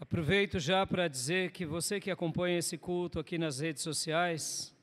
Aproveito 0.00 0.58
já 0.58 0.84
para 0.84 1.06
dizer 1.06 1.52
que 1.52 1.64
você 1.64 2.00
que 2.00 2.10
acompanha 2.10 2.58
esse 2.58 2.76
culto 2.76 3.20
aqui 3.20 3.38
nas 3.38 3.60
redes 3.60 3.80
sociais, 3.80 4.74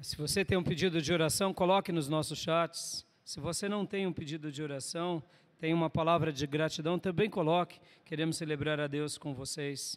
se 0.00 0.16
você 0.16 0.44
tem 0.44 0.58
um 0.58 0.62
pedido 0.62 1.00
de 1.00 1.12
oração, 1.12 1.54
coloque 1.54 1.92
nos 1.92 2.08
nossos 2.08 2.38
chats. 2.38 3.06
Se 3.24 3.38
você 3.38 3.68
não 3.68 3.86
tem 3.86 4.08
um 4.08 4.12
pedido 4.12 4.50
de 4.50 4.60
oração, 4.60 5.22
tem 5.60 5.72
uma 5.72 5.88
palavra 5.88 6.32
de 6.32 6.44
gratidão, 6.48 6.98
também 6.98 7.30
coloque. 7.30 7.78
Queremos 8.04 8.36
celebrar 8.36 8.80
a 8.80 8.88
Deus 8.88 9.16
com 9.16 9.32
vocês. 9.32 9.96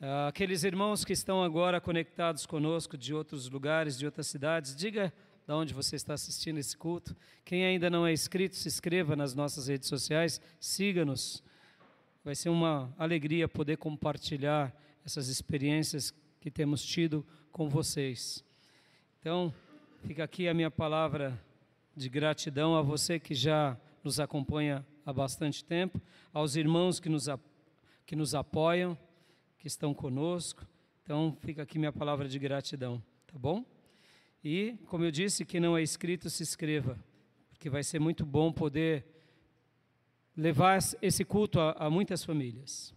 Ah, 0.00 0.26
aqueles 0.26 0.64
irmãos 0.64 1.04
que 1.04 1.12
estão 1.12 1.44
agora 1.44 1.80
conectados 1.80 2.44
conosco 2.44 2.98
de 2.98 3.14
outros 3.14 3.48
lugares, 3.48 3.96
de 3.96 4.04
outras 4.04 4.26
cidades, 4.26 4.74
diga 4.74 5.12
de 5.46 5.52
onde 5.52 5.72
você 5.72 5.94
está 5.94 6.14
assistindo 6.14 6.58
esse 6.58 6.76
culto. 6.76 7.16
Quem 7.44 7.64
ainda 7.64 7.88
não 7.88 8.04
é 8.04 8.12
inscrito, 8.12 8.56
se 8.56 8.66
inscreva 8.66 9.14
nas 9.14 9.32
nossas 9.32 9.68
redes 9.68 9.88
sociais, 9.88 10.40
siga-nos. 10.58 11.40
Vai 12.24 12.34
ser 12.34 12.48
uma 12.48 12.94
alegria 12.98 13.48
poder 13.48 13.76
compartilhar 13.76 14.74
essas 15.04 15.28
experiências 15.28 16.12
que 16.40 16.50
temos 16.50 16.84
tido 16.84 17.24
com 17.50 17.68
vocês. 17.68 18.44
Então, 19.20 19.52
fica 20.02 20.24
aqui 20.24 20.48
a 20.48 20.54
minha 20.54 20.70
palavra 20.70 21.38
de 21.96 22.08
gratidão 22.08 22.76
a 22.76 22.82
você 22.82 23.18
que 23.18 23.34
já 23.34 23.76
nos 24.04 24.20
acompanha 24.20 24.86
há 25.04 25.12
bastante 25.12 25.64
tempo, 25.64 26.00
aos 26.32 26.54
irmãos 26.54 27.00
que 27.00 27.08
nos, 27.08 27.26
que 28.04 28.14
nos 28.14 28.34
apoiam, 28.34 28.96
que 29.58 29.66
estão 29.66 29.94
conosco. 29.94 30.66
Então, 31.02 31.36
fica 31.40 31.62
aqui 31.62 31.78
minha 31.78 31.92
palavra 31.92 32.28
de 32.28 32.38
gratidão, 32.38 33.02
tá 33.26 33.38
bom? 33.38 33.64
E, 34.44 34.76
como 34.86 35.04
eu 35.04 35.10
disse, 35.10 35.44
quem 35.44 35.60
não 35.60 35.76
é 35.76 35.82
inscrito, 35.82 36.30
se 36.30 36.42
inscreva, 36.42 36.98
porque 37.50 37.68
vai 37.70 37.82
ser 37.82 37.98
muito 37.98 38.24
bom 38.24 38.52
poder 38.52 39.17
levar 40.38 40.78
esse 41.02 41.24
culto 41.24 41.58
a, 41.58 41.72
a 41.72 41.90
muitas 41.90 42.24
famílias. 42.24 42.94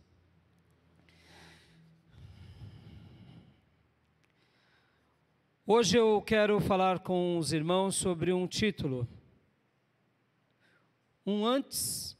Hoje 5.66 5.98
eu 5.98 6.22
quero 6.22 6.60
falar 6.60 7.00
com 7.00 7.40
os 7.40 7.52
irmãos 7.52 7.96
sobre 7.96 8.32
um 8.32 8.46
título, 8.46 9.08
um 11.26 11.44
antes 11.44 12.16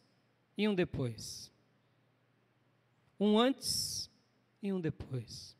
e 0.58 0.68
um 0.68 0.74
depois. 0.74 1.52
Um 3.20 3.38
antes 3.38 4.10
e 4.60 4.74
um 4.74 4.82
depois. 4.82 5.56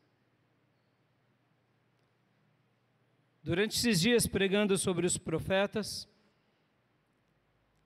Durante 3.44 3.76
esses 3.76 4.00
dias 4.00 4.26
pregando 4.26 4.76
sobre 4.76 5.06
os 5.06 5.16
profetas, 5.16 6.08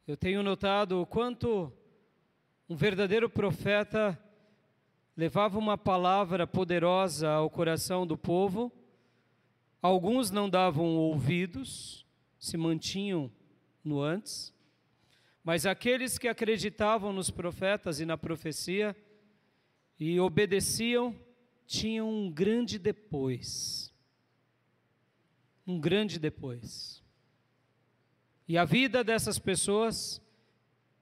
eu 0.06 0.16
tenho 0.16 0.40
notado 0.40 1.00
o 1.00 1.06
quanto 1.06 1.72
um 2.68 2.76
verdadeiro 2.76 3.28
profeta 3.28 4.16
levava 5.16 5.58
uma 5.58 5.76
palavra 5.76 6.46
poderosa 6.46 7.28
ao 7.28 7.50
coração 7.50 8.06
do 8.06 8.16
povo. 8.16 8.70
Alguns 9.82 10.30
não 10.30 10.48
davam 10.48 10.96
ouvidos, 10.96 12.06
se 12.38 12.56
mantinham 12.56 13.32
no 13.82 14.00
antes, 14.00 14.54
mas 15.42 15.66
aqueles 15.66 16.18
que 16.18 16.28
acreditavam 16.28 17.12
nos 17.12 17.28
profetas 17.28 17.98
e 17.98 18.06
na 18.06 18.16
profecia 18.16 18.94
e 19.98 20.20
obedeciam 20.20 21.16
tinham 21.66 22.08
um 22.08 22.30
grande 22.30 22.78
depois. 22.78 23.92
Um 25.66 25.80
grande 25.80 26.20
depois. 26.20 27.05
E 28.48 28.56
a 28.56 28.64
vida 28.64 29.02
dessas 29.02 29.38
pessoas, 29.38 30.20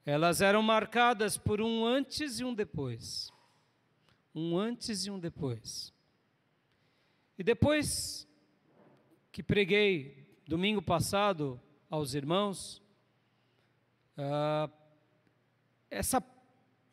elas 0.06 0.40
eram 0.40 0.62
marcadas 0.62 1.36
por 1.36 1.60
um 1.60 1.84
antes 1.84 2.40
e 2.40 2.44
um 2.44 2.54
depois. 2.54 3.30
Um 4.34 4.56
antes 4.56 5.04
e 5.04 5.10
um 5.10 5.18
depois. 5.18 5.92
E 7.38 7.42
depois 7.42 8.26
que 9.30 9.42
preguei 9.42 10.40
domingo 10.46 10.80
passado 10.80 11.60
aos 11.90 12.14
irmãos, 12.14 12.80
uh, 14.16 14.72
essa 15.90 16.24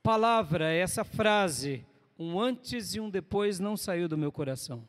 palavra, 0.04 0.74
essa 0.74 1.04
frase, 1.04 1.86
um 2.20 2.40
antes 2.40 2.94
e 2.94 3.00
um 3.00 3.10
depois, 3.10 3.60
não 3.60 3.78
saiu 3.78 4.10
do 4.10 4.18
meu 4.18 4.32
coração. 4.32 4.88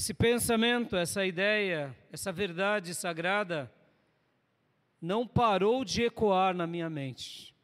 Esse 0.00 0.14
pensamento, 0.14 0.96
essa 0.96 1.26
ideia, 1.26 1.94
essa 2.10 2.32
verdade 2.32 2.94
sagrada 2.94 3.70
não 4.98 5.26
parou 5.26 5.84
de 5.84 6.04
ecoar 6.04 6.54
na 6.54 6.66
minha 6.66 6.88
mente. 6.88 7.54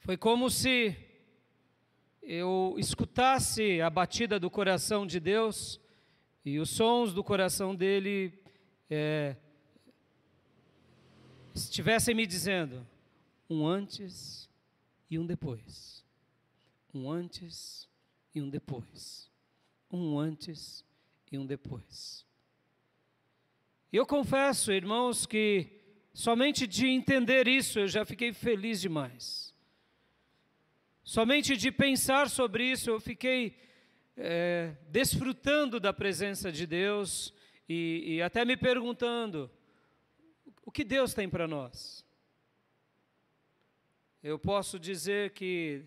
Foi 0.00 0.14
como 0.14 0.50
se 0.50 0.94
eu 2.22 2.74
escutasse 2.76 3.80
a 3.80 3.88
batida 3.88 4.38
do 4.38 4.50
coração 4.50 5.06
de 5.06 5.18
Deus 5.18 5.80
e 6.44 6.58
os 6.58 6.68
sons 6.68 7.14
do 7.14 7.24
coração 7.24 7.74
dele 7.74 8.38
é, 8.90 9.36
estivessem 11.54 12.14
me 12.14 12.26
dizendo 12.26 12.86
um 13.48 13.66
antes 13.66 14.50
e 15.10 15.18
um 15.18 15.24
depois. 15.24 16.04
Um 16.92 17.10
antes 17.10 17.88
e 18.34 18.42
um 18.42 18.50
depois 18.50 19.25
um 19.96 20.18
antes 20.18 20.84
e 21.32 21.38
um 21.38 21.46
depois. 21.46 22.26
Eu 23.92 24.04
confesso, 24.06 24.72
irmãos, 24.72 25.26
que 25.26 25.80
somente 26.12 26.66
de 26.66 26.86
entender 26.86 27.48
isso 27.48 27.78
eu 27.78 27.88
já 27.88 28.04
fiquei 28.04 28.32
feliz 28.32 28.80
demais. 28.80 29.54
Somente 31.02 31.56
de 31.56 31.70
pensar 31.70 32.28
sobre 32.28 32.64
isso 32.64 32.90
eu 32.90 33.00
fiquei 33.00 33.56
é, 34.16 34.74
desfrutando 34.88 35.78
da 35.78 35.92
presença 35.92 36.50
de 36.50 36.66
Deus 36.66 37.32
e, 37.68 38.16
e 38.16 38.22
até 38.22 38.44
me 38.44 38.56
perguntando: 38.56 39.50
o 40.64 40.70
que 40.70 40.84
Deus 40.84 41.14
tem 41.14 41.28
para 41.28 41.46
nós? 41.46 42.04
Eu 44.22 44.38
posso 44.38 44.78
dizer 44.78 45.30
que 45.30 45.84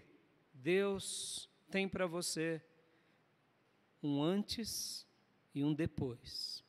Deus 0.53 1.49
tem 1.69 1.87
para 1.87 2.07
você 2.07 2.61
um 4.01 4.23
antes 4.23 5.05
e 5.53 5.63
um 5.63 5.73
depois 5.73 6.63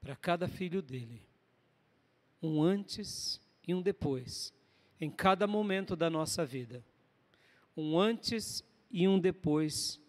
para 0.00 0.16
cada 0.16 0.48
filho 0.48 0.82
dele. 0.82 1.22
Um 2.42 2.62
antes 2.62 3.40
e 3.66 3.74
um 3.74 3.80
depois 3.80 4.52
em 5.00 5.10
cada 5.10 5.46
momento 5.46 5.96
da 5.96 6.10
nossa 6.10 6.44
vida. 6.44 6.84
Um 7.76 7.98
antes 7.98 8.62
e 8.90 9.08
um 9.08 9.18
depois 9.18 10.00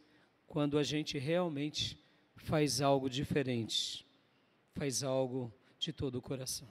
quando 0.48 0.78
a 0.78 0.84
gente 0.84 1.18
realmente 1.18 1.98
faz 2.36 2.82
algo 2.82 3.10
diferente, 3.10 4.06
faz 4.74 5.04
algo 5.04 5.54
de 5.80 5.92
todo 5.92 6.16
o 6.16 6.22
coração. 6.22 6.68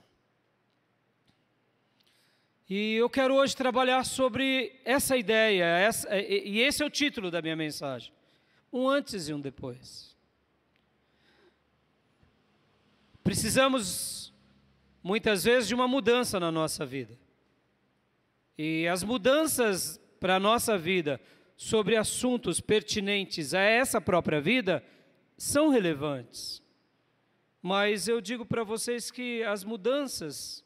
E 2.67 2.93
eu 2.93 3.09
quero 3.09 3.35
hoje 3.35 3.55
trabalhar 3.55 4.03
sobre 4.03 4.79
essa 4.83 5.15
ideia, 5.15 5.65
essa, 5.65 6.17
e 6.17 6.59
esse 6.59 6.81
é 6.81 6.85
o 6.85 6.89
título 6.89 7.29
da 7.29 7.41
minha 7.41 7.55
mensagem 7.55 8.11
um 8.71 8.87
antes 8.87 9.27
e 9.27 9.33
um 9.33 9.39
depois. 9.39 10.15
Precisamos, 13.23 14.33
muitas 15.01 15.43
vezes, 15.43 15.67
de 15.67 15.73
uma 15.73 15.87
mudança 15.87 16.39
na 16.39 16.51
nossa 16.51 16.85
vida. 16.85 17.17
E 18.57 18.87
as 18.87 19.03
mudanças 19.03 19.99
para 20.19 20.35
a 20.35 20.39
nossa 20.39 20.77
vida 20.77 21.19
sobre 21.57 21.95
assuntos 21.95 22.59
pertinentes 22.59 23.53
a 23.53 23.61
essa 23.61 23.99
própria 23.99 24.39
vida 24.39 24.83
são 25.37 25.69
relevantes. 25.69 26.61
Mas 27.61 28.07
eu 28.07 28.21
digo 28.21 28.45
para 28.45 28.63
vocês 28.63 29.09
que 29.09 29.43
as 29.43 29.63
mudanças 29.63 30.63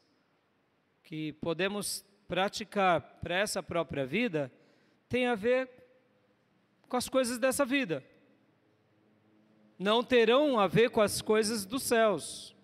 que 1.02 1.32
podemos 1.34 2.04
praticar 2.28 3.00
para 3.20 3.36
essa 3.36 3.62
própria 3.62 4.04
vida 4.04 4.52
têm 5.08 5.26
a 5.26 5.34
ver 5.34 5.68
com 6.90 6.96
as 6.96 7.08
coisas 7.08 7.38
dessa 7.38 7.64
vida. 7.64 8.04
Não 9.78 10.02
terão 10.02 10.58
a 10.58 10.66
ver 10.66 10.90
com 10.90 11.00
as 11.00 11.22
coisas 11.22 11.64
dos 11.64 11.84
céus. 11.84 12.54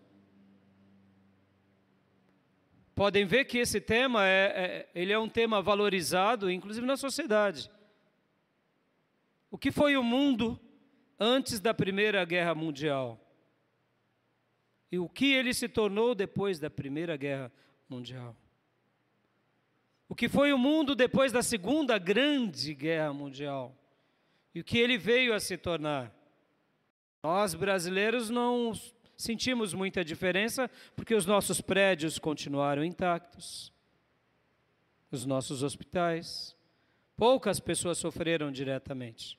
Podem 2.94 3.24
ver 3.24 3.44
que 3.44 3.58
esse 3.58 3.80
tema 3.80 4.26
é, 4.26 4.44
é, 4.44 4.90
ele 4.94 5.12
é 5.12 5.18
um 5.18 5.28
tema 5.28 5.62
valorizado, 5.62 6.50
inclusive 6.50 6.84
na 6.84 6.96
sociedade. 6.96 7.70
O 9.48 9.56
que 9.56 9.70
foi 9.70 9.96
o 9.96 10.02
mundo 10.02 10.58
antes 11.20 11.60
da 11.60 11.72
Primeira 11.72 12.24
Guerra 12.24 12.54
Mundial? 12.54 13.20
E 14.90 14.98
o 14.98 15.08
que 15.08 15.32
ele 15.32 15.54
se 15.54 15.68
tornou 15.68 16.14
depois 16.14 16.58
da 16.58 16.68
Primeira 16.68 17.16
Guerra 17.16 17.52
Mundial? 17.88 18.34
O 20.08 20.14
que 20.16 20.28
foi 20.28 20.52
o 20.52 20.58
mundo 20.58 20.96
depois 20.96 21.30
da 21.30 21.42
Segunda 21.42 21.96
Grande 21.96 22.74
Guerra 22.74 23.12
Mundial? 23.12 23.74
E 24.56 24.60
o 24.60 24.64
que 24.64 24.78
ele 24.78 24.96
veio 24.96 25.34
a 25.34 25.38
se 25.38 25.58
tornar. 25.58 26.10
Nós 27.22 27.54
brasileiros 27.54 28.30
não 28.30 28.72
sentimos 29.14 29.74
muita 29.74 30.02
diferença 30.02 30.70
porque 30.94 31.14
os 31.14 31.26
nossos 31.26 31.60
prédios 31.60 32.18
continuaram 32.18 32.82
intactos. 32.82 33.70
os 35.12 35.26
nossos 35.26 35.62
hospitais. 35.62 36.56
Poucas 37.18 37.60
pessoas 37.60 37.98
sofreram 37.98 38.50
diretamente. 38.50 39.38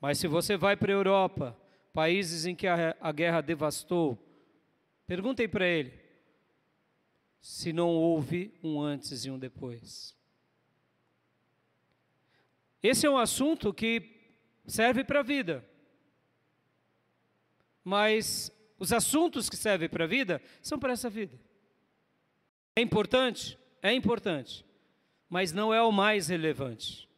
Mas 0.00 0.18
se 0.18 0.26
você 0.26 0.56
vai 0.56 0.76
para 0.76 0.90
a 0.90 0.96
Europa, 0.96 1.56
países 1.92 2.44
em 2.44 2.56
que 2.56 2.66
a, 2.66 2.96
a 3.00 3.12
guerra 3.12 3.42
devastou, 3.42 4.18
perguntem 5.06 5.48
para 5.48 5.68
ele 5.68 5.92
se 7.40 7.72
não 7.72 7.90
houve 7.90 8.52
um 8.60 8.80
antes 8.80 9.24
e 9.24 9.30
um 9.30 9.38
depois. 9.38 10.16
Esse 12.82 13.06
é 13.06 13.10
um 13.10 13.18
assunto 13.18 13.72
que 13.72 14.20
serve 14.66 15.04
para 15.04 15.20
a 15.20 15.22
vida. 15.22 15.64
Mas 17.84 18.52
os 18.78 18.92
assuntos 18.92 19.48
que 19.48 19.56
servem 19.56 19.88
para 19.88 20.04
a 20.04 20.08
vida 20.08 20.40
são 20.60 20.78
para 20.78 20.92
essa 20.92 21.10
vida. 21.10 21.38
É 22.76 22.80
importante? 22.80 23.58
É 23.82 23.92
importante. 23.92 24.64
Mas 25.28 25.52
não 25.52 25.72
é 25.72 25.82
o 25.82 25.92
mais 25.92 26.28
relevante 26.28 27.08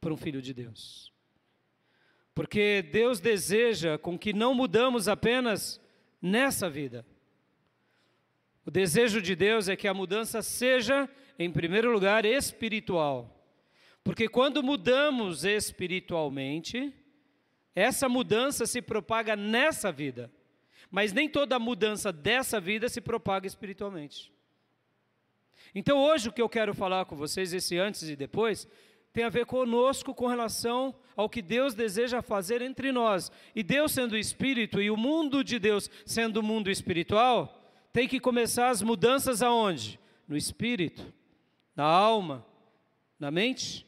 para 0.00 0.12
um 0.12 0.16
filho 0.16 0.40
de 0.42 0.52
Deus. 0.52 1.12
Porque 2.34 2.82
Deus 2.90 3.20
deseja 3.20 3.96
com 3.96 4.18
que 4.18 4.32
não 4.32 4.54
mudamos 4.54 5.08
apenas 5.08 5.80
nessa 6.20 6.68
vida. 6.68 7.06
O 8.66 8.70
desejo 8.70 9.20
de 9.20 9.36
Deus 9.36 9.68
é 9.68 9.76
que 9.76 9.86
a 9.86 9.94
mudança 9.94 10.42
seja, 10.42 11.08
em 11.38 11.50
primeiro 11.50 11.92
lugar, 11.92 12.24
espiritual. 12.24 13.43
Porque 14.04 14.28
quando 14.28 14.62
mudamos 14.62 15.44
espiritualmente, 15.44 16.94
essa 17.74 18.08
mudança 18.08 18.66
se 18.66 18.82
propaga 18.82 19.34
nessa 19.34 19.90
vida. 19.90 20.30
Mas 20.90 21.12
nem 21.12 21.28
toda 21.28 21.58
mudança 21.58 22.12
dessa 22.12 22.60
vida 22.60 22.88
se 22.88 23.00
propaga 23.00 23.46
espiritualmente. 23.46 24.30
Então 25.74 25.98
hoje 25.98 26.28
o 26.28 26.32
que 26.32 26.42
eu 26.42 26.48
quero 26.48 26.74
falar 26.74 27.06
com 27.06 27.16
vocês, 27.16 27.52
esse 27.52 27.78
antes 27.78 28.02
e 28.02 28.14
depois, 28.14 28.68
tem 29.12 29.24
a 29.24 29.30
ver 29.30 29.46
conosco 29.46 30.14
com 30.14 30.26
relação 30.26 30.94
ao 31.16 31.28
que 31.28 31.40
Deus 31.40 31.74
deseja 31.74 32.20
fazer 32.20 32.60
entre 32.60 32.92
nós. 32.92 33.32
E 33.54 33.62
Deus 33.62 33.92
sendo 33.92 34.18
espírito 34.18 34.82
e 34.82 34.90
o 34.90 34.96
mundo 34.96 35.42
de 35.42 35.58
Deus 35.58 35.90
sendo 36.04 36.42
mundo 36.42 36.70
espiritual, 36.70 37.64
tem 37.92 38.06
que 38.06 38.20
começar 38.20 38.68
as 38.68 38.82
mudanças 38.82 39.40
aonde? 39.40 39.98
No 40.28 40.36
espírito, 40.36 41.12
na 41.74 41.84
alma, 41.84 42.44
na 43.18 43.30
mente, 43.30 43.83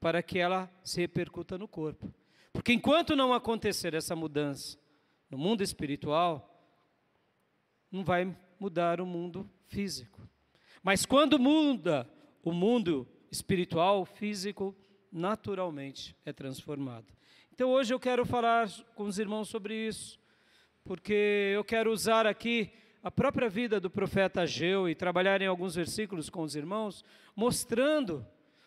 para 0.00 0.22
que 0.22 0.38
ela 0.38 0.70
se 0.82 1.00
repercuta 1.00 1.58
no 1.58 1.68
corpo. 1.68 2.12
Porque 2.52 2.72
enquanto 2.72 3.14
não 3.14 3.32
acontecer 3.32 3.94
essa 3.94 4.16
mudança 4.16 4.78
no 5.30 5.38
mundo 5.38 5.62
espiritual, 5.62 6.46
não 7.90 8.02
vai 8.02 8.36
mudar 8.58 9.00
o 9.00 9.06
mundo 9.06 9.48
físico. 9.68 10.20
Mas 10.82 11.04
quando 11.04 11.38
muda 11.38 12.08
o 12.42 12.52
mundo 12.52 13.06
espiritual, 13.30 14.04
físico, 14.04 14.74
naturalmente 15.12 16.16
é 16.24 16.32
transformado. 16.32 17.06
Então 17.52 17.70
hoje 17.70 17.92
eu 17.92 18.00
quero 18.00 18.24
falar 18.24 18.68
com 18.94 19.04
os 19.04 19.18
irmãos 19.18 19.48
sobre 19.48 19.74
isso, 19.74 20.18
porque 20.82 21.52
eu 21.54 21.62
quero 21.62 21.92
usar 21.92 22.26
aqui 22.26 22.72
a 23.02 23.10
própria 23.10 23.48
vida 23.48 23.78
do 23.78 23.90
profeta 23.90 24.42
Ageu 24.42 24.88
e 24.88 24.94
trabalhar 24.94 25.40
em 25.40 25.46
alguns 25.46 25.74
versículos 25.74 26.28
com 26.28 26.42
os 26.42 26.56
irmãos, 26.56 27.04
mostrando 27.36 28.26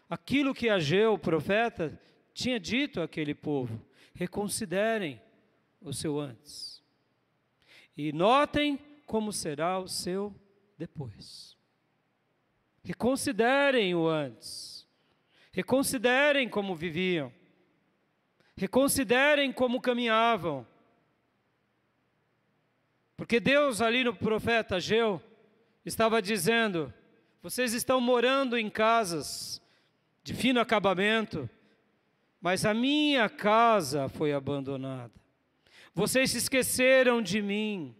aquilo 0.10 0.54
que 0.54 0.70
Ageu, 0.70 1.14
o 1.14 1.20
profeta, 1.20 2.00
tinha 2.34 2.60
dito 2.60 3.02
àquele 3.02 3.34
povo: 3.34 3.82
reconsiderem 4.14 5.22
o 5.82 5.94
seu 5.94 6.20
antes. 6.20 6.82
E 7.96 8.12
notem 8.12 8.80
como 9.06 9.32
será 9.32 9.80
o 9.80 9.88
seu 9.88 10.34
depois. 10.78 11.56
Reconsiderem 12.84 13.94
o 13.96 14.08
antes. 14.08 14.88
Reconsiderem 15.52 16.50
como 16.50 16.76
viviam. 16.76 17.32
Reconsiderem 18.56 19.52
como 19.52 19.82
caminhavam. 19.82 20.66
Porque 23.16 23.40
Deus, 23.40 23.80
ali 23.82 24.04
no 24.04 24.14
profeta 24.14 24.78
Ageu, 24.78 25.22
estava 25.86 26.22
dizendo: 26.22 26.94
vocês 27.42 27.74
estão 27.74 28.02
morando 28.02 28.58
em 28.58 28.70
casas 28.70 29.62
de 30.24 30.34
fino 30.34 30.60
acabamento, 30.60 31.50
mas 32.40 32.66
a 32.66 32.74
minha 32.74 33.30
casa 33.30 34.08
foi 34.08 34.34
abandonada. 34.34 35.14
Vocês 35.94 36.32
se 36.32 36.38
esqueceram 36.38 37.22
de 37.22 37.42
mim 37.42 37.96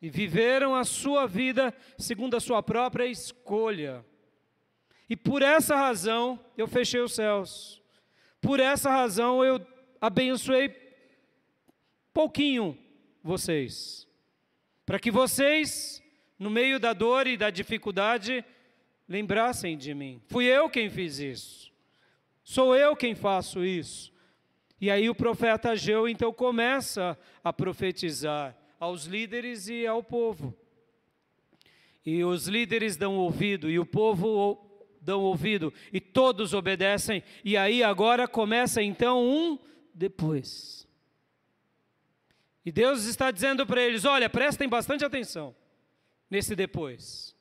e 0.00 0.10
viveram 0.10 0.74
a 0.74 0.84
sua 0.84 1.26
vida 1.26 1.74
segundo 1.98 2.36
a 2.36 2.40
sua 2.40 2.62
própria 2.62 3.06
escolha. 3.06 4.04
E 5.08 5.16
por 5.16 5.42
essa 5.42 5.76
razão 5.76 6.40
eu 6.56 6.66
fechei 6.66 7.00
os 7.00 7.14
céus. 7.14 7.82
Por 8.40 8.58
essa 8.58 8.90
razão 8.90 9.44
eu 9.44 9.64
abençoei 10.00 10.74
pouquinho 12.12 12.76
vocês. 13.22 14.08
Para 14.84 14.98
que 14.98 15.10
vocês, 15.10 16.02
no 16.38 16.50
meio 16.50 16.78
da 16.78 16.92
dor 16.92 17.26
e 17.26 17.36
da 17.36 17.50
dificuldade, 17.50 18.44
lembrassem 19.08 19.76
de 19.76 19.94
mim. 19.94 20.20
Fui 20.26 20.44
eu 20.44 20.68
quem 20.68 20.90
fiz 20.90 21.18
isso. 21.18 21.72
Sou 22.42 22.76
eu 22.76 22.94
quem 22.96 23.14
faço 23.14 23.64
isso. 23.64 24.12
E 24.80 24.90
aí 24.90 25.08
o 25.08 25.14
profeta 25.14 25.70
Ageu 25.70 26.08
então 26.08 26.32
começa 26.32 27.18
a 27.42 27.52
profetizar 27.52 28.56
aos 28.78 29.04
líderes 29.04 29.68
e 29.68 29.86
ao 29.86 30.02
povo. 30.02 30.54
E 32.04 32.22
os 32.22 32.46
líderes 32.46 32.96
dão 32.96 33.16
ouvido 33.16 33.68
e 33.70 33.78
o 33.78 33.86
povo 33.86 34.62
dão 35.00 35.22
ouvido 35.22 35.72
e 35.92 36.00
todos 36.00 36.54
obedecem. 36.54 37.22
E 37.44 37.56
aí 37.56 37.82
agora 37.82 38.28
começa 38.28 38.82
então 38.82 39.24
um 39.24 39.58
depois. 39.94 40.86
E 42.64 42.72
Deus 42.72 43.04
está 43.04 43.30
dizendo 43.30 43.66
para 43.66 43.82
eles: 43.82 44.04
olha, 44.04 44.28
prestem 44.28 44.68
bastante 44.68 45.04
atenção 45.04 45.54
nesse 46.28 46.56
depois. 46.56 47.35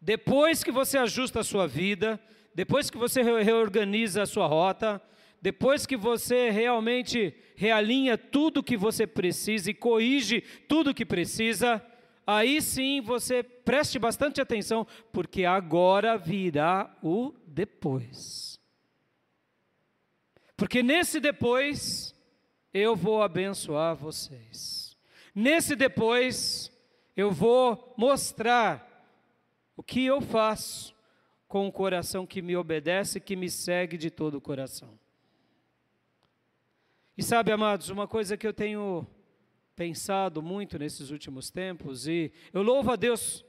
Depois 0.00 0.64
que 0.64 0.72
você 0.72 0.96
ajusta 0.96 1.40
a 1.40 1.44
sua 1.44 1.66
vida, 1.66 2.18
depois 2.54 2.88
que 2.88 2.96
você 2.96 3.22
reorganiza 3.22 4.22
a 4.22 4.26
sua 4.26 4.46
rota, 4.46 5.00
depois 5.42 5.86
que 5.86 5.96
você 5.96 6.50
realmente 6.50 7.34
realinha 7.54 8.16
tudo 8.16 8.62
que 8.62 8.76
você 8.76 9.06
precisa 9.06 9.70
e 9.70 9.74
corrige 9.74 10.42
tudo 10.68 10.94
que 10.94 11.04
precisa, 11.04 11.84
aí 12.26 12.62
sim 12.62 13.00
você 13.00 13.42
preste 13.42 13.98
bastante 13.98 14.40
atenção, 14.40 14.86
porque 15.12 15.44
agora 15.44 16.16
virá 16.16 16.96
o 17.02 17.34
depois. 17.46 18.58
Porque 20.56 20.82
nesse 20.82 21.20
depois 21.20 22.14
eu 22.72 22.94
vou 22.94 23.22
abençoar 23.22 23.96
vocês. 23.96 24.96
Nesse 25.34 25.74
depois 25.74 26.70
eu 27.16 27.30
vou 27.30 27.94
mostrar 27.96 28.89
o 29.80 29.82
que 29.82 30.04
eu 30.04 30.20
faço 30.20 30.94
com 31.48 31.66
o 31.66 31.72
coração 31.72 32.26
que 32.26 32.42
me 32.42 32.54
obedece, 32.54 33.18
que 33.18 33.34
me 33.34 33.48
segue 33.48 33.96
de 33.96 34.10
todo 34.10 34.34
o 34.34 34.40
coração. 34.40 34.90
E 37.16 37.22
sabe, 37.22 37.50
amados, 37.50 37.88
uma 37.88 38.06
coisa 38.06 38.36
que 38.36 38.46
eu 38.46 38.52
tenho 38.52 39.06
pensado 39.74 40.42
muito 40.42 40.78
nesses 40.78 41.10
últimos 41.10 41.50
tempos, 41.50 42.06
e 42.06 42.30
eu 42.52 42.60
louvo 42.60 42.90
a 42.90 42.96
Deus 42.96 43.42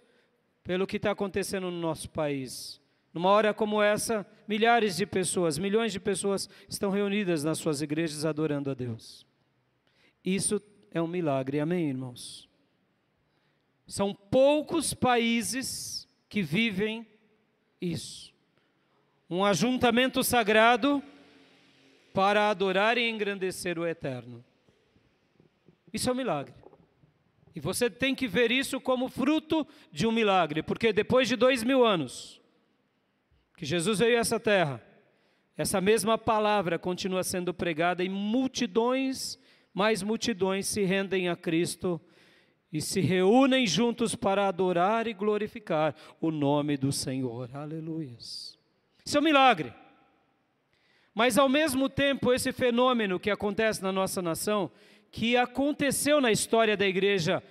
pelo 0.64 0.88
que 0.88 0.96
está 0.96 1.12
acontecendo 1.12 1.70
no 1.70 1.82
nosso 1.82 2.10
país. 2.10 2.80
Numa 3.14 3.30
hora 3.30 3.54
como 3.54 3.82
essa, 3.82 4.26
milhares 4.48 4.96
de 4.96 5.06
pessoas, 5.06 5.58
milhões 5.58 5.92
de 5.92 6.00
pessoas 6.00 6.50
estão 6.70 6.92
reunidas 6.92 7.44
nas 7.44 7.58
suas 7.58 7.82
igrejas 7.82 8.24
adorando 8.24 8.72
a 8.72 8.74
Deus. 8.74 9.28
Isso 10.24 10.62
é 10.92 11.02
um 11.02 11.08
milagre, 11.08 11.60
amém, 11.60 11.90
irmãos? 11.90 12.48
São 13.86 14.16
poucos 14.16 14.94
países 14.94 16.01
que 16.32 16.42
vivem 16.42 17.06
isso. 17.82 18.34
Um 19.30 19.44
ajuntamento 19.44 20.24
sagrado 20.24 21.04
para 22.14 22.50
adorar 22.50 22.98
e 22.98 23.10
engrandecer 23.10 23.78
o 23.78 23.86
Eterno. 23.86 24.44
Isso 25.94 26.10
é 26.10 26.14
um 26.14 26.16
milagre. 26.16 26.54
E 27.54 27.60
você 27.60 27.90
tem 27.90 28.16
que 28.16 28.30
ver 28.30 28.50
isso 28.50 28.80
como 28.80 29.10
fruto 29.10 29.68
de 29.92 30.08
um 30.08 30.12
milagre, 30.12 30.64
porque 30.64 30.94
depois 30.94 31.28
de 31.28 31.36
dois 31.36 31.64
mil 31.66 31.86
anos 31.86 32.40
que 33.58 33.66
Jesus 33.66 34.00
veio 34.00 34.18
a 34.18 34.22
essa 34.22 34.40
terra, 34.40 34.82
essa 35.58 35.82
mesma 35.82 36.18
palavra 36.18 36.80
continua 36.80 37.26
sendo 37.26 37.54
pregada 37.54 38.06
e 38.06 38.10
multidões, 38.10 39.38
mais 39.74 40.02
multidões 40.02 40.66
se 40.66 40.84
rendem 40.84 41.28
a 41.28 41.36
Cristo 41.36 42.00
e 42.72 42.80
se 42.80 43.02
reúnem 43.02 43.68
juntos 43.68 44.16
para 44.16 44.48
adorar 44.48 45.08
e 45.08 45.14
glorificar 45.14 45.94
o 46.20 46.32
nome 46.32 46.78
do 46.78 46.92
Senhor. 46.92 47.50
Aleluia. 47.54 48.16
Isso 48.18 49.18
é 49.18 49.20
um 49.20 49.24
milagre. 49.24 49.74
Mas 51.14 51.38
ao 51.38 51.50
mesmo 51.50 51.90
tempo, 51.90 52.34
esse 52.34 52.54
fenômeno 52.54 53.20
que 53.20 53.30
acontece 53.30 53.84
na 53.84 53.92
nossa 53.92 54.22
nação, 54.22 54.72
que 55.12 55.36
aconteceu 55.36 56.22
na 56.22 56.32
história 56.32 56.78
da 56.78 56.88
igreja 56.88 57.44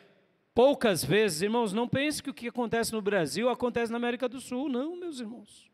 poucas 0.55 1.05
vezes, 1.05 1.43
irmãos, 1.43 1.73
não 1.73 1.87
pense 1.87 2.23
que 2.23 2.31
o 2.31 2.35
que 2.35 2.49
acontece 2.49 2.93
no 2.93 3.03
Brasil 3.03 3.49
acontece 3.51 3.93
na 3.93 3.99
América 3.99 4.29
do 4.29 4.41
Sul, 4.41 4.69
não, 4.69 4.97
meus 4.97 5.21
irmãos. 5.21 5.71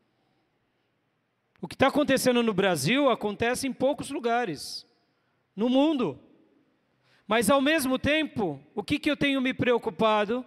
O 1.61 1.67
que 1.67 1.75
está 1.75 1.87
acontecendo 1.87 2.43
no 2.43 2.53
Brasil 2.53 3.09
acontece 3.09 3.67
em 3.67 3.73
poucos 3.73 4.09
lugares, 4.11 4.85
no 5.55 5.69
mundo. 5.69 6.19
Mas 7.27 7.49
ao 7.49 7.61
mesmo 7.61 7.99
tempo, 7.99 8.59
o 8.73 8.81
que, 8.81 8.97
que 8.97 9.11
eu 9.11 9.17
tenho 9.17 9.41
me 9.41 9.53
preocupado 9.53 10.45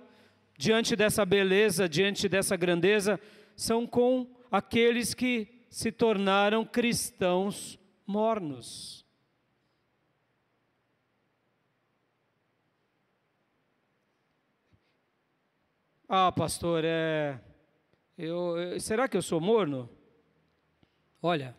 diante 0.57 0.97
dessa 0.97 1.27
beleza, 1.27 1.87
diante 1.87 2.27
dessa 2.27 2.57
grandeza, 2.57 3.21
são 3.55 3.87
com 3.87 4.27
aqueles 4.51 5.13
que 5.13 5.47
se 5.69 5.93
tornaram 5.93 6.65
cristãos 6.65 7.79
mornos. 8.07 9.07
Ah, 16.09 16.33
pastor, 16.33 16.83
é. 16.85 17.39
Eu, 18.19 18.81
será 18.81 19.07
que 19.07 19.17
eu 19.17 19.23
sou 19.23 19.41
morno? 19.41 19.89
Olha, 21.23 21.55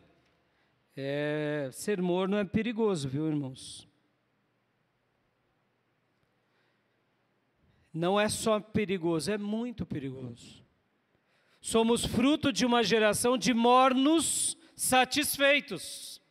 é, 0.96 1.70
ser 1.72 2.02
morno 2.02 2.38
é 2.38 2.44
perigoso, 2.44 3.08
viu, 3.08 3.28
irmãos? 3.28 3.91
Não 7.94 8.20
é 8.20 8.30
só 8.30 8.60
perigoso, 8.60 9.32
é 9.32 9.38
muito 9.38 9.86
perigoso. 9.86 10.64
Somos 11.60 12.06
fruto 12.06 12.52
de 12.52 12.66
uma 12.66 12.84
geração 12.84 13.38
de 13.38 13.54
mornos 13.54 14.58
satisfeitos. 14.76 16.22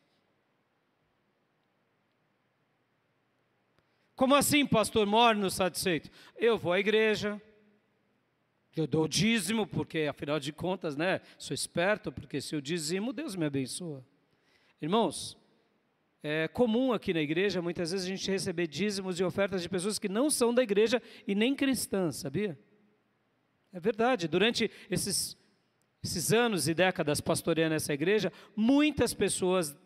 Como 4.16 4.34
assim, 4.34 4.66
pastor 4.66 5.06
morno 5.06 5.50
satisfeito? 5.50 6.10
Eu 6.36 6.58
vou 6.58 6.72
à 6.72 6.80
igreja, 6.80 7.40
eu 8.76 8.86
dou 8.86 9.08
dízimo, 9.08 9.66
porque 9.66 10.00
afinal 10.10 10.38
de 10.38 10.52
contas, 10.52 10.96
né, 10.96 11.20
sou 11.38 11.54
esperto, 11.54 12.12
porque 12.12 12.40
se 12.40 12.54
eu 12.54 12.60
dizimo, 12.60 13.12
Deus 13.12 13.34
me 13.34 13.46
abençoa. 13.46 14.04
Irmãos, 14.80 15.36
é 16.22 16.48
comum 16.48 16.92
aqui 16.92 17.14
na 17.14 17.20
igreja, 17.20 17.62
muitas 17.62 17.92
vezes, 17.92 18.06
a 18.06 18.08
gente 18.08 18.30
receber 18.30 18.66
dízimos 18.66 19.18
e 19.18 19.24
ofertas 19.24 19.62
de 19.62 19.68
pessoas 19.68 19.98
que 19.98 20.08
não 20.08 20.28
são 20.28 20.52
da 20.52 20.62
igreja 20.62 21.02
e 21.26 21.34
nem 21.34 21.54
cristãs, 21.54 22.16
sabia? 22.16 22.58
É 23.72 23.80
verdade, 23.80 24.28
durante 24.28 24.70
esses, 24.90 25.36
esses 26.02 26.32
anos 26.32 26.68
e 26.68 26.74
décadas 26.74 27.20
pastoreando 27.20 27.74
essa 27.74 27.94
igreja, 27.94 28.32
muitas 28.54 29.14
pessoas 29.14 29.76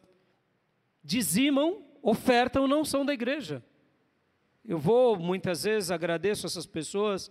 dizimam, 1.03 1.85
ofertam, 2.03 2.67
não 2.67 2.85
são 2.85 3.05
da 3.05 3.15
igreja. 3.15 3.63
Eu 4.65 4.79
vou, 4.79 5.17
muitas 5.17 5.65
vezes, 5.65 5.91
agradeço 5.91 6.47
essas 6.47 6.67
pessoas, 6.67 7.31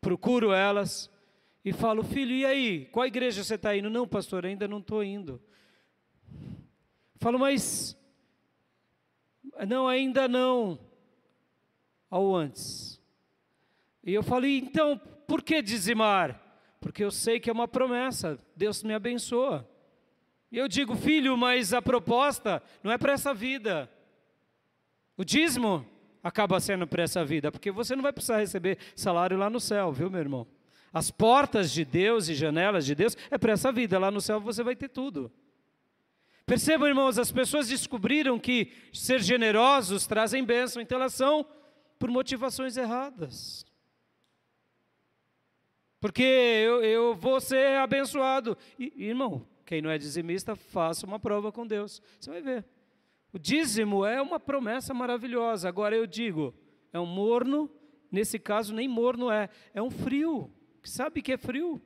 procuro 0.00 0.52
elas 0.52 1.08
e 1.64 1.72
falo, 1.72 2.02
filho, 2.02 2.32
e 2.32 2.44
aí, 2.44 2.86
qual 2.86 3.06
igreja 3.06 3.42
você 3.42 3.54
está 3.54 3.74
indo? 3.74 3.88
Não, 3.88 4.06
pastor, 4.06 4.44
ainda 4.44 4.68
não 4.68 4.78
estou 4.78 5.02
indo. 5.02 5.40
Falo, 7.16 7.38
mas, 7.38 7.96
não, 9.66 9.88
ainda 9.88 10.26
não, 10.28 10.78
ao 12.10 12.34
antes. 12.34 13.00
E 14.02 14.12
eu 14.12 14.22
falei, 14.22 14.58
então, 14.58 15.00
por 15.26 15.42
que 15.42 15.62
dizimar? 15.62 16.40
Porque 16.80 17.02
eu 17.02 17.10
sei 17.10 17.40
que 17.40 17.48
é 17.48 17.52
uma 17.52 17.66
promessa, 17.66 18.38
Deus 18.54 18.82
me 18.82 18.92
abençoa. 18.92 19.68
E 20.52 20.58
eu 20.58 20.68
digo, 20.68 20.94
filho, 20.94 21.36
mas 21.36 21.72
a 21.72 21.82
proposta 21.82 22.62
não 22.82 22.92
é 22.92 22.98
para 22.98 23.12
essa 23.12 23.34
vida. 23.34 23.90
O 25.16 25.24
dízimo 25.24 25.86
acaba 26.22 26.60
sendo 26.60 26.86
para 26.86 27.02
essa 27.02 27.24
vida, 27.24 27.50
porque 27.50 27.70
você 27.70 27.96
não 27.96 28.02
vai 28.02 28.12
precisar 28.12 28.38
receber 28.38 28.78
salário 28.94 29.36
lá 29.36 29.50
no 29.50 29.60
céu, 29.60 29.92
viu, 29.92 30.10
meu 30.10 30.20
irmão? 30.20 30.46
As 30.92 31.10
portas 31.10 31.72
de 31.72 31.84
Deus 31.84 32.28
e 32.28 32.34
janelas 32.34 32.86
de 32.86 32.94
Deus 32.94 33.16
é 33.30 33.36
para 33.36 33.52
essa 33.52 33.72
vida, 33.72 33.98
lá 33.98 34.10
no 34.10 34.20
céu 34.20 34.40
você 34.40 34.62
vai 34.62 34.76
ter 34.76 34.88
tudo. 34.88 35.30
Percebam, 36.46 36.88
irmãos, 36.88 37.18
as 37.18 37.32
pessoas 37.32 37.68
descobriram 37.68 38.38
que 38.38 38.70
ser 38.92 39.20
generosos 39.22 40.06
trazem 40.06 40.44
bênção, 40.44 40.82
então 40.82 40.98
elas 40.98 41.14
são 41.14 41.46
por 41.98 42.10
motivações 42.10 42.76
erradas. 42.76 43.64
Porque 45.98 46.22
eu, 46.22 46.84
eu 46.84 47.14
vou 47.14 47.40
ser 47.40 47.78
abençoado. 47.78 48.58
E, 48.78 48.92
irmão, 49.06 49.46
quem 49.64 49.80
não 49.80 49.88
é 49.88 49.96
dizimista, 49.96 50.54
faça 50.54 51.06
uma 51.06 51.18
prova 51.18 51.50
com 51.50 51.66
Deus. 51.66 52.02
Você 52.20 52.28
vai 52.28 52.42
ver. 52.42 52.64
O 53.32 53.38
dízimo 53.38 54.04
é 54.04 54.20
uma 54.20 54.38
promessa 54.38 54.92
maravilhosa. 54.92 55.66
Agora 55.66 55.96
eu 55.96 56.06
digo, 56.06 56.54
é 56.92 57.00
um 57.00 57.06
morno, 57.06 57.70
nesse 58.12 58.38
caso 58.38 58.74
nem 58.74 58.86
morno 58.86 59.30
é, 59.30 59.48
é 59.72 59.80
um 59.80 59.90
frio. 59.90 60.52
Sabe 60.82 61.22
que 61.22 61.32
é 61.32 61.38
frio? 61.38 61.80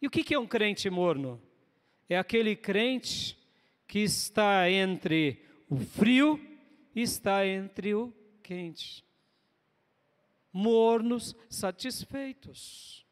E 0.00 0.06
o 0.06 0.10
que 0.10 0.32
é 0.34 0.38
um 0.38 0.46
crente 0.46 0.88
morno? 0.88 1.42
É 2.08 2.18
aquele 2.18 2.54
crente 2.54 3.38
que 3.86 4.00
está 4.00 4.70
entre 4.70 5.42
o 5.68 5.76
frio 5.76 6.40
e 6.94 7.02
está 7.02 7.46
entre 7.46 7.94
o 7.94 8.12
quente. 8.42 9.04
Mornos 10.52 11.34
satisfeitos. 11.48 13.04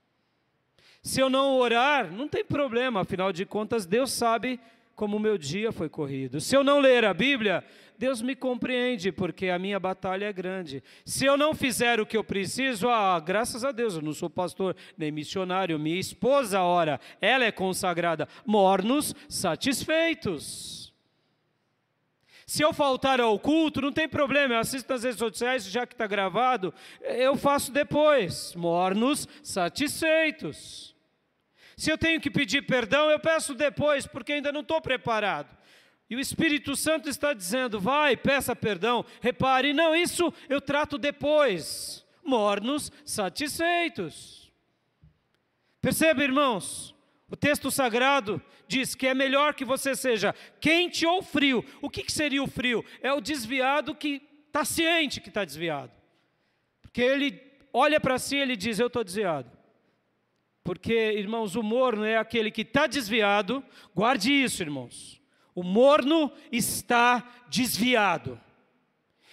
Se 1.03 1.21
eu 1.21 1.29
não 1.29 1.57
orar, 1.57 2.13
não 2.13 2.29
tem 2.29 2.45
problema, 2.45 3.01
afinal 3.01 3.33
de 3.33 3.45
contas, 3.45 3.87
Deus 3.87 4.13
sabe 4.13 4.61
como 4.95 5.17
o 5.17 5.21
meu 5.21 5.37
dia 5.37 5.73
foi 5.73 5.89
corrido. 5.89 6.41
Se 6.41 6.57
eu 6.57 6.63
não 6.63 6.79
ler 6.79 7.05
a 7.05 7.13
Bíblia, 7.13 7.65
Deus 8.03 8.21
me 8.21 8.35
compreende, 8.35 9.13
porque 9.13 9.49
a 9.49 9.61
minha 9.61 9.79
batalha 9.79 10.25
é 10.25 10.33
grande. 10.33 10.83
Se 11.05 11.25
eu 11.25 11.37
não 11.37 11.55
fizer 11.55 12.01
o 12.01 12.05
que 12.05 12.17
eu 12.17 12.25
preciso, 12.25 12.89
ah, 12.89 13.21
graças 13.21 13.65
a 13.65 13.71
Deus, 13.71 13.95
eu 13.95 14.03
não 14.03 14.13
sou 14.13 14.29
pastor 14.29 14.75
nem 14.99 15.13
missionário, 15.13 15.79
minha 15.79 16.01
esposa, 16.01 16.61
ora, 16.63 16.99
ela 17.21 17.45
é 17.45 17.53
consagrada, 17.53 18.27
mornos 18.45 19.15
satisfeitos. 19.29 20.93
Se 22.45 22.65
eu 22.65 22.73
faltar 22.73 23.21
ao 23.21 23.39
culto, 23.39 23.81
não 23.81 23.93
tem 23.93 24.09
problema, 24.09 24.55
eu 24.55 24.59
assisto 24.59 24.93
nas 24.93 25.05
redes 25.05 25.21
sociais, 25.21 25.71
já 25.71 25.87
que 25.87 25.95
está 25.95 26.09
gravado, 26.09 26.75
eu 27.03 27.37
faço 27.37 27.71
depois, 27.71 28.53
mornos 28.57 29.29
satisfeitos. 29.45 30.93
Se 31.77 31.89
eu 31.89 31.97
tenho 31.97 32.21
que 32.21 32.33
pedir 32.33 32.63
perdão, 32.63 33.09
eu 33.09 33.21
peço 33.21 33.55
depois, 33.55 34.09
porque 34.09 34.33
ainda 34.33 34.51
não 34.51 34.63
estou 34.63 34.81
preparado. 34.81 35.62
E 36.09 36.17
o 36.17 36.21
Espírito 36.21 36.77
Santo 36.77 37.09
está 37.09 37.33
dizendo: 37.33 37.81
vai, 37.81 38.17
peça 38.17 38.55
perdão. 38.55 39.05
Repare, 39.21 39.73
não, 39.73 39.95
isso 39.95 40.33
eu 40.49 40.61
trato 40.61 40.99
depois. 40.99 42.05
Mornos 42.25 42.93
satisfeitos. 43.05 44.53
Perceba, 45.81 46.23
irmãos, 46.23 46.95
o 47.29 47.37
texto 47.37 47.71
sagrado 47.71 48.41
diz 48.69 48.95
que 48.95 49.07
é 49.07 49.15
melhor 49.15 49.55
que 49.55 49.65
você 49.65 49.97
seja 49.97 50.35
quente 50.61 51.07
ou 51.07 51.23
frio. 51.23 51.65
O 51.81 51.91
que, 51.91 52.03
que 52.03 52.13
seria 52.13 52.43
o 52.43 52.47
frio? 52.47 52.85
É 53.01 53.13
o 53.13 53.21
desviado 53.21 53.95
que 53.95 54.23
está 54.47 54.65
ciente 54.65 55.21
que 55.21 55.29
está 55.29 55.45
desviado. 55.45 55.91
Porque 56.83 57.01
ele 57.01 57.41
olha 57.73 57.99
para 57.99 58.19
si 58.19 58.37
e 58.37 58.41
ele 58.41 58.55
diz: 58.55 58.79
Eu 58.79 58.89
estou 58.89 59.03
desviado. 59.03 59.51
Porque, 60.63 60.93
irmãos, 60.93 61.57
o 61.57 61.63
morno 61.63 62.05
é 62.05 62.19
aquele 62.19 62.51
que 62.51 62.61
está 62.61 62.87
desviado. 62.87 63.65
Guarde 63.95 64.31
isso, 64.31 64.63
irmãos. 64.63 65.22
O 65.55 65.63
morno 65.63 66.33
está 66.51 67.45
desviado. 67.49 68.41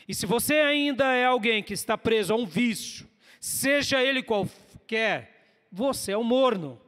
E 0.08 0.14
se 0.14 0.26
você 0.26 0.56
ainda 0.56 1.14
é 1.14 1.26
alguém 1.26 1.64
que 1.64 1.74
está 1.74 1.98
preso 1.98 2.34
a 2.34 2.36
um 2.36 2.46
vício, 2.46 3.08
seja 3.40 4.04
ele 4.04 4.24
qualquer, 4.24 5.68
você 5.72 6.12
é 6.12 6.18
um 6.18 6.24
morno. 6.24 6.82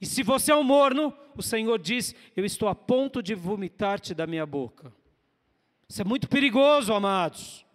E 0.00 0.06
se 0.06 0.22
você 0.22 0.52
é 0.52 0.56
um 0.56 0.62
morno, 0.62 1.14
o 1.36 1.42
Senhor 1.42 1.78
diz: 1.78 2.14
Eu 2.36 2.44
estou 2.44 2.68
a 2.68 2.74
ponto 2.74 3.22
de 3.22 3.34
vomitar-te 3.34 4.14
da 4.14 4.26
minha 4.26 4.46
boca. 4.46 4.92
Isso 5.88 6.02
é 6.02 6.04
muito 6.04 6.28
perigoso, 6.28 6.92
amados. 6.92 7.66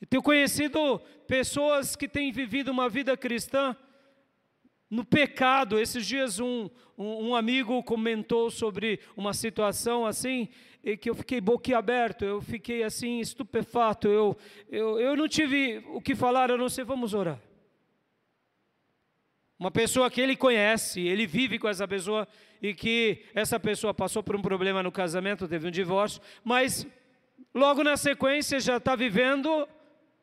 Eu 0.00 0.06
tenho 0.06 0.22
conhecido 0.22 1.00
pessoas 1.26 1.96
que 1.96 2.06
têm 2.06 2.30
vivido 2.30 2.70
uma 2.70 2.88
vida 2.88 3.16
cristã 3.16 3.74
no 4.90 5.04
pecado. 5.04 5.78
Esses 5.78 6.06
dias 6.06 6.38
um, 6.38 6.68
um, 6.96 7.28
um, 7.28 7.36
amigo 7.36 7.82
comentou 7.82 8.50
sobre 8.50 9.00
uma 9.16 9.34
situação 9.34 10.06
assim, 10.06 10.48
que 11.00 11.10
eu 11.10 11.14
fiquei 11.14 11.40
boquiaberto, 11.40 12.24
eu 12.24 12.40
fiquei 12.40 12.82
assim 12.82 13.20
estupefato, 13.20 14.08
eu, 14.08 14.36
eu, 14.68 15.00
eu 15.00 15.16
não 15.16 15.26
tive 15.26 15.84
o 15.88 16.00
que 16.00 16.14
falar, 16.14 16.50
eu 16.50 16.58
não 16.58 16.68
sei, 16.68 16.84
vamos 16.84 17.12
orar. 17.12 17.40
Uma 19.58 19.70
pessoa 19.70 20.10
que 20.10 20.20
ele 20.20 20.36
conhece, 20.36 21.00
ele 21.00 21.26
vive 21.26 21.58
com 21.58 21.66
essa 21.66 21.88
pessoa 21.88 22.28
e 22.60 22.74
que 22.74 23.24
essa 23.34 23.58
pessoa 23.58 23.94
passou 23.94 24.22
por 24.22 24.36
um 24.36 24.42
problema 24.42 24.82
no 24.82 24.92
casamento, 24.92 25.48
teve 25.48 25.66
um 25.66 25.70
divórcio, 25.70 26.20
mas 26.44 26.86
logo 27.54 27.82
na 27.82 27.96
sequência 27.96 28.60
já 28.60 28.76
está 28.76 28.94
vivendo 28.94 29.66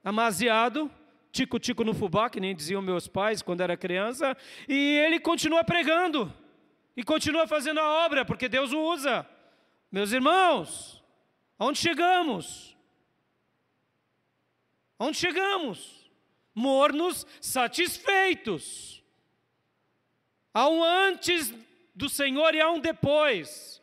amaziado, 0.03 0.89
tico-tico 1.34 1.84
no 1.84 1.96
fubá, 1.96 2.30
que 2.30 2.40
nem 2.40 2.56
diziam 2.56 2.82
meus 2.82 3.08
pais 3.08 3.42
quando 3.42 3.62
era 3.62 3.75
criança, 3.75 4.38
e 4.70 4.98
ele 5.00 5.20
continua 5.20 5.63
pregando, 5.63 6.32
e 6.96 7.04
continua 7.04 7.48
fazendo 7.48 7.80
a 7.80 8.06
obra, 8.06 8.24
porque 8.24 8.48
Deus 8.48 8.72
o 8.72 8.80
usa. 8.80 9.28
Meus 9.92 10.12
irmãos, 10.12 11.04
aonde 11.58 11.80
chegamos? 11.80 12.78
Aonde 14.98 15.18
chegamos? 15.18 16.10
Mornos 16.54 17.25
satisfeitos. 17.42 19.04
Há 20.54 20.70
um 20.70 20.84
antes 20.84 21.52
do 21.96 22.08
Senhor 22.08 22.54
e 22.54 22.62
há 22.62 22.70
um 22.70 22.80
depois. 22.80 23.82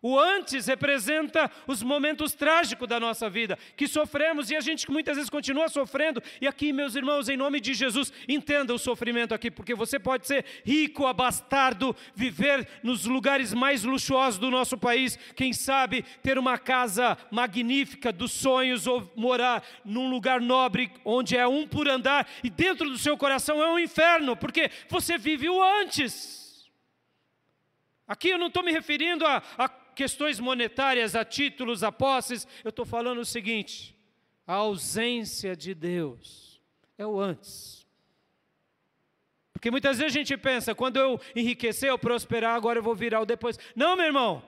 O 0.00 0.16
antes 0.16 0.66
representa 0.68 1.50
os 1.66 1.82
momentos 1.82 2.32
trágicos 2.32 2.86
da 2.86 3.00
nossa 3.00 3.28
vida, 3.28 3.58
que 3.76 3.88
sofremos 3.88 4.48
e 4.48 4.54
a 4.54 4.60
gente 4.60 4.88
muitas 4.88 5.16
vezes 5.16 5.28
continua 5.28 5.68
sofrendo. 5.68 6.22
E 6.40 6.46
aqui, 6.46 6.72
meus 6.72 6.94
irmãos, 6.94 7.28
em 7.28 7.36
nome 7.36 7.58
de 7.58 7.74
Jesus, 7.74 8.12
entenda 8.28 8.72
o 8.72 8.78
sofrimento 8.78 9.34
aqui, 9.34 9.50
porque 9.50 9.74
você 9.74 9.98
pode 9.98 10.28
ser 10.28 10.44
rico, 10.64 11.04
abastardo, 11.04 11.96
viver 12.14 12.68
nos 12.80 13.06
lugares 13.06 13.52
mais 13.52 13.82
luxuosos 13.82 14.38
do 14.38 14.52
nosso 14.52 14.78
país, 14.78 15.18
quem 15.34 15.52
sabe 15.52 16.04
ter 16.22 16.38
uma 16.38 16.56
casa 16.58 17.18
magnífica 17.28 18.12
dos 18.12 18.30
sonhos 18.30 18.86
ou 18.86 19.10
morar 19.16 19.64
num 19.84 20.08
lugar 20.08 20.40
nobre 20.40 20.92
onde 21.04 21.36
é 21.36 21.46
um 21.48 21.66
por 21.66 21.88
andar 21.88 22.28
e 22.44 22.48
dentro 22.48 22.88
do 22.88 22.98
seu 22.98 23.16
coração 23.16 23.60
é 23.60 23.68
um 23.68 23.78
inferno, 23.80 24.36
porque 24.36 24.70
você 24.88 25.18
vive 25.18 25.48
o 25.48 25.60
antes. 25.60 26.38
Aqui 28.08 28.30
eu 28.30 28.38
não 28.38 28.46
estou 28.46 28.62
me 28.62 28.72
referindo 28.72 29.26
a, 29.26 29.42
a 29.58 29.68
questões 29.98 30.38
monetárias, 30.38 31.16
a 31.16 31.24
títulos, 31.24 31.82
a 31.82 31.90
posses, 31.90 32.46
eu 32.62 32.68
estou 32.68 32.86
falando 32.86 33.18
o 33.18 33.24
seguinte: 33.24 33.96
a 34.46 34.54
ausência 34.54 35.56
de 35.56 35.74
Deus 35.74 36.62
é 36.96 37.04
o 37.04 37.18
antes. 37.18 37.84
Porque 39.52 39.72
muitas 39.72 39.98
vezes 39.98 40.14
a 40.14 40.18
gente 40.20 40.36
pensa, 40.36 40.72
quando 40.72 40.98
eu 40.98 41.20
enriquecer, 41.34 41.88
eu 41.88 41.98
prosperar, 41.98 42.54
agora 42.54 42.78
eu 42.78 42.82
vou 42.82 42.94
virar 42.94 43.20
o 43.20 43.26
depois. 43.26 43.58
Não, 43.74 43.96
meu 43.96 44.06
irmão, 44.06 44.40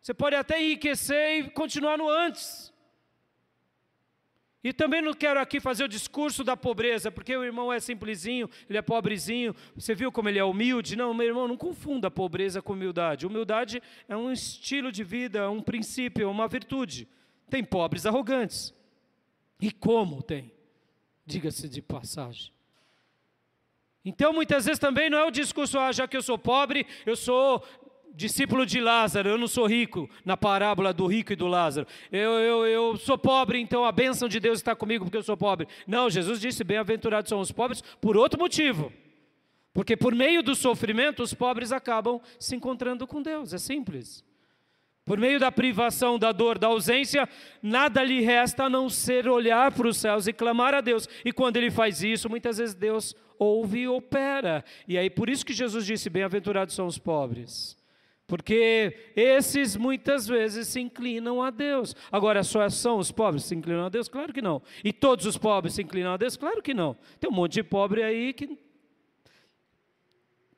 você 0.00 0.14
pode 0.14 0.36
até 0.36 0.58
enriquecer 0.58 1.38
e 1.38 1.50
continuar 1.50 1.98
no 1.98 2.08
antes. 2.08 2.72
E 4.64 4.72
também 4.72 5.02
não 5.02 5.12
quero 5.12 5.38
aqui 5.38 5.60
fazer 5.60 5.84
o 5.84 5.88
discurso 5.88 6.42
da 6.42 6.56
pobreza, 6.56 7.10
porque 7.10 7.36
o 7.36 7.44
irmão 7.44 7.70
é 7.70 7.78
simplesinho, 7.78 8.48
ele 8.66 8.78
é 8.78 8.82
pobrezinho, 8.82 9.54
você 9.76 9.94
viu 9.94 10.10
como 10.10 10.30
ele 10.30 10.38
é 10.38 10.44
humilde? 10.44 10.96
Não, 10.96 11.12
meu 11.12 11.26
irmão, 11.26 11.46
não 11.46 11.56
confunda 11.56 12.10
pobreza 12.10 12.62
com 12.62 12.72
humildade. 12.72 13.26
Humildade 13.26 13.82
é 14.08 14.16
um 14.16 14.32
estilo 14.32 14.90
de 14.90 15.04
vida, 15.04 15.50
um 15.50 15.60
princípio, 15.60 16.30
uma 16.30 16.48
virtude. 16.48 17.06
Tem 17.50 17.62
pobres 17.62 18.06
arrogantes. 18.06 18.72
E 19.60 19.70
como 19.70 20.22
tem? 20.22 20.50
Diga-se 21.26 21.68
de 21.68 21.82
passagem. 21.82 22.50
Então, 24.02 24.32
muitas 24.32 24.64
vezes 24.64 24.78
também 24.78 25.10
não 25.10 25.18
é 25.18 25.24
o 25.24 25.30
discurso, 25.30 25.78
ah, 25.78 25.92
já 25.92 26.08
que 26.08 26.16
eu 26.16 26.22
sou 26.22 26.38
pobre, 26.38 26.86
eu 27.04 27.16
sou 27.16 27.62
discípulo 28.14 28.64
de 28.64 28.80
Lázaro, 28.80 29.28
eu 29.28 29.38
não 29.38 29.48
sou 29.48 29.66
rico, 29.66 30.08
na 30.24 30.36
parábola 30.36 30.92
do 30.92 31.06
rico 31.06 31.32
e 31.32 31.36
do 31.36 31.46
Lázaro. 31.46 31.86
Eu, 32.10 32.30
eu, 32.32 32.66
eu 32.66 32.96
sou 32.96 33.18
pobre, 33.18 33.58
então 33.58 33.84
a 33.84 33.92
bênção 33.92 34.28
de 34.28 34.38
Deus 34.38 34.58
está 34.58 34.74
comigo 34.74 35.04
porque 35.04 35.16
eu 35.16 35.22
sou 35.22 35.36
pobre. 35.36 35.66
Não, 35.86 36.08
Jesus 36.08 36.40
disse: 36.40 36.62
bem-aventurados 36.62 37.28
são 37.28 37.40
os 37.40 37.50
pobres 37.50 37.82
por 38.00 38.16
outro 38.16 38.38
motivo. 38.38 38.92
Porque 39.72 39.96
por 39.96 40.14
meio 40.14 40.40
do 40.42 40.54
sofrimento, 40.54 41.22
os 41.22 41.34
pobres 41.34 41.72
acabam 41.72 42.20
se 42.38 42.54
encontrando 42.54 43.06
com 43.06 43.20
Deus, 43.20 43.52
é 43.52 43.58
simples. 43.58 44.24
Por 45.04 45.18
meio 45.18 45.38
da 45.38 45.52
privação, 45.52 46.18
da 46.18 46.32
dor, 46.32 46.58
da 46.58 46.68
ausência, 46.68 47.28
nada 47.60 48.02
lhe 48.02 48.20
resta 48.22 48.64
a 48.64 48.70
não 48.70 48.88
ser 48.88 49.28
olhar 49.28 49.70
para 49.72 49.88
os 49.88 49.98
céus 49.98 50.26
e 50.26 50.32
clamar 50.32 50.72
a 50.72 50.80
Deus. 50.80 51.06
E 51.24 51.32
quando 51.32 51.58
ele 51.58 51.70
faz 51.70 52.02
isso, 52.02 52.30
muitas 52.30 52.56
vezes 52.56 52.74
Deus 52.74 53.14
ouve 53.38 53.80
e 53.80 53.88
opera. 53.88 54.64
E 54.88 54.96
aí 54.96 55.10
por 55.10 55.28
isso 55.28 55.44
que 55.44 55.52
Jesus 55.52 55.84
disse: 55.84 56.08
Bem-aventurados 56.08 56.74
são 56.74 56.86
os 56.86 56.96
pobres. 56.96 57.76
Porque 58.26 59.12
esses 59.14 59.76
muitas 59.76 60.26
vezes 60.26 60.68
se 60.68 60.80
inclinam 60.80 61.42
a 61.42 61.50
Deus. 61.50 61.94
Agora, 62.10 62.42
só 62.42 62.68
são 62.70 62.98
os 62.98 63.12
pobres 63.12 63.42
que 63.42 63.48
se 63.50 63.54
inclinam 63.54 63.84
a 63.84 63.88
Deus? 63.88 64.08
Claro 64.08 64.32
que 64.32 64.40
não. 64.40 64.62
E 64.82 64.92
todos 64.92 65.26
os 65.26 65.36
pobres 65.36 65.74
se 65.74 65.82
inclinam 65.82 66.12
a 66.12 66.16
Deus? 66.16 66.36
Claro 66.36 66.62
que 66.62 66.72
não. 66.72 66.96
Tem 67.20 67.28
um 67.28 67.34
monte 67.34 67.54
de 67.54 67.62
pobre 67.62 68.02
aí 68.02 68.32
que 68.32 68.58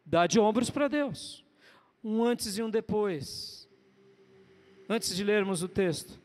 dá 0.05 0.27
de 0.27 0.39
ombros 0.39 0.71
para 0.71 0.87
Deus. 0.87 1.45
Um 2.05 2.23
antes 2.23 2.57
e 2.57 2.63
um 2.63 2.71
depois. 2.71 3.69
Antes 4.89 5.17
de 5.17 5.25
lermos 5.25 5.65
o 5.65 5.69
texto, 5.69 6.21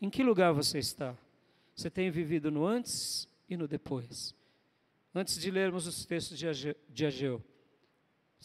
em 0.00 0.08
que 0.08 0.22
lugar 0.22 0.52
você 0.52 0.78
está? 0.78 1.16
Você 1.74 1.90
tem 1.90 2.08
vivido 2.08 2.52
no 2.52 2.64
antes 2.64 3.28
e 3.48 3.56
no 3.56 3.66
depois. 3.66 4.32
Antes 5.12 5.40
de 5.40 5.50
lermos 5.50 5.88
os 5.88 6.06
textos 6.06 6.38
de 6.38 7.04
Ageu. 7.04 7.42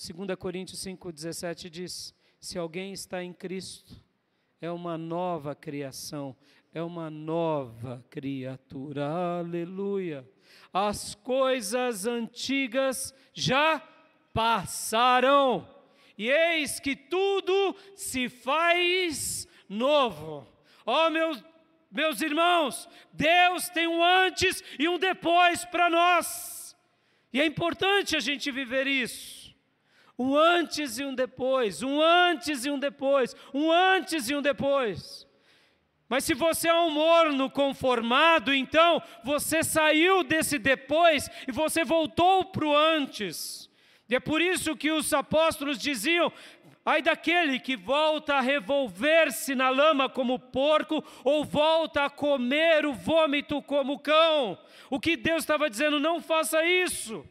2 0.02 0.36
Coríntios 0.36 0.84
5,17 0.84 1.70
diz: 1.70 2.16
Se 2.40 2.58
alguém 2.58 2.92
está 2.92 3.24
em 3.24 3.32
Cristo, 3.32 3.96
é 4.60 4.72
uma 4.72 4.98
nova 4.98 5.54
criação, 5.54 6.36
é 6.74 6.82
uma 6.82 7.12
nova 7.12 8.04
criatura. 8.10 9.06
Aleluia. 9.06 10.28
As 10.74 11.14
coisas 11.14 12.08
antigas 12.08 13.14
já 13.32 13.80
passaram, 14.34 15.70
e 16.18 16.32
eis 16.32 16.80
que 16.80 16.96
tudo 16.96 17.76
se 17.96 18.28
faz 18.28 19.48
novo. 19.70 20.48
Ó 20.84 21.06
oh, 21.06 21.10
meus, 21.12 21.44
meus 21.92 22.22
irmãos, 22.22 22.90
Deus 23.14 23.70
tem 23.70 23.88
um 23.88 24.04
antes 24.04 24.64
e 24.80 24.90
um 24.90 24.98
depois 24.98 25.64
para 25.66 25.92
nós, 25.92 26.76
e 27.32 27.40
é 27.40 27.46
importante 27.46 28.16
a 28.16 28.20
gente 28.20 28.50
viver 28.50 28.88
isso 28.88 29.41
um 30.22 30.36
antes 30.38 31.00
e 31.00 31.04
um 31.04 31.16
depois, 31.16 31.82
um 31.82 32.00
antes 32.02 32.66
e 32.66 32.70
um 32.70 32.78
depois, 32.78 33.36
um 33.54 33.72
antes 33.72 34.30
e 34.30 34.36
um 34.36 34.42
depois. 34.42 35.28
Mas 36.08 36.26
se 36.26 36.34
você 36.34 36.68
é 36.68 36.74
um 36.74 36.92
morno 36.92 37.50
conformado, 37.50 38.54
então 38.54 39.02
você 39.24 39.64
saiu 39.64 40.24
desse 40.24 40.60
depois 40.60 41.30
e 41.48 41.52
você 41.52 41.84
voltou 41.84 42.46
para 42.46 42.66
o 42.66 42.76
antes. 42.76 43.70
E 44.10 44.16
é 44.16 44.20
por 44.20 44.42
isso 44.42 44.76
que 44.76 44.92
os 44.92 45.14
apóstolos 45.14 45.80
diziam: 45.80 46.32
ai 46.86 47.02
daquele 47.02 47.60
que 47.60 47.78
volta 47.78 48.36
a 48.36 48.42
revolver-se 48.42 49.56
na 49.56 49.70
lama 49.70 50.10
como 50.10 50.38
porco, 50.38 51.02
ou 51.24 51.46
volta 51.46 52.04
a 52.04 52.10
comer 52.10 52.86
o 52.86 52.94
vômito 52.94 53.62
como 53.62 53.98
cão. 53.98 54.60
O 54.90 55.00
que 55.00 55.16
Deus 55.16 55.44
estava 55.44 55.70
dizendo, 55.70 55.98
não 55.98 56.20
faça 56.20 56.62
isso. 56.66 57.26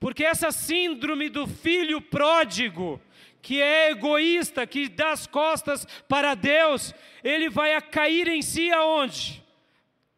Porque 0.00 0.24
essa 0.24 0.50
síndrome 0.50 1.28
do 1.28 1.46
filho 1.46 2.00
pródigo, 2.00 2.98
que 3.42 3.60
é 3.60 3.90
egoísta, 3.90 4.66
que 4.66 4.88
dá 4.88 5.12
as 5.12 5.26
costas 5.26 5.86
para 6.08 6.34
Deus, 6.34 6.94
ele 7.22 7.50
vai 7.50 7.78
cair 7.82 8.26
em 8.26 8.40
si 8.40 8.72
aonde? 8.72 9.44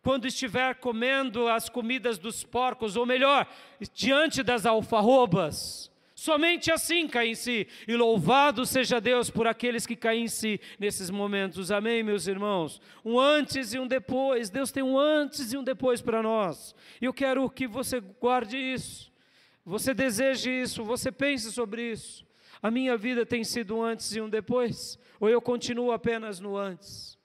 Quando 0.00 0.26
estiver 0.26 0.76
comendo 0.76 1.48
as 1.48 1.68
comidas 1.68 2.16
dos 2.16 2.44
porcos, 2.44 2.96
ou 2.96 3.04
melhor, 3.04 3.46
diante 3.92 4.42
das 4.42 4.64
alfarrobas. 4.64 5.90
Somente 6.14 6.70
assim 6.70 7.08
cai 7.08 7.28
em 7.28 7.34
si. 7.34 7.66
E 7.86 7.96
louvado 7.96 8.64
seja 8.64 9.00
Deus 9.00 9.30
por 9.30 9.48
aqueles 9.48 9.84
que 9.84 9.96
caem 9.96 10.24
em 10.24 10.28
si 10.28 10.60
nesses 10.78 11.10
momentos. 11.10 11.72
Amém, 11.72 12.04
meus 12.04 12.28
irmãos? 12.28 12.80
Um 13.04 13.18
antes 13.18 13.74
e 13.74 13.78
um 13.80 13.86
depois. 13.88 14.48
Deus 14.48 14.70
tem 14.70 14.84
um 14.84 14.96
antes 14.96 15.52
e 15.52 15.56
um 15.56 15.64
depois 15.64 16.00
para 16.00 16.22
nós. 16.22 16.74
E 17.00 17.04
eu 17.04 17.12
quero 17.12 17.48
que 17.50 17.66
você 17.66 17.98
guarde 17.98 18.56
isso. 18.56 19.11
Você 19.64 19.94
deseja 19.94 20.50
isso, 20.50 20.84
você 20.84 21.12
pense 21.12 21.52
sobre 21.52 21.92
isso. 21.92 22.26
A 22.60 22.70
minha 22.70 22.96
vida 22.96 23.24
tem 23.24 23.44
sido 23.44 23.76
um 23.76 23.82
antes 23.82 24.14
e 24.14 24.20
um 24.20 24.28
depois? 24.28 24.98
Ou 25.20 25.28
eu 25.28 25.40
continuo 25.40 25.92
apenas 25.92 26.40
no 26.40 26.56
antes? 26.56 27.18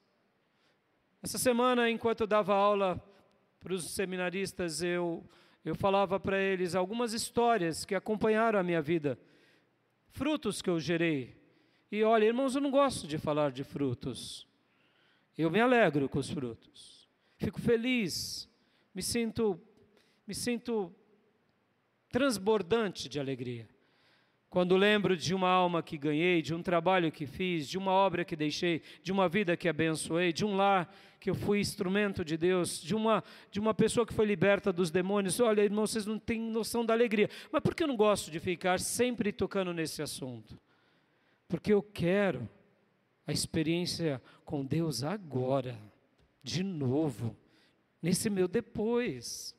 Essa 1.22 1.38
semana, 1.38 1.90
enquanto 1.90 2.20
eu 2.20 2.26
dava 2.26 2.54
aula 2.54 3.02
para 3.58 3.74
os 3.74 3.90
seminaristas, 3.90 4.82
eu, 4.82 5.28
eu 5.64 5.74
falava 5.74 6.18
para 6.20 6.40
eles 6.40 6.74
algumas 6.74 7.12
histórias 7.12 7.84
que 7.84 7.94
acompanharam 7.94 8.58
a 8.58 8.62
minha 8.62 8.80
vida, 8.80 9.18
frutos 10.10 10.62
que 10.62 10.70
eu 10.70 10.78
gerei. 10.78 11.36
E 11.90 12.04
olha, 12.04 12.26
irmãos, 12.26 12.54
eu 12.54 12.60
não 12.60 12.70
gosto 12.70 13.06
de 13.06 13.18
falar 13.18 13.50
de 13.50 13.64
frutos. 13.64 14.46
Eu 15.36 15.50
me 15.50 15.60
alegro 15.60 16.08
com 16.08 16.18
os 16.18 16.30
frutos. 16.30 17.08
Fico 17.36 17.60
feliz, 17.60 18.48
me 18.94 19.02
sinto, 19.02 19.60
me 20.26 20.34
sinto 20.34 20.94
transbordante 22.10 23.08
de 23.08 23.20
alegria. 23.20 23.68
Quando 24.50 24.78
lembro 24.78 25.14
de 25.14 25.34
uma 25.34 25.48
alma 25.48 25.82
que 25.82 25.98
ganhei, 25.98 26.40
de 26.40 26.54
um 26.54 26.62
trabalho 26.62 27.12
que 27.12 27.26
fiz, 27.26 27.68
de 27.68 27.76
uma 27.76 27.92
obra 27.92 28.24
que 28.24 28.34
deixei, 28.34 28.80
de 29.02 29.12
uma 29.12 29.28
vida 29.28 29.56
que 29.58 29.68
abençoei, 29.68 30.32
de 30.32 30.44
um 30.44 30.56
lar 30.56 30.90
que 31.20 31.28
eu 31.28 31.34
fui 31.34 31.60
instrumento 31.60 32.24
de 32.24 32.36
Deus, 32.36 32.80
de 32.80 32.94
uma, 32.94 33.22
de 33.50 33.60
uma 33.60 33.74
pessoa 33.74 34.06
que 34.06 34.14
foi 34.14 34.24
liberta 34.24 34.72
dos 34.72 34.90
demônios. 34.90 35.38
Olha, 35.38 35.60
irmão, 35.60 35.86
vocês 35.86 36.06
não 36.06 36.18
têm 36.18 36.40
noção 36.40 36.82
da 36.82 36.94
alegria. 36.94 37.28
Mas 37.52 37.62
por 37.62 37.74
que 37.74 37.82
eu 37.82 37.88
não 37.88 37.96
gosto 37.96 38.30
de 38.30 38.40
ficar 38.40 38.80
sempre 38.80 39.32
tocando 39.32 39.74
nesse 39.74 40.00
assunto? 40.00 40.58
Porque 41.46 41.72
eu 41.72 41.82
quero 41.82 42.48
a 43.26 43.32
experiência 43.32 44.22
com 44.46 44.64
Deus 44.64 45.02
agora, 45.04 45.78
de 46.42 46.62
novo, 46.62 47.36
nesse 48.00 48.30
meu 48.30 48.48
depois. 48.48 49.57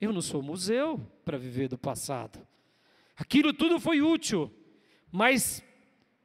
Eu 0.00 0.12
não 0.12 0.20
sou 0.20 0.42
museu 0.42 1.00
para 1.24 1.38
viver 1.38 1.68
do 1.68 1.78
passado. 1.78 2.46
Aquilo 3.16 3.52
tudo 3.52 3.80
foi 3.80 4.02
útil, 4.02 4.52
mas 5.10 5.64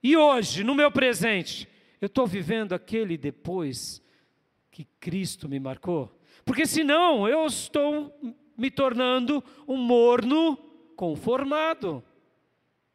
e 0.03 0.17
hoje, 0.17 0.63
no 0.63 0.73
meu 0.73 0.91
presente, 0.91 1.67
eu 1.99 2.07
estou 2.07 2.25
vivendo 2.25 2.73
aquele 2.73 3.17
depois 3.17 4.01
que 4.71 4.85
Cristo 4.99 5.47
me 5.47 5.59
marcou? 5.59 6.19
Porque 6.43 6.65
senão 6.65 7.27
eu 7.27 7.45
estou 7.45 8.11
me 8.57 8.71
tornando 8.71 9.43
um 9.67 9.77
morno 9.77 10.57
conformado. 10.95 12.03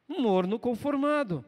Um 0.09 0.21
morno 0.21 0.59
conformado. 0.59 1.45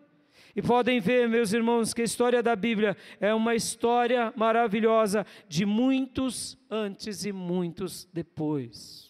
E 0.55 0.63
podem 0.63 1.01
ver, 1.01 1.29
meus 1.29 1.53
irmãos, 1.53 1.93
que 1.93 2.03
a 2.03 2.05
história 2.05 2.43
da 2.43 2.55
Bíblia 2.55 2.97
é 3.21 3.35
uma 3.35 3.55
história 3.55 4.33
maravilhosa 4.37 5.27
de 5.49 5.67
muitos 5.67 6.57
antes 6.71 7.25
e 7.25 7.33
muitos 7.33 8.09
depois. 8.13 9.08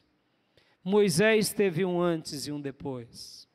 Moisés 0.88 1.53
teve 1.53 1.85
um 1.85 2.01
antes 2.01 2.46
e 2.46 2.53
um 2.53 2.61
depois. 2.61 3.46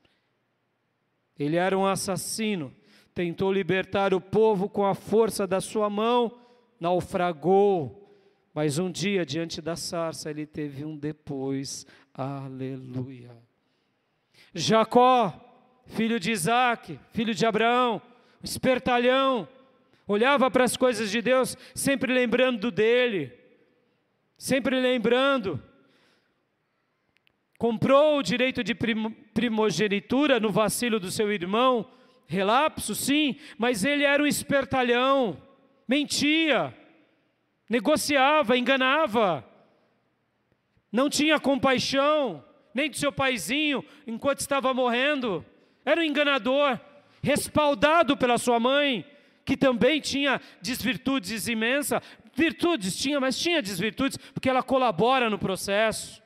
Ele 1.37 1.57
era 1.57 1.75
um 1.77 1.85
assassino, 1.85 2.71
tentou 3.13 3.51
libertar 3.51 4.13
o 4.13 4.21
povo 4.21 4.69
com 4.69 4.85
a 4.85 4.93
força 4.93 5.47
da 5.47 5.59
sua 5.59 5.89
mão, 5.89 6.39
naufragou. 6.79 7.99
Mas 8.53 8.77
um 8.77 8.91
dia, 8.91 9.25
diante 9.25 9.59
da 9.61 9.75
sarça, 9.75 10.29
ele 10.29 10.45
teve 10.45 10.85
um 10.85 10.95
depois. 10.95 11.87
Aleluia. 12.13 13.31
Jacó, 14.53 15.33
filho 15.87 16.19
de 16.19 16.31
Isaac, 16.31 16.99
filho 17.11 17.33
de 17.33 17.47
Abraão, 17.47 17.99
espertalhão, 18.43 19.47
olhava 20.07 20.51
para 20.51 20.65
as 20.65 20.77
coisas 20.77 21.09
de 21.09 21.19
Deus, 21.19 21.57
sempre 21.73 22.13
lembrando 22.13 22.69
dele, 22.69 23.33
sempre 24.37 24.79
lembrando. 24.79 25.59
Comprou 27.63 28.17
o 28.17 28.21
direito 28.21 28.61
de 28.61 28.75
primogenitura 28.75 30.37
no 30.37 30.49
vacilo 30.49 30.99
do 30.99 31.09
seu 31.09 31.31
irmão, 31.31 31.89
relapso, 32.27 32.93
sim, 32.93 33.37
mas 33.57 33.85
ele 33.85 34.03
era 34.03 34.21
um 34.21 34.27
espertalhão, 34.27 35.41
mentia, 35.87 36.77
negociava, 37.69 38.57
enganava, 38.57 39.47
não 40.91 41.09
tinha 41.09 41.39
compaixão, 41.39 42.43
nem 42.73 42.89
do 42.89 42.97
seu 42.97 43.13
paizinho 43.13 43.81
enquanto 44.05 44.41
estava 44.41 44.73
morrendo, 44.73 45.45
era 45.85 46.01
um 46.01 46.03
enganador, 46.03 46.77
respaldado 47.21 48.17
pela 48.17 48.37
sua 48.37 48.59
mãe, 48.59 49.05
que 49.45 49.55
também 49.55 50.01
tinha 50.01 50.41
desvirtudes 50.61 51.47
imensas, 51.47 52.01
virtudes 52.35 52.97
tinha, 52.97 53.21
mas 53.21 53.39
tinha 53.39 53.61
desvirtudes, 53.61 54.17
porque 54.33 54.49
ela 54.49 54.61
colabora 54.61 55.29
no 55.29 55.39
processo. 55.39 56.22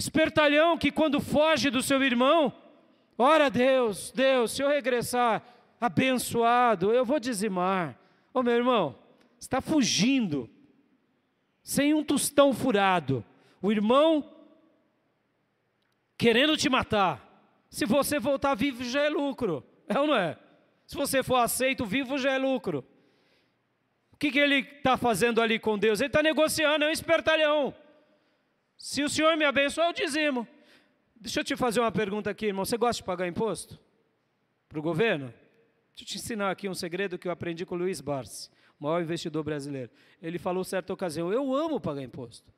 Espertalhão 0.00 0.78
que 0.78 0.90
quando 0.90 1.20
foge 1.20 1.68
do 1.68 1.82
seu 1.82 2.02
irmão, 2.02 2.50
ora 3.18 3.50
Deus, 3.50 4.10
Deus, 4.12 4.52
se 4.52 4.62
eu 4.62 4.68
regressar 4.68 5.42
abençoado, 5.78 6.90
eu 6.90 7.04
vou 7.04 7.20
dizimar. 7.20 7.98
Ô 8.32 8.42
meu 8.42 8.54
irmão, 8.54 8.98
está 9.38 9.60
fugindo, 9.60 10.48
sem 11.62 11.92
um 11.92 12.02
tostão 12.02 12.54
furado. 12.54 13.22
O 13.60 13.70
irmão 13.70 14.26
querendo 16.16 16.56
te 16.56 16.70
matar. 16.70 17.28
Se 17.68 17.84
você 17.84 18.18
voltar 18.18 18.54
vivo 18.54 18.82
já 18.82 19.02
é 19.02 19.10
lucro, 19.10 19.62
é 19.86 19.98
ou 19.98 20.06
não 20.06 20.16
é? 20.16 20.38
Se 20.86 20.96
você 20.96 21.22
for 21.22 21.36
aceito 21.36 21.84
vivo 21.84 22.16
já 22.16 22.32
é 22.32 22.38
lucro. 22.38 22.86
O 24.14 24.16
que, 24.16 24.30
que 24.30 24.38
ele 24.38 24.60
está 24.60 24.96
fazendo 24.96 25.42
ali 25.42 25.58
com 25.58 25.78
Deus? 25.78 26.00
Ele 26.00 26.06
está 26.06 26.22
negociando, 26.22 26.86
é 26.86 26.88
um 26.88 26.90
espertalhão. 26.90 27.74
Se 28.80 29.02
o 29.02 29.10
Senhor 29.10 29.36
me 29.36 29.44
abençoar, 29.44 29.88
eu 29.88 29.92
dizimo. 29.92 30.48
Deixa 31.14 31.40
eu 31.40 31.44
te 31.44 31.54
fazer 31.54 31.80
uma 31.80 31.92
pergunta 31.92 32.30
aqui, 32.30 32.46
irmão. 32.46 32.64
Você 32.64 32.78
gosta 32.78 33.02
de 33.02 33.04
pagar 33.04 33.28
imposto? 33.28 33.78
Para 34.70 34.78
o 34.78 34.82
governo? 34.82 35.26
Deixa 35.94 36.02
eu 36.02 36.06
te 36.06 36.16
ensinar 36.16 36.50
aqui 36.50 36.66
um 36.66 36.72
segredo 36.72 37.18
que 37.18 37.28
eu 37.28 37.32
aprendi 37.32 37.66
com 37.66 37.74
o 37.74 37.78
Luiz 37.78 38.00
Barsi, 38.00 38.48
o 38.80 38.84
maior 38.84 39.02
investidor 39.02 39.44
brasileiro. 39.44 39.90
Ele 40.22 40.38
falou 40.38 40.64
certa 40.64 40.94
ocasião: 40.94 41.30
Eu 41.30 41.54
amo 41.54 41.78
pagar 41.78 42.00
imposto. 42.00 42.50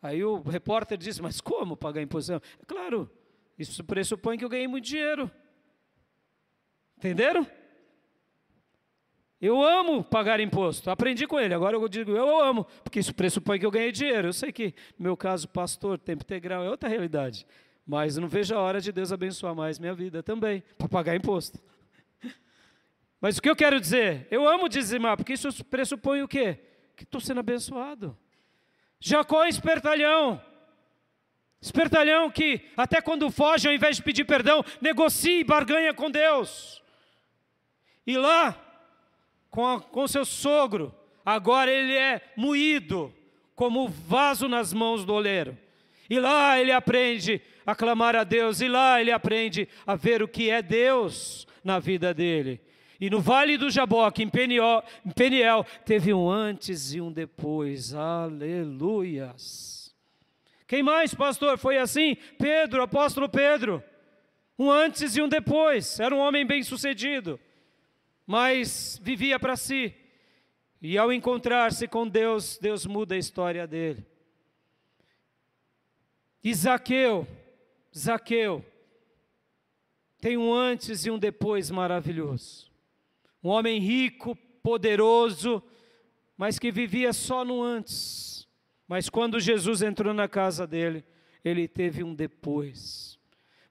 Aí 0.00 0.24
o 0.24 0.40
repórter 0.40 0.96
disse: 0.96 1.20
Mas 1.20 1.38
como 1.38 1.76
pagar 1.76 2.00
imposto? 2.00 2.32
É 2.32 2.40
claro, 2.66 3.10
isso 3.58 3.84
pressupõe 3.84 4.38
que 4.38 4.46
eu 4.46 4.48
ganhei 4.48 4.66
muito 4.66 4.86
dinheiro. 4.86 5.30
Entenderam? 6.96 7.46
Eu 9.40 9.62
amo 9.62 10.02
pagar 10.02 10.40
imposto. 10.40 10.90
Aprendi 10.90 11.26
com 11.26 11.38
ele. 11.38 11.54
Agora 11.54 11.76
eu 11.76 11.88
digo, 11.88 12.10
eu 12.10 12.40
amo, 12.40 12.64
porque 12.82 12.98
isso 12.98 13.14
pressupõe 13.14 13.58
que 13.58 13.66
eu 13.66 13.70
ganhei 13.70 13.92
dinheiro. 13.92 14.28
Eu 14.28 14.32
sei 14.32 14.50
que, 14.50 14.74
no 14.98 15.04
meu 15.04 15.16
caso, 15.16 15.48
pastor, 15.48 15.98
tempo 15.98 16.24
integral 16.24 16.64
é 16.64 16.70
outra 16.70 16.88
realidade. 16.88 17.46
Mas 17.86 18.16
eu 18.16 18.20
não 18.20 18.28
vejo 18.28 18.54
a 18.54 18.60
hora 18.60 18.80
de 18.80 18.90
Deus 18.90 19.12
abençoar 19.12 19.54
mais 19.54 19.78
minha 19.78 19.94
vida 19.94 20.22
também, 20.22 20.62
para 20.76 20.88
pagar 20.88 21.14
imposto. 21.14 21.58
Mas 23.20 23.38
o 23.38 23.42
que 23.42 23.48
eu 23.48 23.56
quero 23.56 23.80
dizer? 23.80 24.26
Eu 24.30 24.46
amo 24.46 24.68
dizimar, 24.68 25.16
porque 25.16 25.32
isso 25.32 25.64
pressupõe 25.64 26.22
o 26.22 26.28
quê? 26.28 26.58
Que 26.96 27.04
estou 27.04 27.20
sendo 27.20 27.40
abençoado. 27.40 28.18
Jacó 29.00 29.44
é 29.44 29.48
espertalhão. 29.48 30.42
Espertalhão 31.60 32.30
que, 32.30 32.60
até 32.76 33.00
quando 33.00 33.30
foge, 33.30 33.68
ao 33.68 33.74
invés 33.74 33.96
de 33.96 34.02
pedir 34.02 34.24
perdão, 34.24 34.64
negocia 34.80 35.40
e 35.40 35.44
barganha 35.44 35.94
com 35.94 36.10
Deus. 36.10 36.82
E 38.06 38.16
lá, 38.16 38.67
com, 39.50 39.66
a, 39.66 39.80
com 39.80 40.06
seu 40.06 40.24
sogro, 40.24 40.94
agora 41.24 41.70
ele 41.70 41.94
é 41.94 42.20
moído 42.36 43.12
como 43.54 43.88
vaso 43.88 44.48
nas 44.48 44.72
mãos 44.72 45.04
do 45.04 45.12
oleiro. 45.12 45.56
E 46.08 46.18
lá 46.18 46.58
ele 46.58 46.72
aprende 46.72 47.40
a 47.66 47.74
clamar 47.74 48.16
a 48.16 48.24
Deus, 48.24 48.60
e 48.60 48.68
lá 48.68 49.00
ele 49.00 49.10
aprende 49.10 49.68
a 49.86 49.94
ver 49.94 50.22
o 50.22 50.28
que 50.28 50.48
é 50.48 50.62
Deus 50.62 51.46
na 51.62 51.78
vida 51.78 52.14
dele. 52.14 52.60
E 53.00 53.10
no 53.10 53.20
Vale 53.20 53.56
do 53.56 53.70
Jaboque, 53.70 54.22
em 54.22 54.28
Peniel, 54.28 54.82
em 55.04 55.10
Peniel, 55.10 55.64
teve 55.84 56.12
um 56.12 56.28
antes 56.28 56.94
e 56.94 57.00
um 57.00 57.12
depois. 57.12 57.94
Aleluias. 57.94 59.78
Quem 60.66 60.82
mais, 60.82 61.14
pastor? 61.14 61.58
Foi 61.58 61.78
assim? 61.78 62.16
Pedro, 62.38 62.82
apóstolo 62.82 63.28
Pedro. 63.28 63.82
Um 64.58 64.70
antes 64.70 65.16
e 65.16 65.22
um 65.22 65.28
depois. 65.28 66.00
Era 66.00 66.14
um 66.14 66.18
homem 66.18 66.44
bem-sucedido, 66.44 67.38
mas 68.28 69.00
vivia 69.02 69.40
para 69.40 69.56
si. 69.56 69.92
E 70.80 70.96
ao 70.96 71.12
encontrar-se 71.12 71.88
com 71.88 72.06
Deus, 72.06 72.56
Deus 72.62 72.86
muda 72.86 73.16
a 73.16 73.18
história 73.18 73.66
dele. 73.66 74.06
E 76.44 76.54
Zaqueu, 76.54 77.26
Zaqueu, 77.96 78.64
tem 80.20 80.36
um 80.36 80.54
antes 80.54 81.04
e 81.04 81.10
um 81.10 81.18
depois 81.18 81.72
maravilhoso. 81.72 82.70
Um 83.42 83.48
homem 83.48 83.80
rico, 83.80 84.36
poderoso, 84.62 85.60
mas 86.36 86.56
que 86.56 86.70
vivia 86.70 87.12
só 87.12 87.44
no 87.44 87.60
antes 87.60 88.28
mas 88.88 89.10
quando 89.10 89.38
Jesus 89.38 89.82
entrou 89.82 90.14
na 90.14 90.26
casa 90.26 90.66
dele, 90.66 91.04
ele 91.44 91.68
teve 91.68 92.02
um 92.02 92.14
depois. 92.14 93.17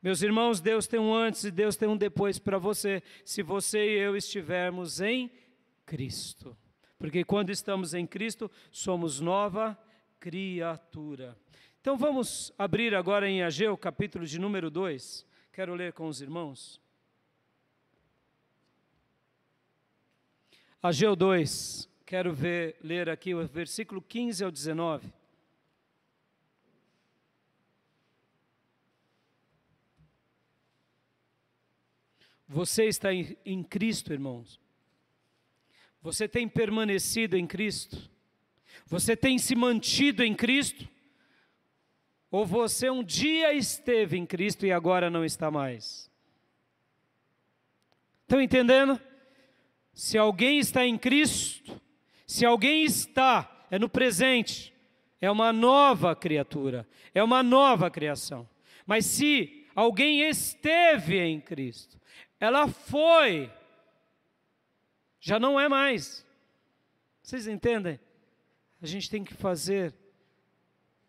Meus 0.08 0.22
irmãos, 0.22 0.62
Deus 0.62 0.88
tem 0.88 1.02
um 1.02 1.14
antes 1.14 1.44
e 1.44 1.52
Deus 1.52 1.76
tem 1.76 1.90
um 1.90 1.98
depois 1.98 2.40
para 2.40 2.58
você, 2.58 3.04
se 3.26 3.44
você 3.44 3.90
e 3.90 4.00
eu 4.00 4.16
estivermos 4.16 5.02
em 5.02 5.30
Cristo. 5.86 6.56
Porque 6.98 7.26
quando 7.26 7.50
estamos 7.50 7.94
em 7.94 8.08
Cristo, 8.08 8.50
somos 8.72 9.20
nova 9.20 9.78
criatura. 10.18 11.38
Então 11.82 11.98
vamos 11.98 12.54
abrir 12.58 12.96
agora 12.96 13.30
em 13.30 13.44
Ageu, 13.44 13.78
capítulo 13.78 14.26
de 14.26 14.40
número 14.40 14.72
2. 14.72 15.26
Quero 15.52 15.76
ler 15.76 15.92
com 15.92 16.08
os 16.08 16.22
irmãos. 16.22 16.80
Ageu 20.82 21.18
2, 21.18 21.90
Quero 22.06 22.34
ver, 22.34 22.78
ler 22.82 23.10
aqui 23.10 23.36
o 23.36 23.46
versículo 23.46 24.02
15 24.02 24.42
ao 24.42 24.50
19. 24.50 25.14
Você 32.48 32.86
está 32.86 33.10
em, 33.14 33.64
Cristo, 33.64 34.14
irmãos. 34.14 34.60
Você 36.02 36.28
tem 36.28 36.48
permanecido 36.48 37.36
em 37.36 37.46
Cristo. 37.46 38.10
Você 38.86 39.18
tem 39.18 39.38
se 39.38 39.56
mantido 39.56 40.24
em 40.24 40.34
Cristo. 40.34 40.88
Ou 42.32 42.46
você 42.46 42.90
um 42.90 43.04
dia 43.04 43.54
esteve 43.54 44.18
em 44.18 44.26
Cristo 44.26 44.66
e 44.66 44.72
agora 44.72 45.10
não 45.10 45.26
está 45.26 45.52
mais? 45.52 46.10
Estão 48.22 48.42
entendendo? 48.42 49.00
Se 49.94 50.18
alguém 50.18 50.60
está 50.60 50.86
em 50.86 50.98
Cristo, 50.98 51.82
se 52.26 52.46
alguém 52.46 52.84
está, 52.84 53.66
é 53.72 53.80
no 53.80 53.90
presente, 53.90 54.74
é 55.20 55.32
uma 55.32 55.52
nova 55.52 56.16
criatura, 56.16 56.88
é 57.14 57.24
uma 57.24 57.42
nova 57.42 57.90
criação. 57.90 58.48
Mas 58.86 59.06
se 59.06 59.66
alguém 59.74 60.22
esteve 60.22 61.20
em 61.20 61.40
Cristo, 61.40 62.00
ela 62.40 62.68
foi, 62.68 63.52
já 65.20 65.40
não 65.40 65.60
é 65.60 65.68
mais. 65.68 66.26
Vocês 67.22 67.48
entendem? 67.48 68.00
A 68.82 68.86
gente 68.86 69.10
tem 69.10 69.24
que 69.24 69.34
fazer 69.34 69.94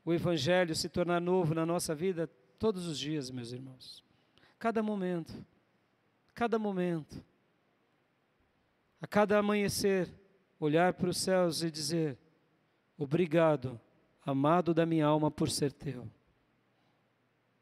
o 0.04 0.12
Evangelho 0.12 0.74
se 0.74 0.88
tornar 0.88 1.20
novo 1.20 1.54
na 1.54 1.66
nossa 1.66 1.94
vida 1.94 2.26
todos 2.58 2.86
os 2.86 2.98
dias, 2.98 3.30
meus 3.30 3.52
irmãos. 3.52 4.02
Cada 4.58 4.82
momento, 4.82 5.32
cada 6.34 6.58
momento, 6.58 7.22
a 9.00 9.06
cada 9.06 9.38
amanhecer, 9.38 10.12
olhar 10.58 10.94
para 10.94 11.10
os 11.10 11.18
céus 11.18 11.62
e 11.62 11.70
dizer: 11.70 12.18
Obrigado, 12.96 13.80
amado 14.24 14.72
da 14.74 14.84
minha 14.84 15.06
alma, 15.06 15.30
por 15.30 15.50
ser 15.50 15.72
teu. 15.72 16.10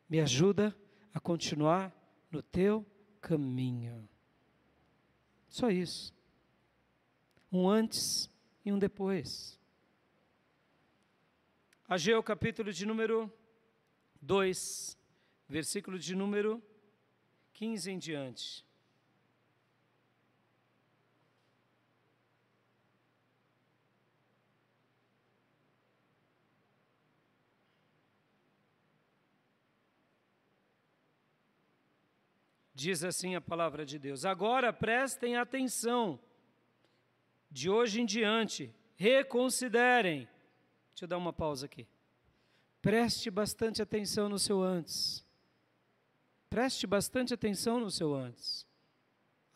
Me 0.09 0.21
ajuda 0.21 0.75
a 1.13 1.19
continuar 1.19 1.93
no 2.31 2.41
teu 2.41 2.87
caminho. 3.27 4.09
Só 5.49 5.69
isso. 5.69 6.15
Um 7.51 7.69
antes 7.69 8.31
e 8.65 8.71
um 8.71 8.79
depois. 8.79 9.59
Ageu, 11.89 12.23
capítulo 12.23 12.73
de 12.73 12.87
número 12.87 13.33
2, 14.23 14.97
versículo 15.49 15.99
de 15.99 16.15
número 16.15 16.63
15 17.53 17.91
em 17.91 17.99
diante. 17.99 18.66
Diz 32.77 33.03
assim 33.03 33.35
a 33.35 33.41
palavra 33.41 33.87
de 33.87 33.99
Deus. 33.99 34.27
Agora 34.27 34.71
prestem 34.71 35.35
atenção. 35.35 36.21
De 37.51 37.71
hoje 37.71 38.03
em 38.03 38.05
diante, 38.05 38.71
reconsiderem. 38.97 40.29
Deixa 40.91 41.05
eu 41.05 41.09
dar 41.09 41.17
uma 41.17 41.33
pausa 41.33 41.65
aqui. 41.65 41.89
Preste 42.83 43.31
bastante 43.31 43.81
atenção 43.81 44.29
no 44.29 44.39
seu 44.39 44.63
antes. 44.63 45.25
Preste 46.51 46.87
bastante 46.87 47.33
atenção 47.33 47.81
no 47.81 47.91
seu 47.91 48.15
antes. 48.15 48.67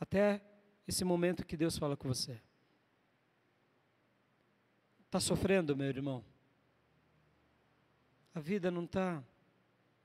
Até 0.01 0.43
esse 0.89 1.05
momento 1.05 1.45
que 1.45 1.59
Deus 1.59 1.77
fala 1.77 1.99
com 1.99 2.09
você. 2.09 2.41
Está 5.05 5.21
sofrendo, 5.21 5.77
meu 5.77 5.89
irmão? 5.89 6.25
A 8.35 8.41
vida 8.41 8.71
não 8.71 8.85
está 8.85 9.23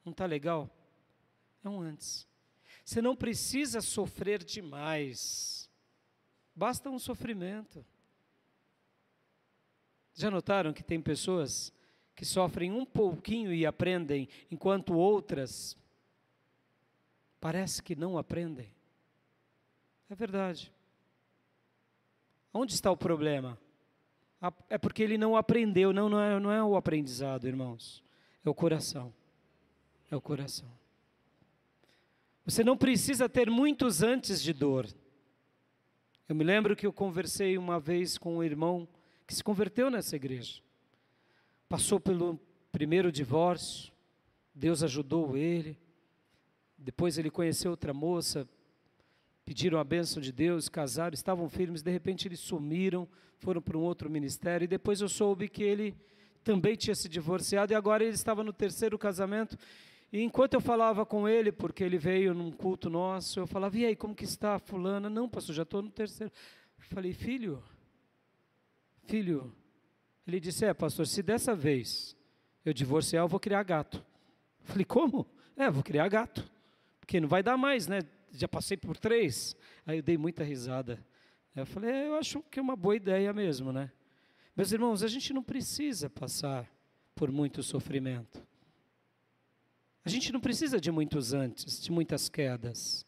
não 0.03 0.11
tá 0.11 0.25
legal? 0.25 0.69
É 1.63 1.69
um 1.69 1.79
antes. 1.79 2.27
Você 2.85 3.01
não 3.01 3.15
precisa 3.15 3.81
sofrer 3.81 4.43
demais. 4.43 5.67
Basta 6.55 6.87
um 6.87 6.99
sofrimento. 6.99 7.83
Já 10.13 10.29
notaram 10.29 10.71
que 10.71 10.83
tem 10.83 11.01
pessoas 11.01 11.73
que 12.15 12.23
sofrem 12.23 12.71
um 12.71 12.85
pouquinho 12.85 13.51
e 13.51 13.65
aprendem, 13.65 14.29
enquanto 14.51 14.93
outras 14.93 15.75
parece 17.41 17.81
que 17.81 17.95
não 17.95 18.19
aprendem? 18.19 18.71
É 20.07 20.13
verdade. 20.13 20.71
Onde 22.53 22.73
está 22.73 22.91
o 22.91 22.95
problema? 22.95 23.57
É 24.69 24.77
porque 24.77 25.01
ele 25.01 25.17
não 25.17 25.35
aprendeu. 25.35 25.91
Não, 25.91 26.07
não 26.07 26.21
é, 26.21 26.39
não 26.39 26.51
é 26.51 26.63
o 26.63 26.75
aprendizado, 26.75 27.47
irmãos. 27.47 28.03
É 28.45 28.49
o 28.49 28.53
coração. 28.53 29.11
É 30.09 30.15
o 30.15 30.21
coração. 30.21 30.69
Você 32.45 32.63
não 32.63 32.77
precisa 32.77 33.27
ter 33.27 33.49
muitos 33.49 34.03
antes 34.03 34.39
de 34.39 34.53
dor. 34.53 34.87
Eu 36.29 36.35
me 36.35 36.43
lembro 36.43 36.75
que 36.75 36.85
eu 36.85 36.93
conversei 36.93 37.57
uma 37.57 37.79
vez 37.79 38.19
com 38.19 38.37
um 38.37 38.43
irmão 38.43 38.87
que 39.25 39.33
se 39.33 39.43
converteu 39.43 39.89
nessa 39.89 40.15
igreja. 40.15 40.61
Passou 41.67 41.99
pelo 41.99 42.39
primeiro 42.71 43.11
divórcio, 43.11 43.91
Deus 44.53 44.83
ajudou 44.83 45.35
ele. 45.35 45.75
Depois 46.77 47.17
ele 47.17 47.31
conheceu 47.31 47.71
outra 47.71 47.93
moça, 47.95 48.47
pediram 49.43 49.79
a 49.79 49.83
bênção 49.83 50.21
de 50.21 50.31
Deus, 50.31 50.69
casaram, 50.69 51.15
estavam 51.15 51.49
firmes, 51.49 51.81
de 51.81 51.89
repente 51.89 52.27
eles 52.27 52.39
sumiram, 52.39 53.07
foram 53.39 53.61
para 53.61 53.77
um 53.77 53.81
outro 53.81 54.07
ministério, 54.07 54.65
e 54.65 54.67
depois 54.67 55.01
eu 55.01 55.09
soube 55.09 55.49
que 55.49 55.63
ele 55.63 55.95
também 56.43 56.75
tinha 56.75 56.93
se 56.93 57.09
divorciado 57.09 57.73
e 57.73 57.75
agora 57.75 58.03
ele 58.03 58.13
estava 58.13 58.43
no 58.43 58.53
terceiro 58.53 58.99
casamento 58.99 59.57
e 60.11 60.21
enquanto 60.21 60.53
eu 60.53 60.61
falava 60.61 61.05
com 61.05 61.27
ele, 61.27 61.51
porque 61.51 61.83
ele 61.83 61.97
veio 61.97 62.33
num 62.33 62.51
culto 62.51 62.89
nosso, 62.89 63.39
eu 63.39 63.47
falava, 63.47 63.77
e 63.77 63.85
aí, 63.85 63.95
como 63.95 64.15
que 64.15 64.23
está 64.23 64.59
fulana? 64.59 65.09
Não, 65.09 65.27
pastor, 65.27 65.55
já 65.55 65.63
estou 65.63 65.81
no 65.81 65.89
terceiro. 65.89 66.31
Eu 66.77 66.85
falei, 66.85 67.13
filho, 67.13 67.61
filho. 69.05 69.53
Ele 70.25 70.39
disse, 70.39 70.65
é, 70.65 70.73
pastor, 70.73 71.05
se 71.05 71.21
dessa 71.21 71.55
vez 71.55 72.15
eu 72.63 72.73
divorciar, 72.73 73.23
eu 73.23 73.27
vou 73.27 73.39
criar 73.39 73.63
gato. 73.63 73.97
Eu 74.61 74.65
falei, 74.65 74.85
como? 74.85 75.27
É, 75.55 75.69
vou 75.69 75.83
criar 75.83 76.07
gato. 76.07 76.49
Porque 76.99 77.19
não 77.19 77.27
vai 77.27 77.43
dar 77.43 77.57
mais, 77.57 77.87
né? 77.87 77.99
Já 78.31 78.47
passei 78.47 78.77
por 78.77 78.97
três. 78.97 79.55
Aí 79.85 79.97
eu 79.99 80.03
dei 80.03 80.17
muita 80.17 80.43
risada. 80.43 80.99
Eu 81.55 81.65
falei, 81.65 81.91
é, 81.91 82.07
eu 82.07 82.15
acho 82.15 82.41
que 82.49 82.59
é 82.59 82.61
uma 82.61 82.75
boa 82.75 82.95
ideia 82.95 83.31
mesmo, 83.31 83.71
né? 83.71 83.91
Meus 84.55 84.71
irmãos, 84.71 85.03
a 85.03 85.07
gente 85.07 85.33
não 85.33 85.43
precisa 85.43 86.09
passar 86.09 86.69
por 87.13 87.31
muito 87.31 87.61
sofrimento. 87.61 88.41
A 90.05 90.09
gente 90.09 90.31
não 90.31 90.39
precisa 90.39 90.79
de 90.79 90.91
muitos 90.91 91.33
antes, 91.33 91.81
de 91.81 91.91
muitas 91.91 92.29
quedas. 92.29 93.03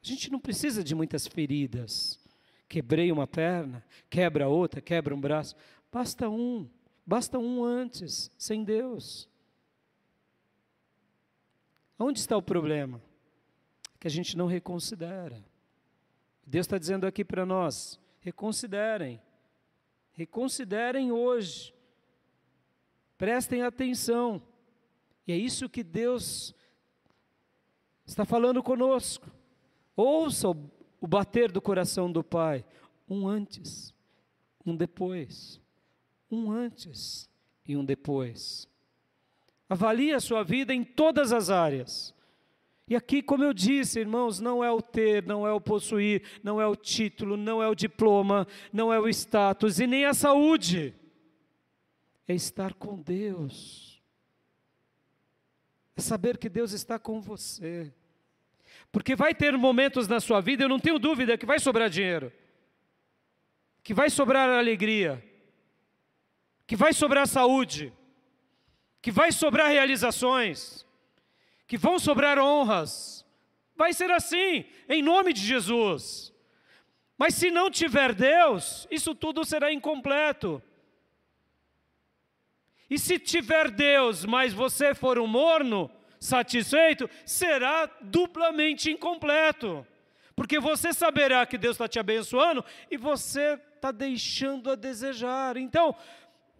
A 0.00 0.06
gente 0.06 0.30
não 0.30 0.38
precisa 0.38 0.84
de 0.84 0.94
muitas 0.94 1.26
feridas. 1.26 2.20
Quebrei 2.68 3.10
uma 3.10 3.26
perna, 3.26 3.84
quebra 4.08 4.48
outra, 4.48 4.80
quebra 4.80 5.14
um 5.14 5.20
braço. 5.20 5.56
Basta 5.90 6.30
um, 6.30 6.70
basta 7.04 7.40
um 7.40 7.64
antes, 7.64 8.30
sem 8.38 8.62
Deus. 8.62 9.28
Onde 11.98 12.20
está 12.20 12.36
o 12.36 12.42
problema? 12.42 13.02
Que 13.98 14.06
a 14.06 14.10
gente 14.10 14.36
não 14.36 14.46
reconsidera. 14.46 15.44
Deus 16.46 16.66
está 16.66 16.78
dizendo 16.78 17.04
aqui 17.04 17.24
para 17.24 17.44
nós: 17.44 17.98
reconsiderem. 18.20 19.20
Reconsiderem 20.12 21.10
hoje. 21.10 21.74
Prestem 23.18 23.62
atenção. 23.62 24.42
É 25.32 25.36
isso 25.36 25.66
que 25.66 25.82
Deus 25.82 26.54
está 28.04 28.22
falando 28.22 28.62
conosco. 28.62 29.30
Ouça 29.96 30.46
o 30.46 31.06
bater 31.06 31.50
do 31.50 31.58
coração 31.58 32.12
do 32.12 32.22
Pai. 32.22 32.62
Um 33.08 33.26
antes, 33.26 33.94
um 34.66 34.76
depois. 34.76 35.58
Um 36.30 36.52
antes 36.52 37.30
e 37.66 37.74
um 37.74 37.82
depois. 37.82 38.68
Avalie 39.70 40.12
a 40.12 40.20
sua 40.20 40.44
vida 40.44 40.74
em 40.74 40.84
todas 40.84 41.32
as 41.32 41.48
áreas. 41.48 42.14
E 42.86 42.94
aqui, 42.94 43.22
como 43.22 43.42
eu 43.42 43.54
disse, 43.54 44.00
irmãos, 44.00 44.38
não 44.38 44.62
é 44.62 44.70
o 44.70 44.82
ter, 44.82 45.24
não 45.24 45.46
é 45.46 45.52
o 45.52 45.62
possuir, 45.62 46.24
não 46.42 46.60
é 46.60 46.66
o 46.66 46.76
título, 46.76 47.38
não 47.38 47.62
é 47.62 47.68
o 47.70 47.74
diploma, 47.74 48.46
não 48.70 48.92
é 48.92 49.00
o 49.00 49.08
status 49.08 49.80
e 49.80 49.86
nem 49.86 50.04
a 50.04 50.12
saúde. 50.12 50.94
É 52.28 52.34
estar 52.34 52.74
com 52.74 53.00
Deus 53.00 53.91
é 55.96 56.00
saber 56.00 56.38
que 56.38 56.48
Deus 56.48 56.72
está 56.72 56.98
com 56.98 57.20
você. 57.20 57.92
Porque 58.90 59.14
vai 59.14 59.34
ter 59.34 59.56
momentos 59.56 60.08
na 60.08 60.20
sua 60.20 60.40
vida, 60.40 60.64
eu 60.64 60.68
não 60.68 60.78
tenho 60.78 60.98
dúvida, 60.98 61.36
que 61.38 61.46
vai 61.46 61.58
sobrar 61.58 61.88
dinheiro, 61.88 62.32
que 63.82 63.94
vai 63.94 64.10
sobrar 64.10 64.48
alegria, 64.48 65.22
que 66.66 66.76
vai 66.76 66.92
sobrar 66.92 67.26
saúde, 67.26 67.92
que 69.00 69.10
vai 69.10 69.32
sobrar 69.32 69.70
realizações, 69.70 70.86
que 71.66 71.76
vão 71.76 71.98
sobrar 71.98 72.38
honras. 72.38 73.26
Vai 73.74 73.92
ser 73.92 74.10
assim, 74.10 74.64
em 74.88 75.02
nome 75.02 75.32
de 75.32 75.40
Jesus. 75.40 76.32
Mas 77.18 77.34
se 77.34 77.50
não 77.50 77.70
tiver 77.70 78.14
Deus, 78.14 78.86
isso 78.90 79.14
tudo 79.14 79.44
será 79.44 79.72
incompleto. 79.72 80.62
E 82.90 82.98
se 82.98 83.18
tiver 83.18 83.70
Deus, 83.70 84.24
mas 84.24 84.52
você 84.52 84.94
for 84.94 85.18
um 85.18 85.26
morno, 85.26 85.90
satisfeito, 86.22 87.10
será 87.26 87.90
duplamente 88.00 88.90
incompleto. 88.90 89.86
Porque 90.36 90.58
você 90.58 90.92
saberá 90.92 91.44
que 91.44 91.58
Deus 91.58 91.74
está 91.74 91.88
te 91.88 91.98
abençoando 91.98 92.64
e 92.90 92.96
você 92.96 93.58
está 93.74 93.90
deixando 93.90 94.70
a 94.70 94.74
desejar. 94.74 95.56
Então, 95.56 95.94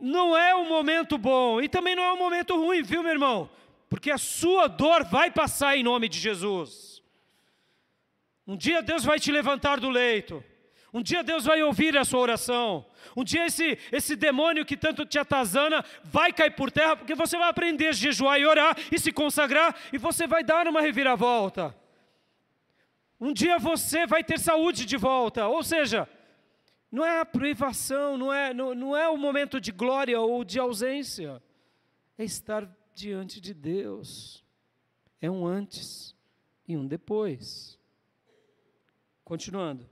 não 0.00 0.36
é 0.36 0.54
um 0.54 0.68
momento 0.68 1.16
bom 1.16 1.60
e 1.60 1.68
também 1.68 1.94
não 1.94 2.02
é 2.02 2.12
um 2.12 2.18
momento 2.18 2.56
ruim, 2.56 2.82
viu, 2.82 3.02
meu 3.02 3.12
irmão? 3.12 3.48
Porque 3.88 4.10
a 4.10 4.18
sua 4.18 4.66
dor 4.66 5.04
vai 5.04 5.30
passar 5.30 5.76
em 5.76 5.82
nome 5.82 6.08
de 6.08 6.18
Jesus. 6.18 7.02
Um 8.46 8.56
dia 8.56 8.82
Deus 8.82 9.04
vai 9.04 9.20
te 9.20 9.30
levantar 9.30 9.78
do 9.78 9.88
leito. 9.88 10.42
Um 10.92 11.02
dia 11.02 11.22
Deus 11.22 11.44
vai 11.44 11.62
ouvir 11.62 11.96
a 11.96 12.04
sua 12.04 12.20
oração. 12.20 12.84
Um 13.16 13.24
dia 13.24 13.46
esse, 13.46 13.78
esse 13.90 14.14
demônio 14.14 14.64
que 14.64 14.76
tanto 14.76 15.06
te 15.06 15.18
atazana 15.18 15.82
vai 16.04 16.32
cair 16.32 16.50
por 16.50 16.70
terra, 16.70 16.96
porque 16.96 17.14
você 17.14 17.38
vai 17.38 17.48
aprender 17.48 17.88
a 17.88 17.92
jejuar 17.92 18.38
e 18.38 18.44
orar 18.44 18.76
e 18.90 18.98
se 18.98 19.10
consagrar, 19.10 19.74
e 19.90 19.96
você 19.96 20.26
vai 20.26 20.44
dar 20.44 20.68
uma 20.68 20.82
reviravolta. 20.82 21.74
Um 23.18 23.32
dia 23.32 23.58
você 23.58 24.06
vai 24.06 24.22
ter 24.22 24.38
saúde 24.38 24.84
de 24.84 24.96
volta, 24.98 25.46
ou 25.48 25.62
seja, 25.62 26.06
não 26.90 27.04
é 27.04 27.20
a 27.20 27.24
privação, 27.24 28.18
não 28.18 28.30
é, 28.30 28.52
não, 28.52 28.74
não 28.74 28.94
é 28.94 29.08
o 29.08 29.16
momento 29.16 29.58
de 29.58 29.72
glória 29.72 30.20
ou 30.20 30.44
de 30.44 30.58
ausência, 30.58 31.42
é 32.18 32.24
estar 32.24 32.68
diante 32.94 33.40
de 33.40 33.54
Deus. 33.54 34.44
É 35.22 35.30
um 35.30 35.46
antes 35.46 36.14
e 36.68 36.76
um 36.76 36.86
depois. 36.86 37.78
Continuando. 39.24 39.91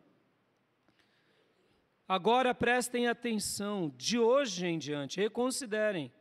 Agora 2.11 2.53
prestem 2.53 3.07
atenção, 3.07 3.95
de 3.97 4.19
hoje 4.19 4.67
em 4.67 4.81
diante, 4.81 5.21
reconsiderem 5.21 6.13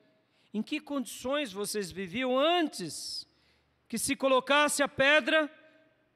em 0.54 0.62
que 0.62 0.80
condições 0.80 1.52
vocês 1.52 1.92
viviam 1.92 2.38
antes 2.38 3.28
que 3.88 3.98
se 3.98 4.16
colocasse 4.16 4.84
a 4.84 4.88
pedra 4.88 5.50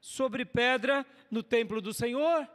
sobre 0.00 0.44
pedra 0.44 1.04
no 1.28 1.42
templo 1.42 1.80
do 1.80 1.92
Senhor. 1.92 2.48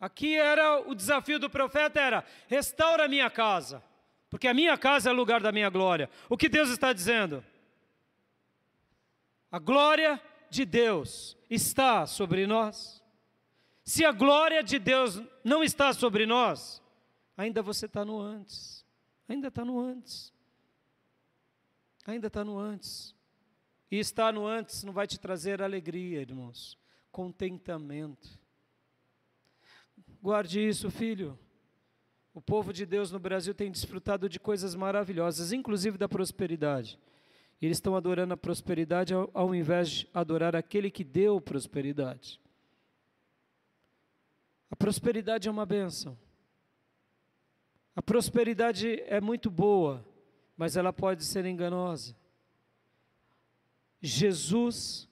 Aqui 0.00 0.34
era 0.34 0.80
o 0.80 0.96
desafio 0.96 1.38
do 1.38 1.48
profeta 1.48 2.00
era: 2.00 2.24
restaura 2.48 3.04
a 3.04 3.08
minha 3.08 3.30
casa, 3.30 3.80
porque 4.28 4.48
a 4.48 4.54
minha 4.54 4.76
casa 4.76 5.10
é 5.10 5.12
o 5.12 5.16
lugar 5.16 5.40
da 5.40 5.52
minha 5.52 5.70
glória. 5.70 6.10
O 6.28 6.36
que 6.36 6.48
Deus 6.48 6.70
está 6.70 6.92
dizendo? 6.92 7.44
A 9.48 9.60
glória 9.60 10.20
de 10.50 10.64
Deus 10.64 11.36
está 11.48 12.04
sobre 12.04 12.48
nós. 12.48 13.05
Se 13.86 14.04
a 14.04 14.10
glória 14.10 14.64
de 14.64 14.80
Deus 14.80 15.22
não 15.44 15.62
está 15.62 15.92
sobre 15.92 16.26
nós, 16.26 16.82
ainda 17.36 17.62
você 17.62 17.86
está 17.86 18.04
no 18.04 18.20
antes. 18.20 18.84
Ainda 19.28 19.46
está 19.46 19.64
no 19.64 19.78
antes. 19.78 20.32
Ainda 22.04 22.26
está 22.26 22.44
no 22.44 22.58
antes. 22.58 23.14
E 23.88 24.00
estar 24.00 24.32
no 24.32 24.44
antes 24.44 24.82
não 24.82 24.92
vai 24.92 25.06
te 25.06 25.20
trazer 25.20 25.62
alegria, 25.62 26.20
irmãos. 26.20 26.76
Contentamento. 27.12 28.28
Guarde 30.20 30.66
isso, 30.66 30.90
filho. 30.90 31.38
O 32.34 32.40
povo 32.40 32.72
de 32.72 32.84
Deus 32.84 33.12
no 33.12 33.20
Brasil 33.20 33.54
tem 33.54 33.70
desfrutado 33.70 34.28
de 34.28 34.40
coisas 34.40 34.74
maravilhosas, 34.74 35.52
inclusive 35.52 35.96
da 35.96 36.08
prosperidade. 36.08 36.98
Eles 37.62 37.76
estão 37.76 37.94
adorando 37.94 38.34
a 38.34 38.36
prosperidade 38.36 39.14
ao, 39.14 39.30
ao 39.32 39.54
invés 39.54 39.88
de 39.88 40.08
adorar 40.12 40.56
aquele 40.56 40.90
que 40.90 41.04
deu 41.04 41.40
prosperidade. 41.40 42.40
A 44.70 44.76
prosperidade 44.76 45.48
é 45.48 45.50
uma 45.50 45.66
bênção. 45.66 46.18
A 47.94 48.02
prosperidade 48.02 49.02
é 49.06 49.20
muito 49.20 49.50
boa, 49.50 50.04
mas 50.56 50.76
ela 50.76 50.92
pode 50.92 51.24
ser 51.24 51.46
enganosa. 51.46 52.14
Jesus 54.02 55.08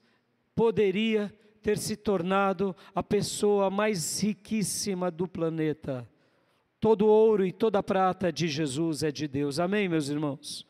poderia 0.54 1.32
ter 1.62 1.78
se 1.78 1.96
tornado 1.96 2.76
a 2.94 3.02
pessoa 3.02 3.70
mais 3.70 4.20
riquíssima 4.20 5.10
do 5.10 5.26
planeta. 5.26 6.06
Todo 6.78 7.06
ouro 7.06 7.46
e 7.46 7.50
toda 7.50 7.82
prata 7.82 8.30
de 8.30 8.46
Jesus 8.46 9.02
é 9.02 9.10
de 9.10 9.26
Deus. 9.26 9.58
Amém, 9.58 9.88
meus 9.88 10.10
irmãos? 10.10 10.66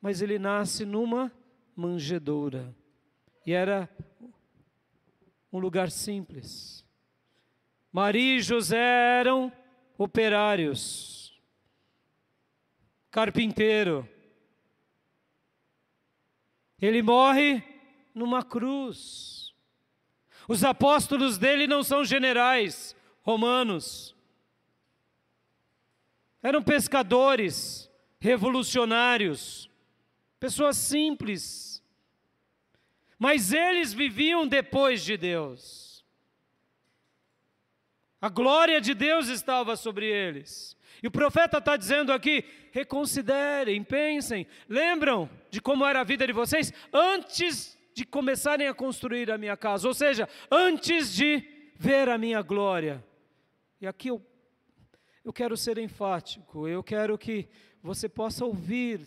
Mas 0.00 0.22
ele 0.22 0.38
nasce 0.38 0.84
numa 0.84 1.32
manjedoura. 1.74 2.72
E 3.44 3.52
era 3.52 3.88
um 5.52 5.58
lugar 5.58 5.90
simples. 5.90 6.86
Maria 7.92 8.38
e 8.38 8.40
José 8.40 9.20
eram 9.20 9.52
operários, 9.98 11.38
carpinteiro. 13.10 14.08
Ele 16.80 17.02
morre 17.02 17.62
numa 18.14 18.42
cruz. 18.42 19.54
Os 20.48 20.64
apóstolos 20.64 21.36
dele 21.36 21.66
não 21.66 21.84
são 21.84 22.02
generais 22.02 22.96
romanos. 23.20 24.16
Eram 26.42 26.62
pescadores, 26.62 27.90
revolucionários, 28.18 29.70
pessoas 30.40 30.78
simples. 30.78 31.82
Mas 33.18 33.52
eles 33.52 33.92
viviam 33.92 34.46
depois 34.46 35.04
de 35.04 35.16
Deus. 35.16 35.91
A 38.22 38.28
glória 38.28 38.80
de 38.80 38.94
Deus 38.94 39.26
estava 39.26 39.74
sobre 39.74 40.06
eles. 40.06 40.76
E 41.02 41.08
o 41.08 41.10
profeta 41.10 41.58
está 41.58 41.76
dizendo 41.76 42.12
aqui: 42.12 42.44
reconsiderem, 42.70 43.82
pensem, 43.82 44.46
lembram 44.68 45.28
de 45.50 45.60
como 45.60 45.84
era 45.84 46.02
a 46.02 46.04
vida 46.04 46.24
de 46.24 46.32
vocês 46.32 46.72
antes 46.92 47.76
de 47.92 48.04
começarem 48.04 48.68
a 48.68 48.74
construir 48.74 49.28
a 49.28 49.36
minha 49.36 49.56
casa, 49.56 49.88
ou 49.88 49.92
seja, 49.92 50.28
antes 50.48 51.12
de 51.12 51.42
ver 51.76 52.08
a 52.08 52.16
minha 52.16 52.40
glória. 52.42 53.04
E 53.80 53.88
aqui 53.88 54.06
eu, 54.06 54.24
eu 55.24 55.32
quero 55.32 55.56
ser 55.56 55.76
enfático, 55.78 56.68
eu 56.68 56.80
quero 56.80 57.18
que 57.18 57.48
você 57.82 58.08
possa 58.08 58.44
ouvir 58.44 59.00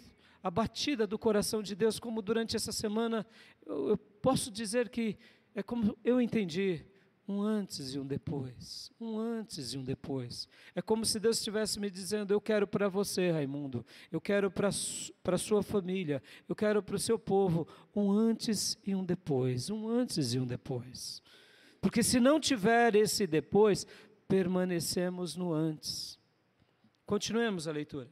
a 0.43 0.51
batida 0.51 1.07
do 1.07 1.17
coração 1.17 1.63
de 1.63 1.73
Deus, 1.73 1.99
como 1.99 2.21
durante 2.21 2.57
essa 2.57 2.73
semana 2.73 3.25
eu, 3.65 3.91
eu 3.91 3.97
posso 3.97 4.51
dizer 4.51 4.89
que 4.89 5.17
é 5.55 5.63
como 5.63 5.97
eu 6.03 6.19
entendi 6.19 6.85
um 7.27 7.41
antes 7.41 7.95
e 7.95 7.99
um 7.99 8.05
depois. 8.05 8.91
Um 8.99 9.17
antes 9.17 9.73
e 9.73 9.77
um 9.77 9.83
depois. 9.83 10.47
É 10.75 10.81
como 10.81 11.05
se 11.05 11.19
Deus 11.19 11.37
estivesse 11.37 11.79
me 11.79 11.89
dizendo: 11.89 12.33
Eu 12.33 12.39
quero 12.39 12.67
para 12.67 12.87
você, 12.87 13.31
Raimundo. 13.31 13.85
Eu 14.11 14.21
quero 14.21 14.51
para 14.51 14.69
a 14.69 15.37
sua 15.37 15.63
família. 15.63 16.21
Eu 16.47 16.55
quero 16.55 16.83
para 16.83 16.95
o 16.95 16.99
seu 16.99 17.17
povo. 17.17 17.67
Um 17.95 18.11
antes 18.11 18.77
e 18.85 18.93
um 18.93 19.03
depois. 19.03 19.69
Um 19.69 19.87
antes 19.87 20.33
e 20.33 20.39
um 20.39 20.45
depois. 20.45 21.21
Porque 21.81 22.03
se 22.03 22.19
não 22.19 22.39
tiver 22.39 22.95
esse 22.95 23.27
depois, 23.27 23.85
permanecemos 24.27 25.35
no 25.35 25.53
antes. 25.53 26.19
Continuemos 27.05 27.67
a 27.67 27.71
leitura. 27.71 28.09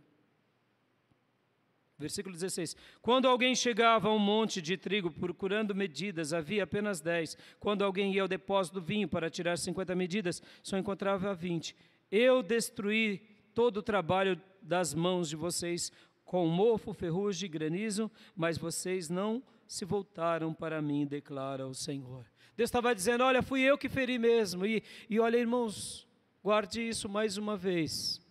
Versículo 2.04 2.36
16: 2.36 2.76
Quando 3.02 3.30
alguém 3.30 3.56
chegava 3.56 4.10
a 4.10 4.14
um 4.14 4.20
monte 4.20 4.62
de 4.62 4.76
trigo 4.76 5.10
procurando 5.10 5.74
medidas, 5.74 6.34
havia 6.34 6.66
apenas 6.66 7.00
dez. 7.00 7.38
Quando 7.62 7.82
alguém 7.82 8.14
ia 8.14 8.22
ao 8.22 8.28
depósito 8.28 8.82
do 8.82 8.86
vinho 8.86 9.08
para 9.08 9.30
tirar 9.30 9.58
cinquenta 9.58 9.96
medidas, 9.96 10.44
só 10.62 10.78
encontrava 10.78 11.34
vinte. 11.34 11.74
Eu 12.12 12.44
destruí 12.44 13.22
todo 13.56 13.78
o 13.78 13.82
trabalho 13.82 14.40
das 14.62 14.94
mãos 14.94 15.30
de 15.30 15.38
vocês 15.38 15.94
com 16.26 16.46
mofo, 16.46 16.94
ferrugem 16.94 17.46
e 17.46 17.50
granizo, 17.50 18.12
mas 18.36 18.58
vocês 18.58 19.10
não 19.10 19.42
se 19.66 19.86
voltaram 19.86 20.54
para 20.54 20.82
mim, 20.82 21.06
declara 21.06 21.66
o 21.66 21.74
Senhor. 21.74 22.26
Deus 22.58 22.68
estava 22.68 22.94
dizendo: 22.94 23.24
Olha, 23.24 23.42
fui 23.42 23.62
eu 23.62 23.78
que 23.78 23.88
feri 23.88 24.20
mesmo. 24.20 24.66
E, 24.66 24.84
e 25.10 25.22
olha, 25.22 25.38
irmãos, 25.38 26.06
guarde 26.44 26.82
isso 26.82 27.08
mais 27.08 27.38
uma 27.38 27.56
vez. 27.56 28.22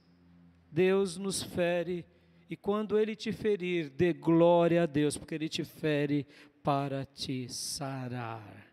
Deus 0.71 1.17
nos 1.17 1.43
fere 1.43 2.05
e 2.53 2.57
quando 2.57 2.99
ele 2.99 3.17
te 3.17 3.33
ferir, 3.33 3.89
dê 3.89 4.13
glória 4.13 4.83
a 4.83 4.87
Deus, 4.87 5.17
porque 5.17 5.35
ele 5.35 5.49
te 5.49 5.65
fere 5.65 6.27
para 6.63 7.07
te 7.07 7.49
sarar. 7.49 8.71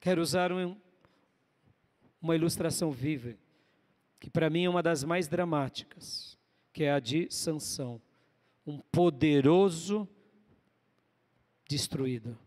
Quero 0.00 0.22
usar 0.22 0.50
um, 0.52 0.74
uma 2.18 2.34
ilustração 2.34 2.90
viva, 2.90 3.36
que 4.18 4.30
para 4.30 4.48
mim 4.48 4.64
é 4.64 4.70
uma 4.70 4.82
das 4.82 5.04
mais 5.04 5.28
dramáticas, 5.28 6.38
que 6.72 6.84
é 6.84 6.92
a 6.92 6.98
de 6.98 7.30
Sansão, 7.30 8.00
um 8.66 8.78
poderoso 8.78 10.08
destruído, 11.68 12.38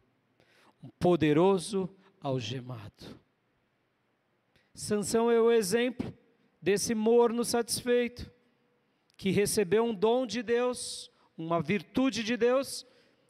um 0.81 0.89
poderoso 0.89 1.87
algemado. 2.19 3.21
Sansão 4.73 5.29
é 5.29 5.39
o 5.39 5.51
exemplo 5.51 6.11
desse 6.61 6.93
morno 6.95 7.43
satisfeito, 7.43 8.31
que 9.15 9.31
recebeu 9.31 9.83
um 9.83 9.93
dom 9.93 10.25
de 10.25 10.43
Deus, 10.43 11.11
uma 11.37 11.61
virtude 11.61 12.23
de 12.23 12.37
Deus, 12.37 12.85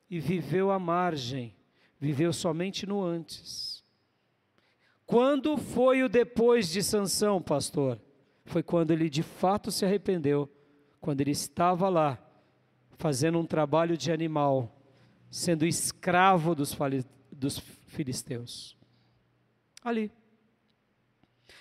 e 0.09 0.19
viveu 0.19 0.71
à 0.71 0.79
margem, 0.79 1.55
viveu 1.99 2.31
somente 2.31 2.85
no 2.85 3.03
antes. 3.03 3.83
Quando 5.05 5.57
foi 5.57 6.03
o 6.03 6.09
depois 6.09 6.69
de 6.69 6.83
Sansão, 6.83 7.41
pastor? 7.41 7.99
Foi 8.45 8.61
quando 8.61 8.91
ele 8.91 9.09
de 9.09 9.23
fato 9.23 9.71
se 9.71 9.85
arrependeu, 9.85 10.49
quando 10.99 11.21
ele 11.21 11.31
estava 11.31 11.87
lá, 11.87 12.19
fazendo 12.97 13.39
um 13.39 13.45
trabalho 13.45 13.97
de 13.97 14.11
animal, 14.11 14.77
sendo 15.29 15.65
escravo 15.65 16.53
dos, 16.55 16.75
dos 17.31 17.59
filisteus. 17.87 18.75
Ali. 19.83 20.11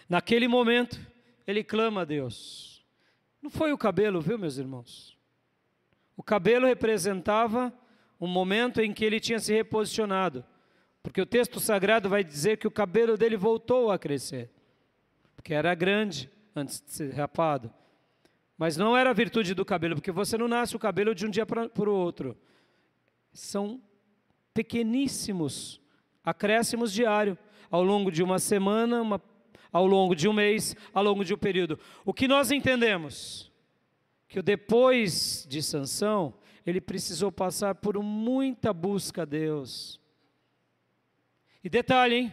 Naquele 0.08 0.48
momento, 0.48 1.00
ele 1.46 1.62
clama 1.62 2.02
a 2.02 2.04
Deus. 2.04 2.84
Não 3.40 3.50
foi 3.50 3.72
o 3.72 3.78
cabelo, 3.78 4.20
viu, 4.20 4.38
meus 4.38 4.58
irmãos? 4.58 5.16
O 6.16 6.22
cabelo 6.22 6.66
representava 6.66 7.72
um 8.20 8.26
momento 8.26 8.80
em 8.80 8.92
que 8.92 9.04
ele 9.04 9.20
tinha 9.20 9.38
se 9.38 9.52
reposicionado, 9.52 10.44
porque 11.02 11.20
o 11.20 11.26
texto 11.26 11.60
sagrado 11.60 12.08
vai 12.08 12.24
dizer 12.24 12.56
que 12.56 12.66
o 12.66 12.70
cabelo 12.70 13.16
dele 13.16 13.36
voltou 13.36 13.90
a 13.90 13.98
crescer, 13.98 14.50
porque 15.36 15.54
era 15.54 15.74
grande 15.74 16.30
antes 16.54 16.80
de 16.80 16.90
ser 16.90 17.12
rapado. 17.12 17.72
Mas 18.56 18.76
não 18.76 18.96
era 18.96 19.10
a 19.10 19.12
virtude 19.12 19.54
do 19.54 19.64
cabelo, 19.64 19.96
porque 19.96 20.10
você 20.10 20.38
não 20.38 20.48
nasce 20.48 20.74
o 20.74 20.78
cabelo 20.78 21.14
de 21.14 21.26
um 21.26 21.30
dia 21.30 21.44
para 21.44 21.70
o 21.76 21.90
outro. 21.90 22.36
São 23.32 23.80
pequeníssimos 24.54 25.80
acréscimos 26.24 26.92
diários. 26.92 27.38
Ao 27.70 27.82
longo 27.82 28.10
de 28.10 28.22
uma 28.22 28.38
semana, 28.38 29.02
uma 29.02 29.20
ao 29.76 29.86
longo 29.86 30.14
de 30.14 30.26
um 30.26 30.32
mês, 30.32 30.74
ao 30.94 31.04
longo 31.04 31.22
de 31.22 31.34
um 31.34 31.38
período. 31.38 31.78
O 32.04 32.14
que 32.14 32.26
nós 32.26 32.50
entendemos? 32.50 33.52
Que 34.26 34.40
depois 34.40 35.46
de 35.48 35.62
Sansão, 35.62 36.34
ele 36.64 36.80
precisou 36.80 37.30
passar 37.30 37.74
por 37.74 38.02
muita 38.02 38.72
busca 38.72 39.22
a 39.22 39.24
Deus. 39.26 40.00
E 41.62 41.68
detalhe, 41.68 42.14
hein? 42.14 42.32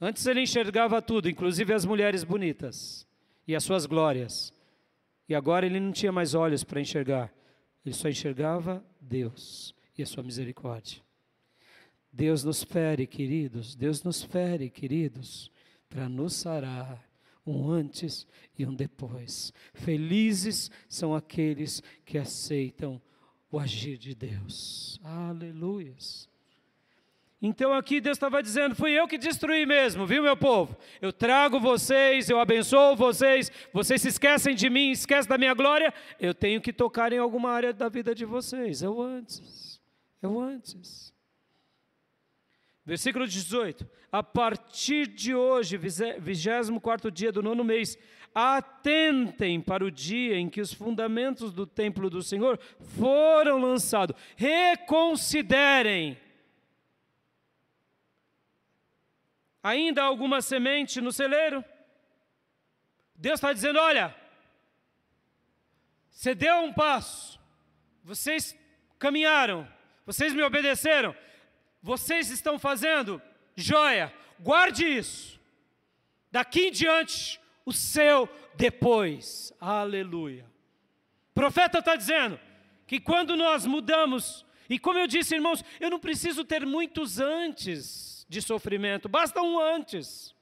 Antes 0.00 0.26
ele 0.26 0.42
enxergava 0.42 1.02
tudo, 1.02 1.28
inclusive 1.28 1.72
as 1.72 1.84
mulheres 1.84 2.22
bonitas 2.22 3.06
e 3.48 3.54
as 3.56 3.64
suas 3.64 3.84
glórias. 3.84 4.52
E 5.28 5.34
agora 5.34 5.66
ele 5.66 5.80
não 5.80 5.90
tinha 5.90 6.12
mais 6.12 6.34
olhos 6.34 6.62
para 6.62 6.80
enxergar. 6.80 7.32
Ele 7.84 7.94
só 7.94 8.08
enxergava 8.08 8.84
Deus 9.00 9.74
e 9.98 10.02
a 10.02 10.06
sua 10.06 10.22
misericórdia. 10.22 11.02
Deus 12.12 12.44
nos 12.44 12.62
fere, 12.62 13.08
queridos, 13.08 13.74
Deus 13.74 14.04
nos 14.04 14.22
fere, 14.22 14.70
queridos, 14.70 15.50
para 15.94 16.08
nos 16.08 16.32
sarar, 16.32 17.08
um 17.46 17.70
antes 17.70 18.26
e 18.58 18.66
um 18.66 18.74
depois. 18.74 19.52
Felizes 19.72 20.68
são 20.88 21.14
aqueles 21.14 21.80
que 22.04 22.18
aceitam 22.18 23.00
o 23.48 23.60
agir 23.60 23.96
de 23.96 24.12
Deus. 24.12 24.98
Aleluias. 25.04 26.28
Então 27.40 27.72
aqui 27.72 28.00
Deus 28.00 28.16
estava 28.16 28.42
dizendo: 28.42 28.74
fui 28.74 28.90
eu 28.90 29.06
que 29.06 29.16
destruí 29.16 29.64
mesmo, 29.64 30.04
viu, 30.04 30.20
meu 30.20 30.36
povo? 30.36 30.76
Eu 31.00 31.12
trago 31.12 31.60
vocês, 31.60 32.28
eu 32.28 32.40
abençoo 32.40 32.96
vocês, 32.96 33.52
vocês 33.72 34.02
se 34.02 34.08
esquecem 34.08 34.56
de 34.56 34.68
mim, 34.68 34.90
esquecem 34.90 35.28
da 35.28 35.38
minha 35.38 35.54
glória, 35.54 35.94
eu 36.18 36.34
tenho 36.34 36.60
que 36.60 36.72
tocar 36.72 37.12
em 37.12 37.18
alguma 37.18 37.50
área 37.52 37.72
da 37.72 37.88
vida 37.88 38.12
de 38.16 38.24
vocês. 38.24 38.82
Eu 38.82 39.00
antes, 39.00 39.80
eu 40.20 40.40
antes. 40.40 41.13
Versículo 42.84 43.26
18: 43.26 43.88
A 44.12 44.22
partir 44.22 45.06
de 45.06 45.34
hoje, 45.34 45.76
24 45.76 47.10
dia 47.10 47.32
do 47.32 47.42
nono 47.42 47.64
mês, 47.64 47.96
atentem 48.34 49.60
para 49.60 49.84
o 49.84 49.90
dia 49.90 50.36
em 50.36 50.48
que 50.48 50.60
os 50.60 50.72
fundamentos 50.72 51.52
do 51.52 51.66
templo 51.66 52.10
do 52.10 52.22
Senhor 52.22 52.58
foram 52.98 53.58
lançados. 53.58 54.16
Reconsiderem 54.36 56.18
Ainda 59.64 60.02
há 60.02 60.04
alguma 60.04 60.42
semente 60.42 61.00
no 61.00 61.10
celeiro? 61.10 61.64
Deus 63.14 63.38
está 63.38 63.50
dizendo: 63.50 63.78
olha, 63.78 64.14
você 66.10 66.34
deu 66.34 66.56
um 66.56 66.70
passo, 66.70 67.40
vocês 68.02 68.54
caminharam, 68.98 69.66
vocês 70.04 70.34
me 70.34 70.42
obedeceram, 70.42 71.16
vocês 71.84 72.30
estão 72.30 72.58
fazendo, 72.58 73.20
joia, 73.54 74.10
guarde 74.40 74.86
isso. 74.86 75.38
Daqui 76.32 76.68
em 76.68 76.72
diante, 76.72 77.38
o 77.62 77.74
seu 77.74 78.26
depois. 78.54 79.52
Aleluia. 79.60 80.46
O 81.30 81.34
profeta 81.34 81.80
está 81.80 81.94
dizendo 81.94 82.40
que 82.86 82.98
quando 82.98 83.36
nós 83.36 83.66
mudamos, 83.66 84.46
e 84.66 84.78
como 84.78 84.98
eu 84.98 85.06
disse, 85.06 85.34
irmãos, 85.34 85.62
eu 85.78 85.90
não 85.90 86.00
preciso 86.00 86.42
ter 86.42 86.64
muitos 86.64 87.20
antes 87.20 88.24
de 88.30 88.40
sofrimento, 88.40 89.06
basta 89.06 89.42
um 89.42 89.60
antes. 89.60 90.34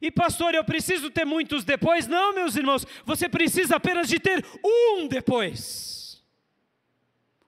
E 0.00 0.10
pastor, 0.10 0.54
eu 0.54 0.64
preciso 0.64 1.10
ter 1.10 1.26
muitos 1.26 1.64
depois? 1.64 2.06
Não, 2.06 2.34
meus 2.34 2.56
irmãos, 2.56 2.86
você 3.04 3.28
precisa 3.28 3.76
apenas 3.76 4.08
de 4.08 4.18
ter 4.18 4.42
um 4.64 5.06
depois. 5.06 5.99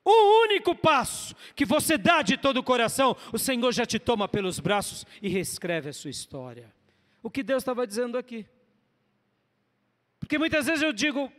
Um 0.04 0.42
único 0.42 0.74
passo 0.74 1.34
que 1.54 1.64
você 1.64 1.96
dá 1.96 2.22
de 2.22 2.36
todo 2.36 2.56
o 2.56 2.62
coração, 2.62 3.16
o 3.32 3.38
Senhor 3.38 3.72
já 3.72 3.86
te 3.86 3.98
toma 3.98 4.26
pelos 4.28 4.58
braços 4.58 5.06
e 5.20 5.28
reescreve 5.28 5.90
a 5.90 5.92
sua 5.92 6.10
história. 6.10 6.72
O 7.22 7.30
que 7.30 7.42
Deus 7.42 7.62
estava 7.62 7.86
dizendo 7.86 8.18
aqui. 8.18 8.44
Porque 10.18 10.38
muitas 10.38 10.66
vezes 10.66 10.82
eu 10.82 10.92
digo, 10.92 11.32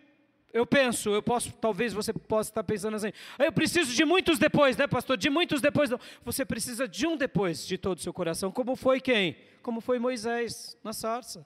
eu 0.53 0.66
penso, 0.66 1.09
eu 1.09 1.22
posso, 1.22 1.51
talvez 1.53 1.93
você 1.93 2.14
possa 2.14 2.51
estar 2.51 2.64
pensando 2.64 2.95
assim, 2.95 3.11
eu 3.39 3.51
preciso 3.51 3.93
de 3.93 4.05
muitos 4.05 4.39
depois, 4.39 4.78
né, 4.78 4.88
pastor? 4.88 5.18
De 5.18 5.30
muitos 5.30 5.59
depois. 5.59 5.89
Não. 5.89 5.99
Você 6.24 6.45
precisa 6.45 6.88
de 6.88 7.05
um 7.05 7.18
depois 7.18 7.66
de 7.66 7.78
todo 7.78 7.97
o 7.97 8.01
seu 8.01 8.14
coração. 8.14 8.51
Como 8.51 8.76
foi 8.76 9.01
quem? 9.01 9.36
Como 9.61 9.82
foi 9.82 9.99
Moisés 9.99 10.78
na 10.84 10.93
sarça. 10.93 11.45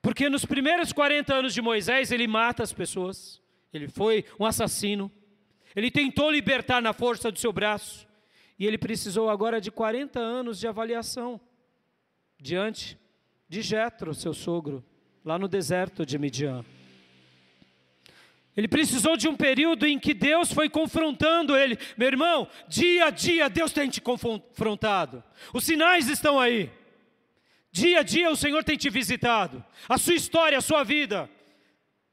Porque 0.00 0.28
nos 0.28 0.44
primeiros 0.44 0.92
40 0.92 1.34
anos 1.34 1.54
de 1.54 1.60
Moisés, 1.60 2.12
ele 2.12 2.28
mata 2.28 2.62
as 2.62 2.72
pessoas. 2.72 3.40
Ele 3.72 3.88
foi 3.88 4.24
um 4.38 4.44
assassino. 4.44 5.10
Ele 5.74 5.90
tentou 5.90 6.30
libertar 6.30 6.80
na 6.80 6.92
força 6.92 7.30
do 7.30 7.38
seu 7.38 7.52
braço. 7.52 8.06
E 8.58 8.66
ele 8.66 8.78
precisou 8.78 9.30
agora 9.30 9.60
de 9.60 9.70
40 9.70 10.18
anos 10.18 10.58
de 10.58 10.66
avaliação 10.66 11.40
diante 12.40 12.98
de 13.48 13.62
Jetro, 13.62 14.14
seu 14.14 14.34
sogro 14.34 14.84
lá 15.24 15.38
no 15.38 15.48
deserto 15.48 16.04
de 16.04 16.18
Midian. 16.18 16.64
Ele 18.56 18.66
precisou 18.66 19.16
de 19.16 19.28
um 19.28 19.36
período 19.36 19.86
em 19.86 20.00
que 20.00 20.12
Deus 20.12 20.52
foi 20.52 20.68
confrontando 20.68 21.56
ele. 21.56 21.78
Meu 21.96 22.08
irmão, 22.08 22.48
dia 22.66 23.06
a 23.06 23.10
dia 23.10 23.48
Deus 23.48 23.70
tem 23.70 23.88
te 23.88 24.00
confrontado. 24.00 25.22
Os 25.54 25.62
sinais 25.62 26.08
estão 26.08 26.40
aí. 26.40 26.68
Dia 27.70 28.00
a 28.00 28.02
dia 28.02 28.28
o 28.30 28.36
Senhor 28.36 28.64
tem 28.64 28.76
te 28.76 28.90
visitado. 28.90 29.64
A 29.88 29.96
sua 29.96 30.14
história, 30.14 30.58
a 30.58 30.62
sua 30.62 30.82
vida. 30.82 31.30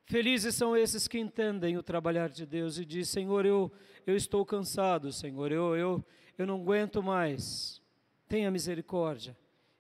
Felizes 0.06 0.54
são 0.54 0.78
esses 0.78 1.08
que 1.08 1.18
entendem 1.18 1.78
o 1.78 1.84
trabalhar 1.84 2.30
de 2.30 2.46
Deus 2.46 2.78
e 2.78 2.86
dizem: 2.86 3.24
Senhor, 3.24 3.46
eu, 3.46 3.72
eu 4.06 4.16
estou 4.16 4.46
cansado, 4.46 5.12
Senhor, 5.12 5.52
eu, 5.52 5.76
eu, 5.76 6.06
eu 6.38 6.46
não 6.46 6.62
aguento 6.62 7.02
mais. 7.02 7.82
Tenha 8.28 8.52
misericórdia. 8.52 9.36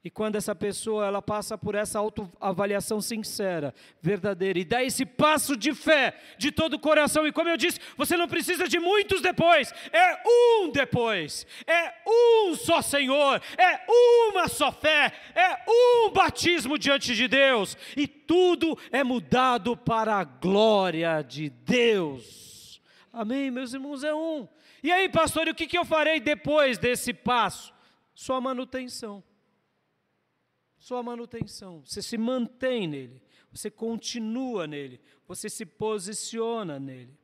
E 0.05 0.09
quando 0.11 0.35
essa 0.35 0.53
pessoa 0.53 1.07
ela 1.07 1.19
passa 1.19 1.57
por 1.57 1.73
essa 1.73 1.97
autoavaliação 1.97 3.01
sincera, 3.01 3.73
verdadeira, 3.99 4.59
e 4.59 4.63
dá 4.63 4.83
esse 4.83 5.03
passo 5.03 5.57
de 5.57 5.73
fé 5.73 6.15
de 6.37 6.51
todo 6.51 6.75
o 6.75 6.79
coração, 6.79 7.25
e 7.25 7.31
como 7.31 7.49
eu 7.49 7.57
disse, 7.57 7.79
você 7.97 8.15
não 8.15 8.27
precisa 8.27 8.67
de 8.67 8.77
muitos 8.77 9.19
depois, 9.19 9.73
é 9.91 10.21
um 10.23 10.69
depois, 10.69 11.47
é 11.65 11.91
um 12.05 12.53
só 12.53 12.83
Senhor, 12.83 13.41
é 13.57 13.83
uma 13.89 14.47
só 14.47 14.71
fé, 14.71 15.11
é 15.33 15.63
um 15.67 16.11
batismo 16.11 16.77
diante 16.77 17.15
de 17.15 17.27
Deus, 17.27 17.75
e 17.97 18.07
tudo 18.07 18.77
é 18.91 19.03
mudado 19.03 19.75
para 19.75 20.17
a 20.17 20.23
glória 20.23 21.23
de 21.23 21.49
Deus. 21.49 22.79
Amém, 23.11 23.49
meus 23.49 23.73
irmãos, 23.73 24.03
é 24.03 24.13
um. 24.13 24.47
E 24.83 24.91
aí, 24.91 25.09
pastor, 25.09 25.47
e 25.47 25.49
o 25.49 25.55
que, 25.55 25.65
que 25.65 25.79
eu 25.79 25.83
farei 25.83 26.19
depois 26.19 26.77
desse 26.77 27.11
passo? 27.11 27.73
Sua 28.13 28.39
manutenção 28.39 29.23
sua 30.85 31.01
manutenção. 31.01 31.81
Você 31.83 31.99
se 31.99 32.15
mantém 32.15 32.85
nele, 32.85 33.19
você 33.51 33.71
continua 33.71 34.67
nele, 34.67 35.01
você 35.27 35.49
se 35.49 35.65
posiciona 35.65 36.79
nele. 36.79 37.17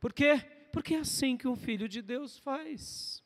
Por 0.00 0.10
quê? 0.10 0.42
Porque 0.72 0.94
é 0.94 1.00
assim 1.00 1.36
que 1.36 1.46
um 1.46 1.54
filho 1.54 1.86
de 1.86 2.00
Deus 2.00 2.38
faz. 2.38 3.22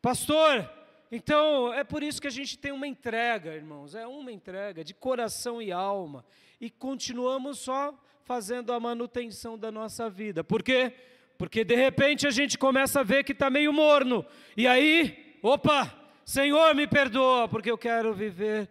Pastor, 0.00 0.70
então 1.10 1.74
é 1.74 1.82
por 1.82 2.00
isso 2.00 2.20
que 2.20 2.28
a 2.28 2.30
gente 2.30 2.56
tem 2.56 2.70
uma 2.70 2.86
entrega, 2.86 3.56
irmãos, 3.56 3.96
é 3.96 4.06
uma 4.06 4.30
entrega 4.30 4.84
de 4.84 4.94
coração 4.94 5.60
e 5.60 5.72
alma, 5.72 6.24
e 6.60 6.70
continuamos 6.70 7.58
só 7.58 8.00
fazendo 8.22 8.72
a 8.72 8.78
manutenção 8.78 9.58
da 9.58 9.72
nossa 9.72 10.08
vida. 10.08 10.44
Por 10.44 10.62
quê? 10.62 10.92
Porque 11.36 11.64
de 11.64 11.74
repente 11.74 12.24
a 12.24 12.30
gente 12.30 12.56
começa 12.56 13.00
a 13.00 13.02
ver 13.02 13.24
que 13.24 13.32
está 13.32 13.50
meio 13.50 13.72
morno, 13.72 14.24
e 14.56 14.64
aí, 14.68 15.36
opa, 15.42 16.05
Senhor, 16.26 16.74
me 16.74 16.88
perdoa, 16.88 17.48
porque 17.48 17.70
eu 17.70 17.78
quero 17.78 18.12
viver 18.12 18.68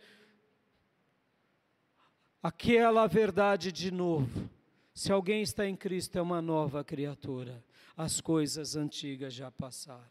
aquela 2.43 3.07
verdade 3.07 3.71
de 3.71 3.89
novo. 3.91 4.49
Se 4.93 5.09
alguém 5.09 5.41
está 5.41 5.65
em 5.65 5.73
Cristo, 5.73 6.17
é 6.17 6.21
uma 6.21 6.41
nova 6.41 6.83
criatura. 6.83 7.63
As 7.95 8.19
coisas 8.19 8.75
antigas 8.75 9.33
já 9.33 9.49
passaram. 9.49 10.03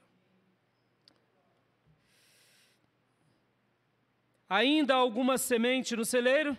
Ainda 4.48 4.94
alguma 4.94 5.36
semente 5.36 5.94
no 5.94 6.04
celeiro? 6.06 6.56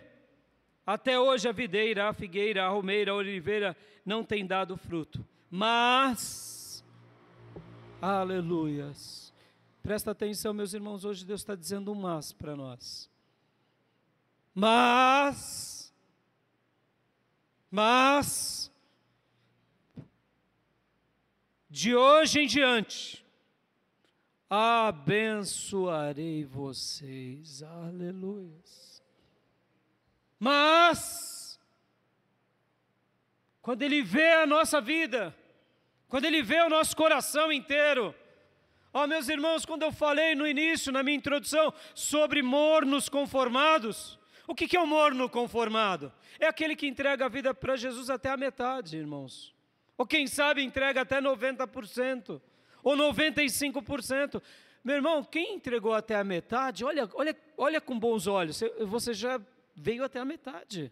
Até 0.86 1.18
hoje 1.18 1.48
a 1.48 1.52
videira, 1.52 2.08
a 2.08 2.12
figueira, 2.12 2.64
a 2.64 2.68
romeira, 2.68 3.10
a 3.10 3.16
oliveira 3.16 3.76
não 4.04 4.22
tem 4.22 4.46
dado 4.46 4.76
fruto. 4.76 5.26
Mas, 5.50 6.84
aleluias, 8.00 9.25
Presta 9.86 10.10
atenção, 10.10 10.52
meus 10.52 10.74
irmãos, 10.74 11.04
hoje 11.04 11.24
Deus 11.24 11.42
está 11.42 11.54
dizendo 11.54 11.92
um 11.92 11.94
mas 11.94 12.32
para 12.32 12.56
nós. 12.56 13.08
Mas, 14.52 15.94
mas, 17.70 18.68
de 21.70 21.94
hoje 21.94 22.40
em 22.40 22.48
diante, 22.48 23.24
abençoarei 24.50 26.44
vocês, 26.44 27.62
aleluia. 27.62 28.58
Mas, 30.36 31.60
quando 33.62 33.82
Ele 33.82 34.02
vê 34.02 34.32
a 34.32 34.46
nossa 34.48 34.80
vida, 34.80 35.32
quando 36.08 36.24
Ele 36.24 36.42
vê 36.42 36.60
o 36.62 36.68
nosso 36.68 36.96
coração 36.96 37.52
inteiro, 37.52 38.12
Ó 38.96 39.04
oh, 39.04 39.06
meus 39.06 39.28
irmãos, 39.28 39.66
quando 39.66 39.82
eu 39.82 39.92
falei 39.92 40.34
no 40.34 40.46
início, 40.46 40.90
na 40.90 41.02
minha 41.02 41.18
introdução, 41.18 41.70
sobre 41.94 42.40
mornos 42.40 43.10
conformados, 43.10 44.18
o 44.48 44.54
que 44.54 44.74
é 44.74 44.80
o 44.80 44.84
um 44.84 44.86
morno 44.86 45.28
conformado? 45.28 46.10
É 46.40 46.46
aquele 46.46 46.74
que 46.74 46.86
entrega 46.86 47.26
a 47.26 47.28
vida 47.28 47.52
para 47.52 47.76
Jesus 47.76 48.08
até 48.08 48.30
a 48.30 48.38
metade, 48.38 48.96
irmãos. 48.96 49.54
Ou 49.98 50.06
quem 50.06 50.26
sabe 50.26 50.62
entrega 50.62 51.02
até 51.02 51.20
90%, 51.20 52.40
ou 52.82 52.96
95%. 52.96 54.42
Meu 54.82 54.96
irmão, 54.96 55.22
quem 55.22 55.56
entregou 55.56 55.92
até 55.92 56.14
a 56.14 56.24
metade, 56.24 56.82
olha, 56.82 57.06
olha, 57.12 57.36
olha 57.58 57.82
com 57.82 57.98
bons 57.98 58.26
olhos, 58.26 58.62
você 58.86 59.12
já 59.12 59.38
veio 59.74 60.04
até 60.04 60.20
a 60.20 60.24
metade. 60.24 60.90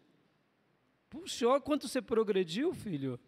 Puxa, 1.08 1.48
olha 1.48 1.58
quanto 1.58 1.88
você 1.88 2.02
progrediu, 2.02 2.74
filho. 2.74 3.18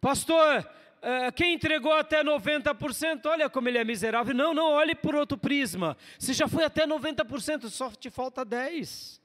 Pastor, 0.00 0.66
é, 1.02 1.32
quem 1.32 1.54
entregou 1.54 1.92
até 1.92 2.22
90%, 2.22 3.26
olha 3.26 3.50
como 3.50 3.68
ele 3.68 3.76
é 3.76 3.84
miserável. 3.84 4.32
Não, 4.32 4.54
não, 4.54 4.70
olhe 4.70 4.94
por 4.94 5.16
outro 5.16 5.36
prisma. 5.36 5.96
Se 6.16 6.32
já 6.32 6.46
foi 6.46 6.62
até 6.62 6.86
90%, 6.86 7.68
só 7.68 7.90
te 7.90 8.08
falta 8.08 8.46
10%. 8.46 9.20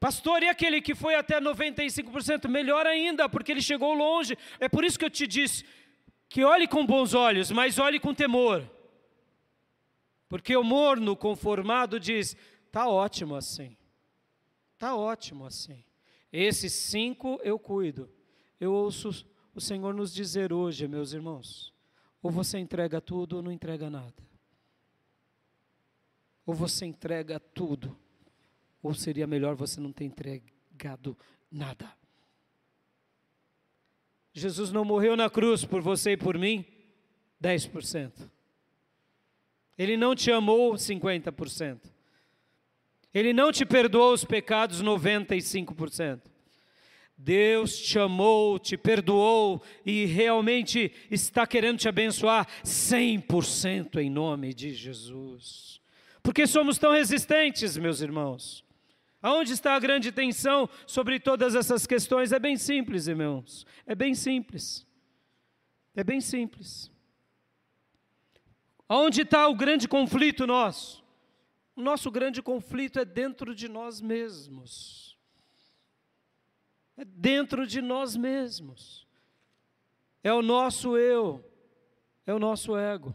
Pastor, 0.00 0.42
e 0.42 0.48
aquele 0.48 0.82
que 0.82 0.94
foi 0.94 1.14
até 1.14 1.40
95%? 1.40 2.48
Melhor 2.48 2.86
ainda, 2.86 3.28
porque 3.28 3.52
ele 3.52 3.62
chegou 3.62 3.94
longe. 3.94 4.36
É 4.58 4.68
por 4.68 4.84
isso 4.84 4.98
que 4.98 5.04
eu 5.04 5.10
te 5.10 5.26
disse 5.26 5.64
que 6.28 6.44
olhe 6.44 6.66
com 6.66 6.84
bons 6.84 7.14
olhos, 7.14 7.50
mas 7.52 7.78
olhe 7.78 7.98
com 8.00 8.12
temor. 8.12 8.68
Porque 10.28 10.56
o 10.56 10.64
morno 10.64 11.16
conformado 11.16 11.98
diz: 12.00 12.36
está 12.66 12.88
ótimo 12.88 13.36
assim. 13.36 13.76
Está 14.74 14.94
ótimo 14.94 15.46
assim. 15.46 15.85
Esses 16.32 16.72
cinco 16.72 17.40
eu 17.42 17.58
cuido. 17.58 18.10
Eu 18.60 18.72
ouço 18.72 19.26
o 19.54 19.60
Senhor 19.60 19.94
nos 19.94 20.12
dizer 20.12 20.52
hoje, 20.52 20.86
meus 20.86 21.12
irmãos: 21.12 21.72
ou 22.22 22.30
você 22.30 22.58
entrega 22.58 23.00
tudo 23.00 23.36
ou 23.36 23.42
não 23.42 23.52
entrega 23.52 23.88
nada. 23.88 24.26
Ou 26.44 26.54
você 26.54 26.84
entrega 26.86 27.40
tudo, 27.40 27.96
ou 28.82 28.94
seria 28.94 29.26
melhor 29.26 29.54
você 29.54 29.80
não 29.80 29.92
ter 29.92 30.04
entregado 30.04 31.16
nada. 31.50 31.92
Jesus 34.32 34.70
não 34.70 34.84
morreu 34.84 35.16
na 35.16 35.30
cruz 35.30 35.64
por 35.64 35.80
você 35.80 36.12
e 36.12 36.16
por 36.16 36.38
mim 36.38 36.64
10%. 37.42 38.30
Ele 39.78 39.96
não 39.96 40.14
te 40.14 40.30
amou 40.30 40.74
50%. 40.74 41.95
Ele 43.12 43.32
não 43.32 43.50
te 43.50 43.64
perdoou 43.64 44.12
os 44.12 44.24
pecados 44.24 44.82
95%. 44.82 46.20
Deus 47.18 47.78
te 47.78 47.98
amou, 47.98 48.58
te 48.58 48.76
perdoou 48.76 49.62
e 49.86 50.04
realmente 50.04 50.92
está 51.10 51.46
querendo 51.46 51.78
te 51.78 51.88
abençoar 51.88 52.46
100% 52.62 53.96
em 53.96 54.10
nome 54.10 54.52
de 54.52 54.74
Jesus. 54.74 55.80
Porque 56.22 56.46
somos 56.46 56.76
tão 56.76 56.92
resistentes, 56.92 57.76
meus 57.78 58.02
irmãos. 58.02 58.64
Aonde 59.22 59.52
está 59.52 59.74
a 59.74 59.80
grande 59.80 60.12
tensão 60.12 60.68
sobre 60.86 61.18
todas 61.18 61.54
essas 61.54 61.86
questões? 61.86 62.32
É 62.32 62.38
bem 62.38 62.56
simples, 62.56 63.06
irmãos. 63.06 63.64
É 63.86 63.94
bem 63.94 64.14
simples. 64.14 64.86
É 65.94 66.04
bem 66.04 66.20
simples. 66.20 66.90
Aonde 68.86 69.22
está 69.22 69.48
o 69.48 69.54
grande 69.54 69.88
conflito 69.88 70.46
nosso? 70.46 71.02
O 71.76 71.82
nosso 71.82 72.10
grande 72.10 72.42
conflito 72.42 72.98
é 72.98 73.04
dentro 73.04 73.54
de 73.54 73.68
nós 73.68 74.00
mesmos. 74.00 75.16
É 76.96 77.04
dentro 77.04 77.66
de 77.66 77.82
nós 77.82 78.16
mesmos. 78.16 79.06
É 80.24 80.32
o 80.32 80.40
nosso 80.40 80.96
eu. 80.96 81.44
É 82.26 82.32
o 82.32 82.38
nosso 82.38 82.74
ego. 82.74 83.14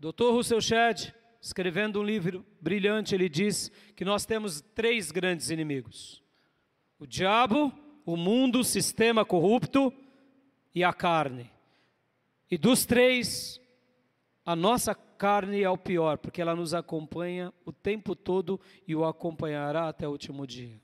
Dr. 0.00 0.30
Russell 0.32 0.60
Shedd, 0.60 1.14
escrevendo 1.40 2.00
um 2.00 2.04
livro 2.04 2.44
brilhante, 2.60 3.14
ele 3.14 3.28
diz 3.28 3.70
que 3.94 4.04
nós 4.04 4.26
temos 4.26 4.60
três 4.60 5.12
grandes 5.12 5.50
inimigos: 5.50 6.22
o 6.98 7.06
diabo, 7.06 7.72
o 8.04 8.16
mundo, 8.16 8.58
o 8.60 8.64
sistema 8.64 9.24
corrupto 9.24 9.92
e 10.74 10.82
a 10.82 10.92
carne. 10.92 11.50
E 12.50 12.58
dos 12.58 12.84
três, 12.84 13.60
a 14.48 14.56
nossa 14.56 14.94
carne 14.94 15.60
é 15.60 15.68
o 15.68 15.76
pior, 15.76 16.16
porque 16.16 16.40
ela 16.40 16.56
nos 16.56 16.72
acompanha 16.72 17.52
o 17.66 17.70
tempo 17.70 18.16
todo 18.16 18.58
e 18.86 18.96
o 18.96 19.04
acompanhará 19.04 19.90
até 19.90 20.08
o 20.08 20.10
último 20.10 20.46
dia. 20.46 20.80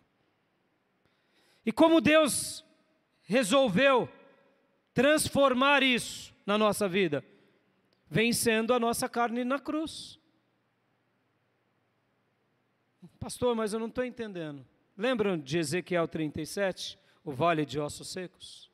E 1.65 1.73
como 1.73 1.99
Deus 1.99 2.63
resolveu 3.23 4.07
transformar 4.93 5.83
isso 5.83 6.35
na 6.45 6.59
nossa 6.59 6.87
vida? 6.87 7.25
Vencendo 8.07 8.75
a 8.75 8.79
nossa 8.79 9.09
carne 9.09 9.45
na 9.45 9.59
cruz. 9.59 10.21
Pastor, 13.19 13.57
mas 13.57 13.73
eu 13.73 13.81
não 13.81 13.87
estou 13.87 14.05
entendendo. 14.05 14.63
Lembram 14.95 15.39
de 15.39 15.57
Ezequiel 15.57 16.07
37, 16.07 16.99
o 17.25 17.33
vale 17.33 17.65
de 17.65 17.81
ossos 17.81 18.09
secos? 18.09 18.71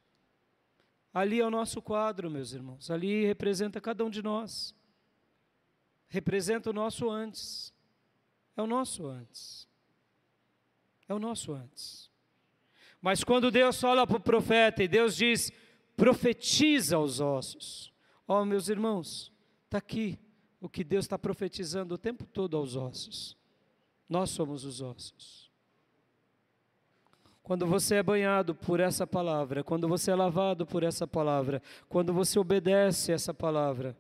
Ali 1.15 1.39
é 1.39 1.47
o 1.47 1.51
nosso 1.51 1.81
quadro, 1.81 2.29
meus 2.29 2.53
irmãos. 2.53 2.91
Ali 2.91 3.25
representa 3.25 3.81
cada 3.81 4.05
um 4.05 4.11
de 4.11 4.21
nós. 4.21 4.80
Representa 6.11 6.69
o 6.69 6.73
nosso 6.73 7.09
antes. 7.09 7.73
É 8.57 8.61
o 8.61 8.67
nosso 8.67 9.07
antes. 9.07 9.67
É 11.09 11.15
o 11.15 11.19
nosso 11.19 11.53
antes. 11.53 12.11
Mas 13.01 13.25
quando 13.25 13.51
Deus 13.51 13.81
fala 13.81 14.07
para 14.07 14.17
o 14.17 14.21
profeta 14.21 14.83
e 14.83 14.89
Deus 14.89 15.17
diz: 15.17 15.51
profetiza 15.97 16.97
aos 16.97 17.21
ossos. 17.21 17.93
Ó, 18.27 18.43
oh, 18.43 18.45
meus 18.45 18.69
irmãos, 18.69 19.33
está 19.65 19.79
aqui 19.79 20.19
o 20.61 20.69
que 20.69 20.85
Deus 20.85 21.05
está 21.05 21.19
profetizando 21.19 21.95
o 21.95 21.99
tempo 21.99 22.27
todo 22.27 22.57
aos 22.57 22.77
ossos. 22.77 23.37
Nós 24.09 24.31
somos 24.31 24.65
os 24.65 24.81
ossos. 24.81 25.51
Quando 27.43 27.67
você 27.67 27.97
é 27.97 28.03
banhado 28.03 28.55
por 28.55 28.79
essa 28.79 29.07
palavra, 29.07 29.65
quando 29.65 29.89
você 29.89 30.11
é 30.11 30.15
lavado 30.15 30.67
por 30.67 30.83
essa 30.83 31.07
palavra, 31.07 31.63
quando 31.89 32.13
você 32.13 32.39
obedece 32.39 33.13
essa 33.13 33.33
palavra, 33.33 33.97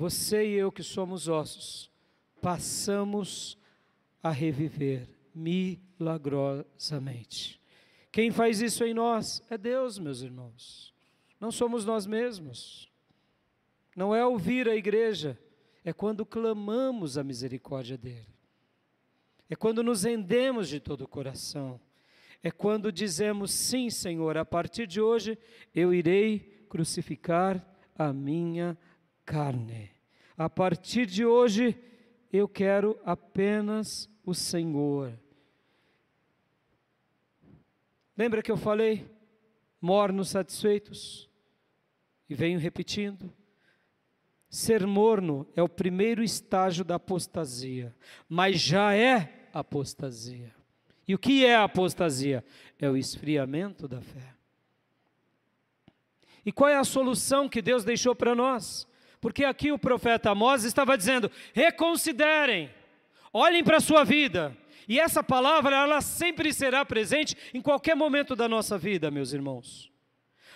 você 0.00 0.48
e 0.48 0.54
eu 0.54 0.72
que 0.72 0.82
somos 0.82 1.28
ossos, 1.28 1.90
passamos 2.40 3.58
a 4.22 4.30
reviver 4.30 5.06
milagrosamente. 5.34 7.60
Quem 8.10 8.30
faz 8.30 8.62
isso 8.62 8.82
em 8.82 8.94
nós 8.94 9.42
é 9.50 9.58
Deus, 9.58 9.98
meus 9.98 10.22
irmãos. 10.22 10.94
Não 11.38 11.52
somos 11.52 11.84
nós 11.84 12.06
mesmos. 12.06 12.90
Não 13.94 14.14
é 14.14 14.24
ouvir 14.24 14.70
a 14.70 14.74
igreja, 14.74 15.38
é 15.84 15.92
quando 15.92 16.24
clamamos 16.24 17.18
a 17.18 17.22
misericórdia 17.22 17.98
dele. 17.98 18.34
É 19.50 19.54
quando 19.54 19.82
nos 19.82 20.04
rendemos 20.04 20.70
de 20.70 20.80
todo 20.80 21.02
o 21.02 21.08
coração 21.08 21.78
é 22.42 22.50
quando 22.50 22.90
dizemos: 22.90 23.52
sim, 23.52 23.90
Senhor, 23.90 24.36
a 24.36 24.44
partir 24.44 24.86
de 24.86 25.00
hoje 25.00 25.38
eu 25.74 25.92
irei 25.92 26.64
crucificar 26.68 27.64
a 27.96 28.12
minha 28.12 28.78
carne. 29.30 29.92
A 30.36 30.50
partir 30.50 31.06
de 31.06 31.24
hoje 31.24 31.78
eu 32.32 32.48
quero 32.48 32.98
apenas 33.04 34.10
o 34.24 34.34
Senhor. 34.34 35.16
Lembra 38.16 38.42
que 38.42 38.50
eu 38.50 38.56
falei? 38.56 39.08
Mornos 39.80 40.30
satisfeitos. 40.30 41.30
E 42.28 42.34
venho 42.34 42.58
repetindo. 42.58 43.32
Ser 44.48 44.84
morno 44.84 45.46
é 45.54 45.62
o 45.62 45.68
primeiro 45.68 46.24
estágio 46.24 46.84
da 46.84 46.96
apostasia, 46.96 47.94
mas 48.28 48.60
já 48.60 48.96
é 48.96 49.48
apostasia. 49.52 50.52
E 51.06 51.14
o 51.14 51.18
que 51.18 51.46
é 51.46 51.54
apostasia? 51.54 52.44
É 52.80 52.90
o 52.90 52.96
esfriamento 52.96 53.86
da 53.86 54.00
fé. 54.00 54.34
E 56.44 56.50
qual 56.50 56.68
é 56.68 56.76
a 56.76 56.84
solução 56.84 57.48
que 57.48 57.62
Deus 57.62 57.84
deixou 57.84 58.14
para 58.14 58.34
nós? 58.34 58.89
Porque 59.20 59.44
aqui 59.44 59.70
o 59.70 59.78
profeta 59.78 60.30
Amós 60.30 60.64
estava 60.64 60.96
dizendo: 60.96 61.30
reconsiderem, 61.52 62.70
olhem 63.32 63.62
para 63.62 63.76
a 63.76 63.80
sua 63.80 64.04
vida. 64.04 64.56
E 64.88 64.98
essa 64.98 65.22
palavra, 65.22 65.76
ela 65.76 66.00
sempre 66.00 66.52
será 66.52 66.84
presente 66.84 67.36
em 67.54 67.60
qualquer 67.60 67.94
momento 67.94 68.34
da 68.34 68.48
nossa 68.48 68.76
vida, 68.76 69.10
meus 69.10 69.32
irmãos. 69.32 69.92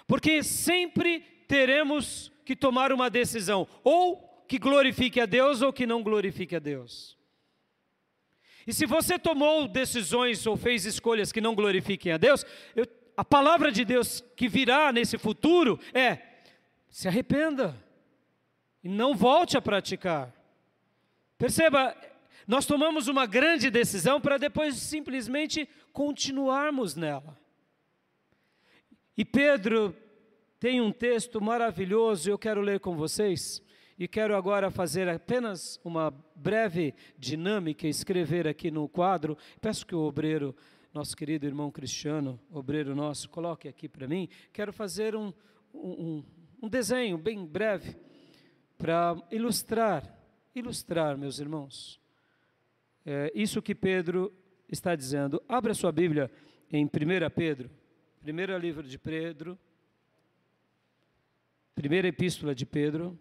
Porque 0.07 0.43
sempre 0.43 1.21
teremos 1.47 2.33
que 2.45 2.57
tomar 2.57 2.93
uma 2.93 3.09
decisão, 3.09 3.69
ou 3.85 4.45
que 4.49 4.59
glorifique 4.59 5.21
a 5.21 5.27
Deus 5.27 5.63
ou 5.63 5.73
que 5.73 5.87
não 5.87 6.03
glorifique 6.03 6.57
a 6.57 6.59
Deus. 6.59 7.17
E 8.67 8.73
se 8.73 8.87
você 8.87 9.19
tomou 9.19 9.69
decisões 9.69 10.47
ou 10.47 10.57
fez 10.57 10.85
escolhas 10.85 11.31
que 11.31 11.41
não 11.41 11.55
glorifiquem 11.55 12.13
a 12.13 12.17
Deus, 12.17 12.45
eu, 12.75 12.87
a 13.17 13.25
palavra 13.25 13.71
de 13.71 13.85
Deus 13.85 14.23
que 14.35 14.49
virá 14.49 14.91
nesse 14.91 15.19
futuro 15.19 15.79
é: 15.93 16.19
se 16.89 17.07
arrependa 17.07 17.84
e 18.85 18.89
não 18.89 19.17
volte 19.17 19.57
a 19.57 19.63
praticar. 19.63 20.31
Perceba, 21.39 21.97
nós 22.47 22.67
tomamos 22.67 23.09
uma 23.09 23.25
grande 23.25 23.71
decisão 23.71 24.21
para 24.21 24.37
depois 24.37 24.77
simplesmente 24.77 25.67
continuarmos 25.91 26.95
nela. 26.95 27.39
E 29.17 29.25
Pedro 29.25 29.97
tem 30.61 30.83
um 30.83 30.93
texto 30.93 31.41
maravilhoso, 31.41 32.29
eu 32.29 32.39
quero 32.39 32.61
ler 32.61 32.79
com 32.79 32.95
vocês. 32.95 33.63
E 33.99 34.07
quero 34.07 34.37
agora 34.37 34.71
fazer 34.71 35.09
apenas 35.09 35.81
uma 35.85 36.13
breve 36.35 36.95
dinâmica, 37.17 37.87
escrever 37.87 38.47
aqui 38.47 38.71
no 38.71 38.89
quadro. 38.89 39.39
Peço 39.61 39.87
que 39.87 39.95
o 39.95 40.01
obreiro, 40.01 40.55
nosso 40.93 41.17
querido 41.17 41.47
irmão 41.47 41.71
Cristiano, 41.71 42.39
obreiro 42.51 42.95
nosso, 42.95 43.31
coloque 43.31 43.69
aqui 43.69 43.89
para 43.89 44.07
mim. 44.09 44.29
Quero 44.53 44.73
fazer 44.73 45.15
um, 45.15 45.33
um, 45.73 46.25
um 46.61 46.69
desenho 46.69 47.17
bem 47.17 47.47
breve 47.47 48.04
para 48.85 49.17
ilustrar, 49.31 50.15
ilustrar, 50.55 51.17
meus 51.17 51.39
irmãos, 51.39 51.99
é, 53.07 53.33
isso 53.35 53.63
que 53.63 53.75
Pedro 53.75 54.31
está 54.69 54.95
dizendo. 54.95 55.43
Abra 55.49 55.73
sua 55.73 55.91
Bíblia 55.91 56.31
em 56.71 56.85
1 56.85 56.91
Pedro, 57.35 57.71
primeiro 58.21 58.55
livro 58.59 58.87
de 58.87 58.99
Pedro, 58.99 59.59
primeira 61.75 62.09
epístola 62.09 62.55
de 62.55 62.67
Pedro. 62.67 63.19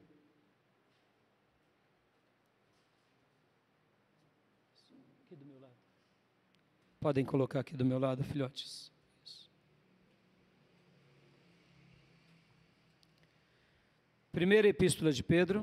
Podem 7.00 7.24
colocar 7.24 7.62
aqui 7.62 7.78
do 7.78 7.86
meu 7.86 8.00
lado, 8.00 8.22
filhotes. 8.22 8.93
Primeira 14.34 14.68
epístola 14.68 15.12
de 15.12 15.22
Pedro. 15.22 15.62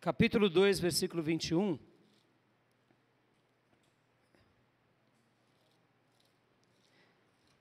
Capítulo 0.00 0.50
2, 0.50 0.80
versículo 0.80 1.22
21. 1.22 1.78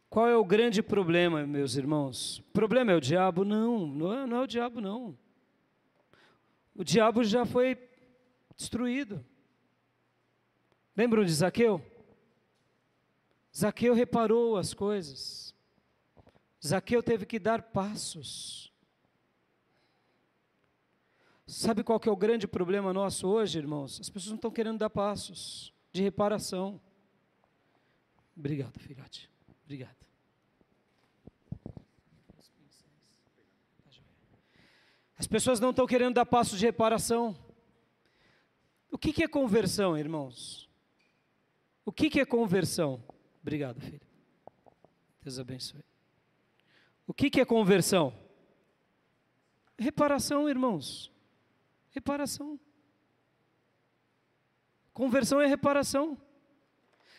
Qual 0.10 0.28
é 0.28 0.36
o 0.36 0.44
grande 0.44 0.82
problema, 0.82 1.46
meus 1.46 1.76
irmãos? 1.76 2.40
O 2.40 2.44
problema 2.52 2.92
é 2.92 2.96
o 2.96 3.00
diabo? 3.00 3.46
Não, 3.46 3.86
não 3.86 4.12
é, 4.12 4.26
não 4.26 4.38
é 4.38 4.42
o 4.42 4.48
diabo, 4.48 4.82
não. 4.82 5.16
O 6.74 6.84
diabo 6.84 7.24
já 7.24 7.46
foi 7.46 7.76
destruído. 8.56 9.26
Lembram 10.96 11.26
de 11.26 11.34
Zaqueu? 11.34 11.82
Zaqueu 13.56 13.94
reparou 13.94 14.58
as 14.58 14.74
coisas. 14.74 15.54
Zaqueu 16.66 17.04
teve 17.04 17.26
que 17.26 17.40
dar 17.40 17.62
passos. 17.62 18.72
Sabe 21.48 21.84
qual 21.84 22.00
que 22.00 22.10
é 22.10 22.12
o 22.12 22.16
grande 22.16 22.48
problema 22.48 22.92
nosso 22.92 23.28
hoje, 23.28 23.60
irmãos? 23.60 24.00
As 24.02 24.10
pessoas 24.10 24.32
não 24.32 24.36
estão 24.38 24.52
querendo 24.52 24.80
dar 24.80 24.90
passos 24.90 25.74
de 25.92 26.02
reparação. 26.02 26.82
Obrigado, 28.36 28.80
filhote. 28.80 29.30
Obrigado. 29.64 29.96
As 35.18 35.28
pessoas 35.28 35.60
não 35.60 35.70
estão 35.70 35.88
querendo 35.88 36.16
dar 36.16 36.26
passos 36.26 36.60
de 36.60 36.66
reparação. 36.66 37.38
O 38.96 38.98
que, 38.98 39.12
que 39.12 39.26
é 39.26 39.28
conversão, 39.28 39.98
irmãos? 39.98 40.70
O 41.84 41.92
que, 41.92 42.10
que 42.10 42.18
é 42.18 42.26
conversão? 42.26 43.04
Obrigado, 43.42 43.82
filho. 43.82 44.00
Deus 45.22 45.38
abençoe. 45.38 45.84
O 47.06 47.14
que, 47.14 47.30
que 47.30 47.42
é 47.42 47.44
conversão? 47.44 48.18
Reparação, 49.78 50.48
irmãos. 50.48 51.12
Reparação. 51.92 52.58
Conversão 54.94 55.42
é 55.42 55.46
reparação. 55.46 56.18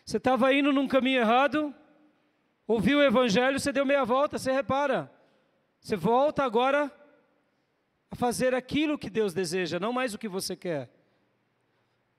Você 0.03 0.17
estava 0.17 0.55
indo 0.55 0.73
num 0.73 0.89
caminho 0.89 1.21
errado, 1.21 1.75
ouviu 2.67 3.01
o 3.01 3.03
evangelho, 3.03 3.61
você 3.61 3.71
deu 3.71 3.85
meia 3.85 4.03
volta, 4.03 4.39
você 4.39 4.51
repara. 4.51 5.13
Você 5.79 5.95
volta 5.95 6.43
agora 6.43 6.91
a 8.11 8.17
fazer 8.17 8.55
aquilo 8.55 8.97
que 8.97 9.11
Deus 9.11 9.35
deseja, 9.35 9.79
não 9.79 9.93
mais 9.93 10.15
o 10.15 10.19
que 10.19 10.27
você 10.27 10.57
quer. 10.57 10.96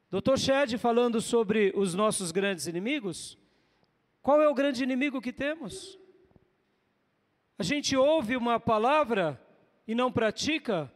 Dr. 0.10 0.38
Shed 0.38 0.78
falando 0.78 1.20
sobre 1.20 1.74
os 1.76 1.94
nossos 1.94 2.32
grandes 2.32 2.66
inimigos, 2.66 3.38
qual 4.22 4.42
é 4.42 4.48
o 4.48 4.54
grande 4.54 4.84
inimigo 4.84 5.22
que 5.22 5.34
temos? 5.34 6.00
A 7.60 7.64
gente 7.64 7.96
ouve 7.96 8.38
uma 8.38 8.60
palavra 8.60 9.42
e 9.88 9.94
não 9.94 10.12
pratica, 10.12 10.92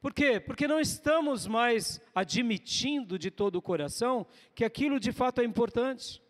por 0.00 0.14
quê? 0.14 0.38
Porque 0.38 0.68
não 0.68 0.78
estamos 0.78 1.46
mais 1.46 2.00
admitindo 2.14 3.18
de 3.18 3.30
todo 3.30 3.56
o 3.56 3.62
coração 3.62 4.26
que 4.54 4.64
aquilo 4.64 5.00
de 5.00 5.10
fato 5.10 5.40
é 5.40 5.44
importante. 5.44 6.22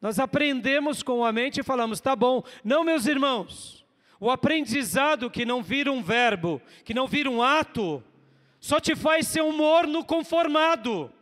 Nós 0.00 0.18
aprendemos 0.18 1.02
com 1.02 1.24
a 1.24 1.30
mente 1.30 1.60
e 1.60 1.62
falamos, 1.62 2.00
tá 2.00 2.16
bom, 2.16 2.42
não, 2.64 2.82
meus 2.82 3.06
irmãos, 3.06 3.86
o 4.18 4.28
aprendizado 4.28 5.30
que 5.30 5.44
não 5.44 5.62
vira 5.62 5.92
um 5.92 6.02
verbo, 6.02 6.60
que 6.84 6.92
não 6.92 7.06
vira 7.06 7.30
um 7.30 7.40
ato, 7.40 8.02
só 8.62 8.78
te 8.78 8.94
faz 8.94 9.26
ser 9.26 9.42
um 9.42 9.50
morno 9.50 10.04
conformado. 10.04 11.12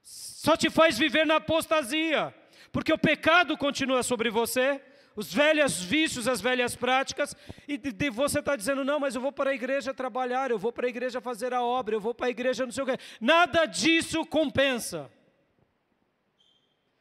Só 0.00 0.56
te 0.56 0.70
faz 0.70 0.96
viver 0.96 1.26
na 1.26 1.36
apostasia, 1.36 2.32
porque 2.70 2.92
o 2.92 2.98
pecado 2.98 3.58
continua 3.58 4.04
sobre 4.04 4.30
você, 4.30 4.80
os 5.16 5.34
velhos 5.34 5.82
vícios, 5.82 6.28
as 6.28 6.40
velhas 6.40 6.76
práticas, 6.76 7.34
e 7.66 7.76
de, 7.76 7.90
de 7.90 8.08
você 8.08 8.38
está 8.38 8.54
dizendo, 8.54 8.84
não, 8.84 9.00
mas 9.00 9.16
eu 9.16 9.20
vou 9.20 9.32
para 9.32 9.50
a 9.50 9.54
igreja 9.54 9.92
trabalhar, 9.92 10.52
eu 10.52 10.60
vou 10.60 10.72
para 10.72 10.86
a 10.86 10.88
igreja 10.88 11.20
fazer 11.20 11.52
a 11.52 11.60
obra, 11.60 11.96
eu 11.96 12.00
vou 12.00 12.14
para 12.14 12.28
a 12.28 12.30
igreja 12.30 12.64
não 12.64 12.72
sei 12.72 12.84
o 12.84 12.86
quê. 12.86 12.96
Nada 13.20 13.66
disso 13.66 14.24
compensa. 14.24 15.10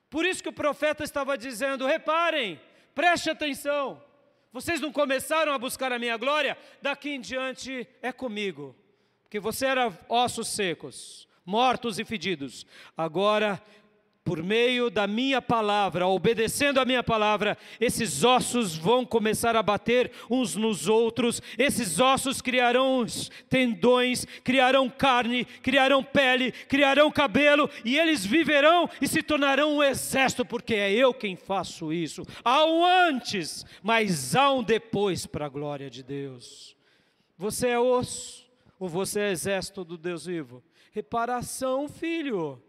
Por 0.10 0.26
isso 0.26 0.42
que 0.42 0.50
o 0.50 0.54
profeta 0.54 1.04
estava 1.04 1.38
dizendo: 1.38 1.86
reparem, 1.86 2.60
preste 2.96 3.30
atenção. 3.30 4.04
Vocês 4.52 4.82
não 4.82 4.92
começaram 4.92 5.54
a 5.54 5.58
buscar 5.58 5.92
a 5.94 6.00
minha 6.00 6.18
glória? 6.18 6.58
Daqui 6.82 7.12
em 7.12 7.22
diante 7.22 7.88
é 8.02 8.12
comigo. 8.12 8.76
Porque 9.24 9.40
você 9.40 9.66
era 9.66 9.98
ossos 10.10 10.50
secos, 10.50 11.28
mortos 11.46 11.98
e 12.00 12.04
fedidos. 12.04 12.66
Agora 12.98 13.62
por 14.24 14.44
meio 14.44 14.90
da 14.90 15.08
minha 15.08 15.42
palavra, 15.42 16.08
obedecendo 16.08 16.80
a 16.80 16.86
minha 16.86 17.04
palavra, 17.04 17.58
esses 17.80 18.24
ossos 18.24 18.76
vão 18.76 19.04
começar 19.04 19.56
a 19.56 19.64
bater 19.64 20.12
uns 20.30 20.56
nos 20.56 20.88
outros, 20.88 21.42
esses 21.58 22.00
ossos 22.00 22.40
criarão 22.42 23.06
tendões, 23.50 24.26
criarão 24.44 24.90
carne, 24.90 25.44
criarão 25.44 26.04
pele, 26.04 26.52
criarão 26.52 27.12
cabelo, 27.12 27.70
e 27.84 27.98
eles 27.98 28.24
viverão 28.24 28.88
e 29.02 29.08
se 29.08 29.24
tornarão 29.24 29.78
um 29.78 29.84
exército, 29.84 30.46
porque 30.46 30.76
é 30.76 30.92
eu 30.92 31.14
quem 31.14 31.36
faço 31.36 31.92
isso. 31.92 32.24
Há 32.44 32.64
um 32.66 32.86
antes, 32.86 33.66
mas 33.82 34.36
há 34.36 34.52
um 34.52 34.62
depois 34.62 35.26
para 35.26 35.48
a 35.48 35.50
glória 35.50 35.90
de 35.90 36.04
Deus. 36.04 36.76
Você 37.38 37.70
é 37.70 37.80
osso, 37.80 38.48
ou 38.80 38.88
você 38.88 39.22
é 39.22 39.32
exército 39.32 39.84
do 39.84 39.98
Deus 39.98 40.28
vivo? 40.28 40.64
Reparação, 40.92 41.90
filho. 41.90 42.62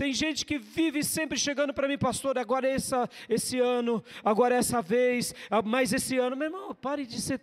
Tem 0.00 0.14
gente 0.14 0.46
que 0.46 0.56
vive 0.58 1.04
sempre 1.04 1.38
chegando 1.38 1.74
para 1.74 1.86
mim, 1.86 1.98
pastor, 1.98 2.38
agora 2.38 2.66
é 2.66 2.72
essa, 2.72 3.06
esse 3.28 3.58
ano, 3.60 4.02
agora 4.24 4.54
é 4.54 4.58
essa 4.58 4.80
vez, 4.80 5.34
mais 5.62 5.92
esse 5.92 6.16
ano. 6.16 6.34
Meu 6.34 6.46
irmão, 6.46 6.74
pare 6.74 7.04
de 7.04 7.20
ser 7.20 7.38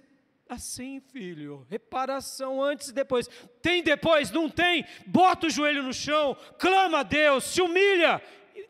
assim, 0.50 1.00
filho. 1.00 1.68
Reparação 1.70 2.64
antes 2.64 2.88
e 2.88 2.94
depois. 2.94 3.30
Tem 3.62 3.84
depois? 3.84 4.32
Não 4.32 4.50
tem? 4.50 4.84
Bota 5.06 5.46
o 5.46 5.50
joelho 5.52 5.84
no 5.84 5.94
chão, 5.94 6.36
clama 6.58 7.02
a 7.02 7.04
Deus, 7.04 7.44
se 7.44 7.62
humilha. 7.62 8.20
E, 8.56 8.68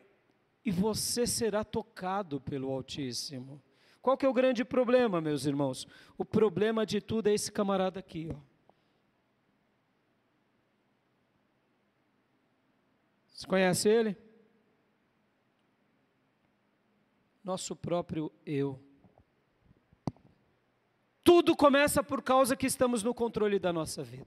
e 0.66 0.70
você 0.70 1.26
será 1.26 1.64
tocado 1.64 2.42
pelo 2.42 2.70
Altíssimo. 2.70 3.58
Qual 4.02 4.18
que 4.18 4.26
é 4.26 4.28
o 4.28 4.34
grande 4.34 4.66
problema, 4.66 5.18
meus 5.18 5.46
irmãos? 5.46 5.88
O 6.18 6.26
problema 6.26 6.84
de 6.84 7.00
tudo 7.00 7.30
é 7.30 7.32
esse 7.32 7.50
camarada 7.50 7.98
aqui, 8.00 8.28
ó. 8.30 8.47
Você 13.38 13.46
conhece 13.46 13.88
ele? 13.88 14.16
Nosso 17.44 17.76
próprio 17.76 18.32
eu. 18.44 18.82
Tudo 21.22 21.54
começa 21.54 22.02
por 22.02 22.20
causa 22.20 22.56
que 22.56 22.66
estamos 22.66 23.04
no 23.04 23.14
controle 23.14 23.60
da 23.60 23.72
nossa 23.72 24.02
vida. 24.02 24.26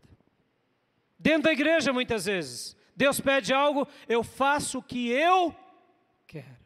Dentro 1.19 1.43
da 1.43 1.51
igreja, 1.51 1.91
muitas 1.91 2.23
vezes, 2.23 2.73
Deus 2.95 3.19
pede 3.19 3.53
algo, 3.53 3.85
eu 4.07 4.23
faço 4.23 4.77
o 4.79 4.83
que 4.83 5.09
eu 5.09 5.53
quero. 6.25 6.61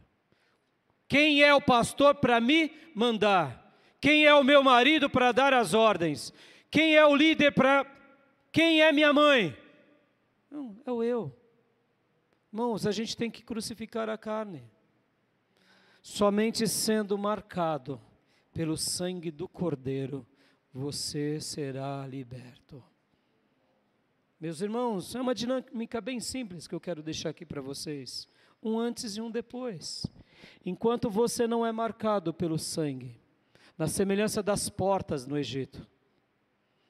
Quem 1.08 1.42
é 1.42 1.52
o 1.52 1.60
pastor 1.60 2.14
para 2.14 2.40
me 2.40 2.72
mandar? 2.94 3.76
Quem 4.00 4.28
é 4.28 4.36
o 4.36 4.44
meu 4.44 4.62
marido 4.62 5.10
para 5.10 5.32
dar 5.32 5.52
as 5.52 5.74
ordens? 5.74 6.32
Quem 6.70 6.96
é 6.96 7.04
o 7.04 7.16
líder 7.16 7.54
para. 7.54 7.88
Quem 8.52 8.84
é 8.84 8.92
minha 8.92 9.12
mãe? 9.12 9.58
Não, 10.52 10.80
é 10.86 10.92
o 10.92 11.02
eu. 11.02 11.45
Irmãos, 12.56 12.88
a 12.88 12.92
gente 12.94 13.18
tem 13.18 13.30
que 13.30 13.44
crucificar 13.44 14.08
a 14.08 14.18
carne. 14.18 14.64
Somente 16.02 16.66
sendo 16.70 17.18
marcado 17.18 18.00
pelo 18.54 18.78
sangue 18.78 19.30
do 19.30 19.46
Cordeiro, 19.46 20.26
você 20.72 21.42
será 21.42 22.08
liberto. 22.08 22.82
Meus 24.40 24.62
irmãos, 24.62 25.14
é 25.16 25.20
uma 25.20 25.36
dinâmica 25.36 26.00
bem 26.00 26.22
simples 26.22 26.66
que 26.66 26.74
eu 26.74 26.80
quero 26.80 27.04
deixar 27.04 27.32
aqui 27.32 27.46
para 27.46 27.60
vocês. 27.60 28.26
Um 28.64 28.80
antes 28.80 29.18
e 29.18 29.22
um 29.22 29.30
depois. 29.30 30.06
Enquanto 30.66 31.10
você 31.10 31.46
não 31.46 31.66
é 31.66 31.74
marcado 31.74 32.34
pelo 32.34 32.58
sangue, 32.58 33.20
na 33.78 33.90
semelhança 33.90 34.42
das 34.42 34.70
portas 34.70 35.28
no 35.28 35.38
Egito, 35.38 35.86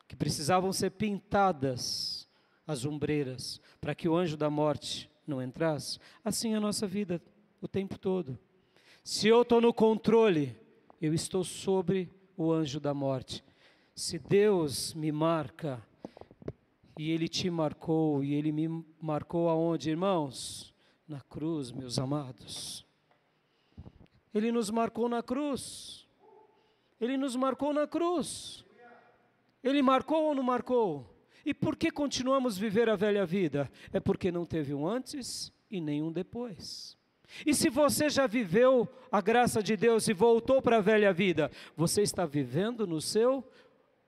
que 0.07 0.15
precisavam 0.15 0.71
ser 0.71 0.91
pintadas 0.91 2.29
as 2.67 2.85
ombreiras, 2.85 3.59
para 3.81 3.95
que 3.95 4.07
o 4.07 4.15
anjo 4.15 4.37
da 4.37 4.47
morte 4.47 5.09
não 5.27 5.41
entrasse. 5.41 5.99
Assim 6.23 6.53
é 6.53 6.57
a 6.57 6.61
nossa 6.61 6.87
vida 6.87 7.21
o 7.61 7.67
tempo 7.67 7.97
todo. 7.97 8.37
Se 9.03 9.27
eu 9.27 9.41
estou 9.41 9.61
no 9.61 9.73
controle, 9.73 10.57
eu 11.01 11.13
estou 11.13 11.43
sobre 11.43 12.09
o 12.37 12.51
anjo 12.51 12.79
da 12.79 12.93
morte. 12.93 13.43
Se 13.93 14.19
Deus 14.19 14.93
me 14.93 15.11
marca, 15.11 15.81
e 16.97 17.11
Ele 17.11 17.27
te 17.27 17.49
marcou, 17.49 18.23
e 18.23 18.33
Ele 18.33 18.51
me 18.51 18.85
marcou 19.01 19.49
aonde, 19.49 19.89
irmãos? 19.89 20.73
Na 21.07 21.21
cruz, 21.21 21.71
meus 21.71 21.99
amados. 21.99 22.85
Ele 24.33 24.51
nos 24.51 24.69
marcou 24.69 25.07
na 25.07 25.21
cruz. 25.21 26.07
Ele 26.99 27.17
nos 27.17 27.35
marcou 27.35 27.73
na 27.73 27.87
cruz. 27.87 28.65
Ele 29.63 29.81
marcou 29.81 30.25
ou 30.25 30.35
não 30.35 30.43
marcou? 30.43 31.14
E 31.45 31.53
por 31.53 31.75
que 31.75 31.91
continuamos 31.91 32.57
a 32.57 32.59
viver 32.59 32.89
a 32.89 32.95
velha 32.95 33.25
vida? 33.25 33.71
É 33.93 33.99
porque 33.99 34.31
não 34.31 34.45
teve 34.45 34.73
um 34.73 34.87
antes 34.87 35.53
e 35.69 35.79
nem 35.79 36.01
um 36.01 36.11
depois. 36.11 36.97
E 37.45 37.53
se 37.53 37.69
você 37.69 38.09
já 38.09 38.25
viveu 38.27 38.87
a 39.11 39.21
graça 39.21 39.61
de 39.61 39.77
Deus 39.77 40.07
e 40.07 40.13
voltou 40.13 40.61
para 40.61 40.77
a 40.77 40.81
velha 40.81 41.13
vida, 41.13 41.51
você 41.75 42.01
está 42.01 42.25
vivendo 42.25 42.87
no 42.87 42.99
seu 42.99 43.47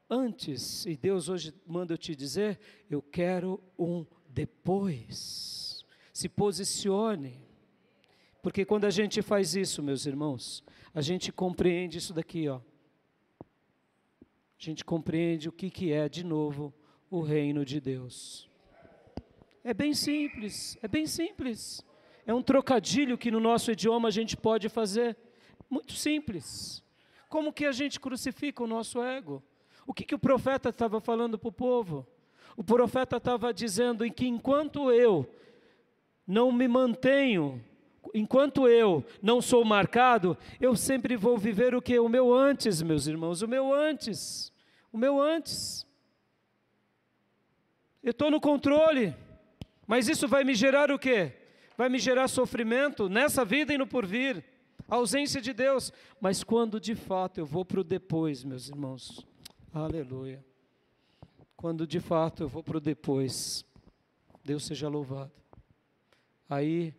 antes. 0.09 0.85
E 0.85 0.95
Deus 0.97 1.29
hoje 1.29 1.53
manda 1.65 1.93
eu 1.93 1.97
te 1.97 2.15
dizer: 2.15 2.59
eu 2.89 3.01
quero 3.01 3.61
um 3.77 4.05
depois. 4.29 5.85
Se 6.11 6.27
posicione. 6.27 7.45
Porque 8.41 8.65
quando 8.65 8.85
a 8.85 8.89
gente 8.89 9.21
faz 9.21 9.55
isso, 9.55 9.83
meus 9.83 10.05
irmãos, 10.05 10.63
a 10.93 11.01
gente 11.01 11.31
compreende 11.31 11.97
isso 11.97 12.13
daqui, 12.13 12.47
ó. 12.47 12.59
A 14.59 14.63
gente 14.63 14.83
compreende 14.83 15.49
o 15.49 15.51
que, 15.51 15.69
que 15.69 15.91
é, 15.91 16.09
de 16.09 16.23
novo, 16.23 16.73
o 17.09 17.21
reino 17.21 17.63
de 17.65 17.79
Deus. 17.79 18.49
É 19.63 19.73
bem 19.73 19.93
simples, 19.93 20.77
é 20.81 20.87
bem 20.87 21.05
simples. 21.05 21.83
É 22.25 22.33
um 22.33 22.41
trocadilho 22.41 23.17
que 23.17 23.31
no 23.31 23.39
nosso 23.39 23.71
idioma 23.71 24.09
a 24.09 24.11
gente 24.11 24.35
pode 24.35 24.69
fazer. 24.69 25.15
Muito 25.69 25.93
simples. 25.93 26.83
Como 27.29 27.53
que 27.53 27.65
a 27.65 27.71
gente 27.71 27.99
crucifica 27.99 28.63
o 28.63 28.67
nosso 28.67 29.01
ego? 29.01 29.41
O 29.85 29.93
que, 29.93 30.03
que 30.03 30.15
o 30.15 30.19
profeta 30.19 30.69
estava 30.69 30.99
falando 30.99 31.37
para 31.37 31.49
o 31.49 31.51
povo? 31.51 32.05
O 32.57 32.63
profeta 32.63 33.17
estava 33.17 33.53
dizendo 33.53 34.05
em 34.05 34.11
que 34.11 34.27
enquanto 34.27 34.91
eu 34.91 35.29
não 36.25 36.51
me 36.51 36.67
mantenho, 36.67 37.63
enquanto 38.13 38.67
eu 38.67 39.05
não 39.21 39.41
sou 39.41 39.63
marcado, 39.63 40.37
eu 40.59 40.75
sempre 40.75 41.15
vou 41.15 41.37
viver 41.37 41.73
o 41.73 41.81
que? 41.81 41.97
O 41.97 42.09
meu 42.09 42.33
antes, 42.33 42.81
meus 42.81 43.07
irmãos, 43.07 43.41
o 43.41 43.47
meu 43.47 43.73
antes, 43.73 44.51
o 44.91 44.97
meu 44.97 45.21
antes. 45.21 45.86
Eu 48.07 48.11
estou 48.11 48.31
no 48.31 48.39
controle, 48.39 49.13
mas 49.85 50.07
isso 50.07 50.29
vai 50.29 50.45
me 50.45 50.55
gerar 50.55 50.89
o 50.89 50.97
quê? 50.97 51.33
Vai 51.75 51.89
me 51.89 51.99
gerar 51.99 52.29
sofrimento 52.29 53.09
nessa 53.09 53.43
vida 53.43 53.73
e 53.73 53.77
no 53.77 53.85
porvir, 53.85 54.45
ausência 54.87 55.41
de 55.41 55.51
Deus. 55.51 55.91
Mas 56.21 56.41
quando 56.41 56.79
de 56.79 56.95
fato 56.95 57.37
eu 57.37 57.45
vou 57.45 57.65
para 57.65 57.81
o 57.81 57.83
depois, 57.83 58.45
meus 58.45 58.69
irmãos, 58.69 59.27
Aleluia. 59.73 60.41
Quando 61.57 61.85
de 61.85 61.99
fato 61.99 62.43
eu 62.43 62.47
vou 62.47 62.63
para 62.63 62.77
o 62.77 62.79
depois, 62.79 63.65
Deus 64.41 64.65
seja 64.65 64.87
louvado. 64.87 65.33
Aí 66.49 66.93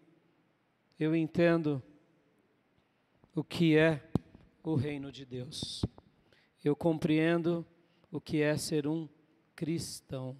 eu 1.00 1.16
entendo 1.16 1.82
o 3.34 3.42
que 3.42 3.78
é 3.78 4.06
o 4.62 4.74
reino 4.74 5.10
de 5.10 5.24
Deus. 5.24 5.86
Eu 6.62 6.76
compreendo 6.76 7.64
o 8.12 8.20
que 8.20 8.42
é 8.42 8.58
ser 8.58 8.86
um 8.86 9.08
cristão. 9.56 10.36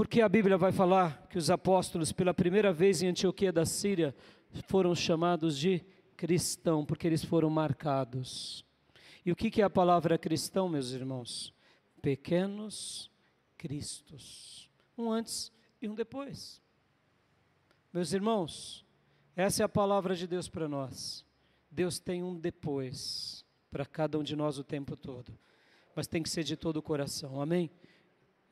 Porque 0.00 0.22
a 0.22 0.28
Bíblia 0.30 0.56
vai 0.56 0.72
falar 0.72 1.26
que 1.28 1.36
os 1.36 1.50
apóstolos, 1.50 2.10
pela 2.10 2.32
primeira 2.32 2.72
vez 2.72 3.02
em 3.02 3.08
Antioquia 3.08 3.52
da 3.52 3.66
Síria, 3.66 4.16
foram 4.66 4.94
chamados 4.94 5.58
de 5.58 5.84
cristão, 6.16 6.86
porque 6.86 7.06
eles 7.06 7.22
foram 7.22 7.50
marcados. 7.50 8.64
E 9.26 9.30
o 9.30 9.36
que 9.36 9.60
é 9.60 9.64
a 9.64 9.68
palavra 9.68 10.16
cristão, 10.16 10.70
meus 10.70 10.92
irmãos? 10.92 11.52
Pequenos 12.00 13.10
cristos. 13.58 14.70
Um 14.96 15.12
antes 15.12 15.52
e 15.82 15.86
um 15.86 15.94
depois. 15.94 16.62
Meus 17.92 18.14
irmãos, 18.14 18.86
essa 19.36 19.62
é 19.62 19.66
a 19.66 19.68
palavra 19.68 20.16
de 20.16 20.26
Deus 20.26 20.48
para 20.48 20.66
nós. 20.66 21.26
Deus 21.70 21.98
tem 21.98 22.22
um 22.22 22.40
depois 22.40 23.44
para 23.70 23.84
cada 23.84 24.18
um 24.18 24.22
de 24.22 24.34
nós 24.34 24.56
o 24.56 24.64
tempo 24.64 24.96
todo. 24.96 25.38
Mas 25.94 26.06
tem 26.06 26.22
que 26.22 26.30
ser 26.30 26.42
de 26.42 26.56
todo 26.56 26.78
o 26.78 26.82
coração. 26.82 27.38
Amém? 27.38 27.70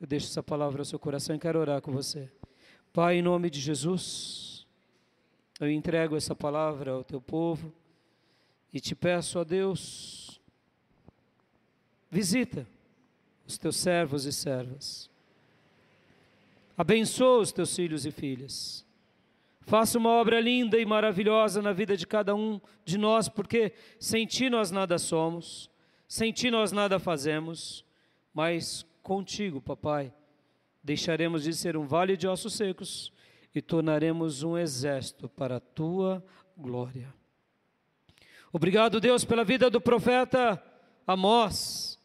Eu 0.00 0.06
deixo 0.06 0.26
essa 0.26 0.42
palavra 0.42 0.80
ao 0.80 0.84
seu 0.84 0.98
coração 0.98 1.34
e 1.34 1.38
quero 1.38 1.58
orar 1.58 1.82
com 1.82 1.90
você. 1.90 2.30
Pai, 2.92 3.16
em 3.16 3.22
nome 3.22 3.50
de 3.50 3.60
Jesus. 3.60 4.64
Eu 5.60 5.68
entrego 5.68 6.16
essa 6.16 6.36
palavra 6.36 6.92
ao 6.92 7.02
teu 7.02 7.20
povo 7.20 7.72
e 8.72 8.78
te 8.78 8.94
peço 8.94 9.40
a 9.40 9.44
Deus, 9.44 10.40
visita 12.10 12.66
os 13.46 13.58
teus 13.58 13.76
servos 13.76 14.24
e 14.24 14.32
servas. 14.32 15.10
Abençoa 16.76 17.40
os 17.40 17.50
teus 17.50 17.74
filhos 17.74 18.06
e 18.06 18.12
filhas. 18.12 18.84
Faça 19.62 19.98
uma 19.98 20.10
obra 20.10 20.40
linda 20.40 20.78
e 20.78 20.86
maravilhosa 20.86 21.60
na 21.60 21.72
vida 21.72 21.96
de 21.96 22.06
cada 22.06 22.34
um 22.36 22.60
de 22.84 22.96
nós, 22.96 23.28
porque 23.28 23.72
sem 23.98 24.26
ti 24.26 24.48
nós 24.48 24.70
nada 24.70 24.96
somos, 24.96 25.68
sem 26.06 26.32
ti 26.32 26.50
nós 26.50 26.70
nada 26.70 26.98
fazemos, 27.00 27.84
mas 28.32 28.86
contigo, 29.08 29.58
papai, 29.58 30.12
deixaremos 30.82 31.44
de 31.44 31.54
ser 31.54 31.78
um 31.78 31.86
vale 31.86 32.14
de 32.14 32.28
ossos 32.28 32.52
secos 32.52 33.10
e 33.54 33.62
tornaremos 33.62 34.42
um 34.42 34.58
exército 34.58 35.30
para 35.30 35.56
a 35.56 35.60
tua 35.60 36.22
glória. 36.54 37.14
Obrigado, 38.52 39.00
Deus, 39.00 39.24
pela 39.24 39.44
vida 39.44 39.70
do 39.70 39.80
profeta 39.80 40.62
Amós, 41.06 41.98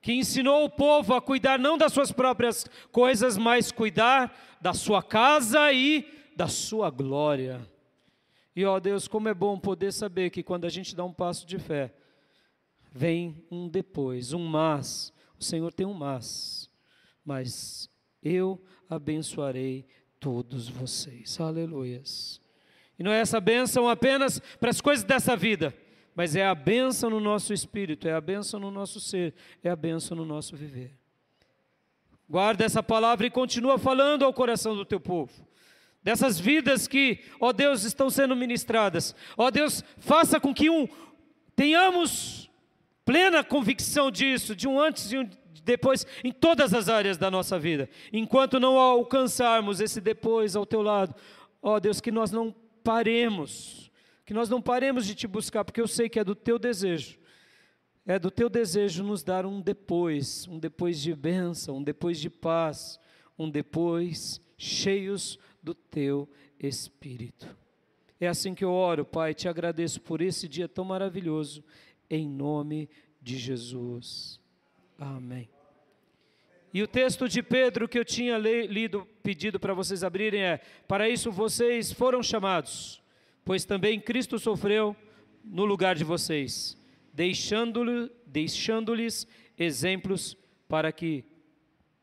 que 0.00 0.12
ensinou 0.12 0.64
o 0.64 0.70
povo 0.70 1.14
a 1.14 1.20
cuidar 1.20 1.58
não 1.58 1.76
das 1.76 1.92
suas 1.92 2.12
próprias 2.12 2.64
coisas, 2.92 3.36
mas 3.36 3.72
cuidar 3.72 4.32
da 4.60 4.72
sua 4.72 5.02
casa 5.02 5.72
e 5.72 6.08
da 6.36 6.46
sua 6.46 6.90
glória. 6.90 7.60
E 8.54 8.64
ó 8.64 8.78
Deus, 8.78 9.08
como 9.08 9.28
é 9.28 9.34
bom 9.34 9.58
poder 9.58 9.92
saber 9.92 10.30
que 10.30 10.44
quando 10.44 10.64
a 10.64 10.70
gente 10.70 10.94
dá 10.94 11.02
um 11.02 11.12
passo 11.12 11.44
de 11.44 11.58
fé, 11.58 11.92
vem 12.92 13.44
um 13.50 13.68
depois, 13.68 14.32
um 14.32 14.46
mas. 14.46 15.12
O 15.40 15.44
Senhor 15.44 15.72
tem 15.72 15.86
um 15.86 15.94
mas, 15.94 16.70
mas 17.24 17.88
eu 18.22 18.62
abençoarei 18.90 19.86
todos 20.20 20.68
vocês. 20.68 21.40
Aleluias. 21.40 22.42
E 22.98 23.02
não 23.02 23.10
é 23.10 23.20
essa 23.20 23.40
bênção 23.40 23.88
apenas 23.88 24.38
para 24.60 24.68
as 24.68 24.82
coisas 24.82 25.02
dessa 25.02 25.34
vida, 25.34 25.74
mas 26.14 26.36
é 26.36 26.46
a 26.46 26.54
bênção 26.54 27.08
no 27.08 27.18
nosso 27.18 27.54
espírito, 27.54 28.06
é 28.06 28.12
a 28.12 28.20
bênção 28.20 28.60
no 28.60 28.70
nosso 28.70 29.00
ser, 29.00 29.34
é 29.64 29.70
a 29.70 29.76
bênção 29.76 30.14
no 30.14 30.26
nosso 30.26 30.54
viver. 30.54 30.94
Guarda 32.28 32.62
essa 32.62 32.82
palavra 32.82 33.26
e 33.26 33.30
continua 33.30 33.78
falando 33.78 34.26
ao 34.26 34.34
coração 34.34 34.76
do 34.76 34.84
teu 34.84 35.00
povo. 35.00 35.32
Dessas 36.02 36.38
vidas 36.38 36.86
que, 36.86 37.20
ó 37.40 37.50
Deus, 37.50 37.84
estão 37.84 38.10
sendo 38.10 38.36
ministradas. 38.36 39.14
Ó 39.38 39.50
Deus, 39.50 39.82
faça 39.96 40.38
com 40.38 40.52
que 40.52 40.68
um 40.68 40.86
tenhamos 41.56 42.49
plena 43.10 43.42
convicção 43.42 44.08
disso, 44.08 44.54
de 44.54 44.68
um 44.68 44.80
antes 44.80 45.10
e 45.10 45.18
um 45.18 45.28
depois 45.64 46.06
em 46.22 46.30
todas 46.30 46.72
as 46.72 46.88
áreas 46.88 47.18
da 47.18 47.28
nossa 47.28 47.58
vida. 47.58 47.90
Enquanto 48.12 48.60
não 48.60 48.78
alcançarmos 48.78 49.80
esse 49.80 50.00
depois 50.00 50.54
ao 50.54 50.64
teu 50.64 50.80
lado, 50.80 51.12
ó 51.60 51.80
Deus, 51.80 52.00
que 52.00 52.12
nós 52.12 52.30
não 52.30 52.54
paremos, 52.84 53.90
que 54.24 54.32
nós 54.32 54.48
não 54.48 54.62
paremos 54.62 55.04
de 55.04 55.16
te 55.16 55.26
buscar, 55.26 55.64
porque 55.64 55.80
eu 55.80 55.88
sei 55.88 56.08
que 56.08 56.20
é 56.20 56.24
do 56.24 56.36
teu 56.36 56.56
desejo. 56.56 57.18
É 58.06 58.16
do 58.16 58.30
teu 58.30 58.48
desejo 58.48 59.02
nos 59.02 59.24
dar 59.24 59.44
um 59.44 59.60
depois, 59.60 60.46
um 60.46 60.60
depois 60.60 61.00
de 61.00 61.12
bênção, 61.12 61.78
um 61.78 61.82
depois 61.82 62.20
de 62.20 62.30
paz, 62.30 63.00
um 63.36 63.50
depois 63.50 64.40
cheios 64.56 65.36
do 65.60 65.74
teu 65.74 66.28
espírito. 66.60 67.58
É 68.20 68.28
assim 68.28 68.54
que 68.54 68.64
eu 68.64 68.70
oro, 68.70 69.04
Pai, 69.04 69.34
te 69.34 69.48
agradeço 69.48 70.00
por 70.00 70.20
esse 70.20 70.46
dia 70.46 70.68
tão 70.68 70.84
maravilhoso, 70.84 71.64
em 72.10 72.28
nome 72.28 72.90
de 73.22 73.38
Jesus. 73.38 74.40
Amém. 74.98 75.48
E 76.72 76.82
o 76.82 76.86
texto 76.86 77.28
de 77.28 77.42
Pedro 77.42 77.88
que 77.88 77.98
eu 77.98 78.04
tinha 78.04 78.36
lido, 78.38 79.06
pedido 79.22 79.58
para 79.58 79.74
vocês 79.74 80.04
abrirem 80.04 80.42
é: 80.42 80.60
Para 80.86 81.08
isso 81.08 81.32
vocês 81.32 81.92
foram 81.92 82.22
chamados, 82.22 83.02
pois 83.44 83.64
também 83.64 84.00
Cristo 84.00 84.38
sofreu 84.38 84.94
no 85.44 85.64
lugar 85.64 85.94
de 85.94 86.04
vocês, 86.04 86.76
deixando-lhes 87.12 88.10
deixando 88.26 88.94
exemplos 89.58 90.36
para 90.68 90.92
que 90.92 91.24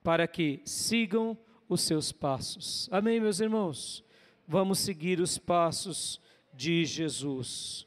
para 0.03 0.25
que 0.25 0.61
sigam 0.63 1.37
os 1.67 1.81
seus 1.81 2.13
passos. 2.13 2.87
Amém, 2.91 3.19
meus 3.19 3.41
irmãos. 3.41 4.03
Vamos 4.47 4.79
seguir 4.79 5.19
os 5.19 5.37
passos 5.37 6.21
de 6.53 6.85
Jesus, 6.85 7.85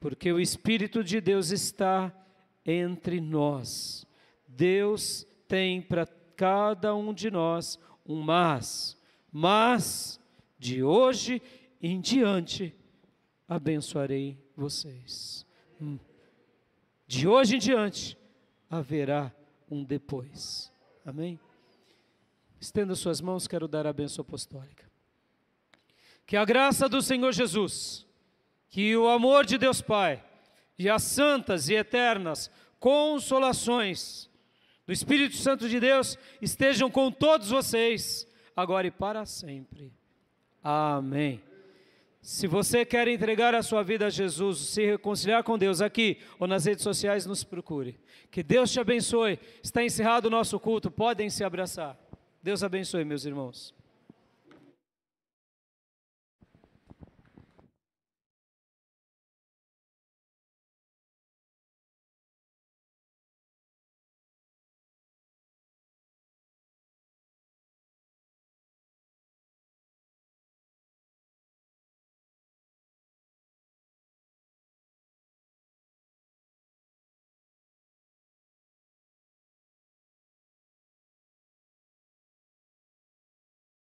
porque 0.00 0.32
o 0.32 0.40
Espírito 0.40 1.02
de 1.02 1.20
Deus 1.20 1.50
está 1.50 2.12
entre 2.64 3.20
nós 3.20 4.06
Deus 4.56 5.26
tem 5.46 5.82
para 5.82 6.06
cada 6.34 6.94
um 6.94 7.12
de 7.12 7.30
nós 7.30 7.78
um 8.06 8.22
mas. 8.22 8.96
Mas 9.30 10.18
de 10.58 10.82
hoje 10.82 11.42
em 11.80 12.00
diante 12.00 12.74
abençoarei 13.46 14.38
vocês. 14.56 15.44
Hum. 15.80 15.98
De 17.06 17.28
hoje 17.28 17.56
em 17.56 17.58
diante 17.58 18.18
haverá 18.70 19.30
um 19.70 19.84
depois. 19.84 20.72
Amém? 21.04 21.38
Estenda 22.58 22.94
suas 22.94 23.20
mãos, 23.20 23.46
quero 23.46 23.68
dar 23.68 23.86
a 23.86 23.92
benção 23.92 24.22
apostólica. 24.22 24.90
Que 26.24 26.36
a 26.36 26.44
graça 26.44 26.88
do 26.88 27.02
Senhor 27.02 27.32
Jesus, 27.32 28.05
que 28.68 28.96
o 28.96 29.08
amor 29.08 29.44
de 29.44 29.58
Deus 29.58 29.80
Pai 29.80 30.22
e 30.78 30.88
as 30.88 31.02
santas 31.02 31.68
e 31.68 31.74
eternas 31.74 32.50
consolações 32.78 34.30
do 34.86 34.92
Espírito 34.92 35.36
Santo 35.36 35.68
de 35.68 35.80
Deus 35.80 36.16
estejam 36.40 36.90
com 36.90 37.10
todos 37.10 37.50
vocês, 37.50 38.26
agora 38.54 38.86
e 38.86 38.90
para 38.90 39.26
sempre. 39.26 39.92
Amém. 40.62 41.42
Se 42.20 42.46
você 42.46 42.84
quer 42.84 43.06
entregar 43.06 43.54
a 43.54 43.62
sua 43.62 43.84
vida 43.84 44.06
a 44.06 44.10
Jesus, 44.10 44.58
se 44.58 44.84
reconciliar 44.84 45.44
com 45.44 45.56
Deus 45.56 45.80
aqui 45.80 46.18
ou 46.40 46.46
nas 46.48 46.64
redes 46.64 46.82
sociais, 46.82 47.24
nos 47.24 47.44
procure. 47.44 48.00
Que 48.30 48.42
Deus 48.42 48.72
te 48.72 48.80
abençoe. 48.80 49.38
Está 49.62 49.84
encerrado 49.84 50.26
o 50.26 50.30
nosso 50.30 50.58
culto, 50.58 50.90
podem 50.90 51.30
se 51.30 51.44
abraçar. 51.44 51.96
Deus 52.42 52.64
abençoe, 52.64 53.04
meus 53.04 53.24
irmãos. 53.24 53.72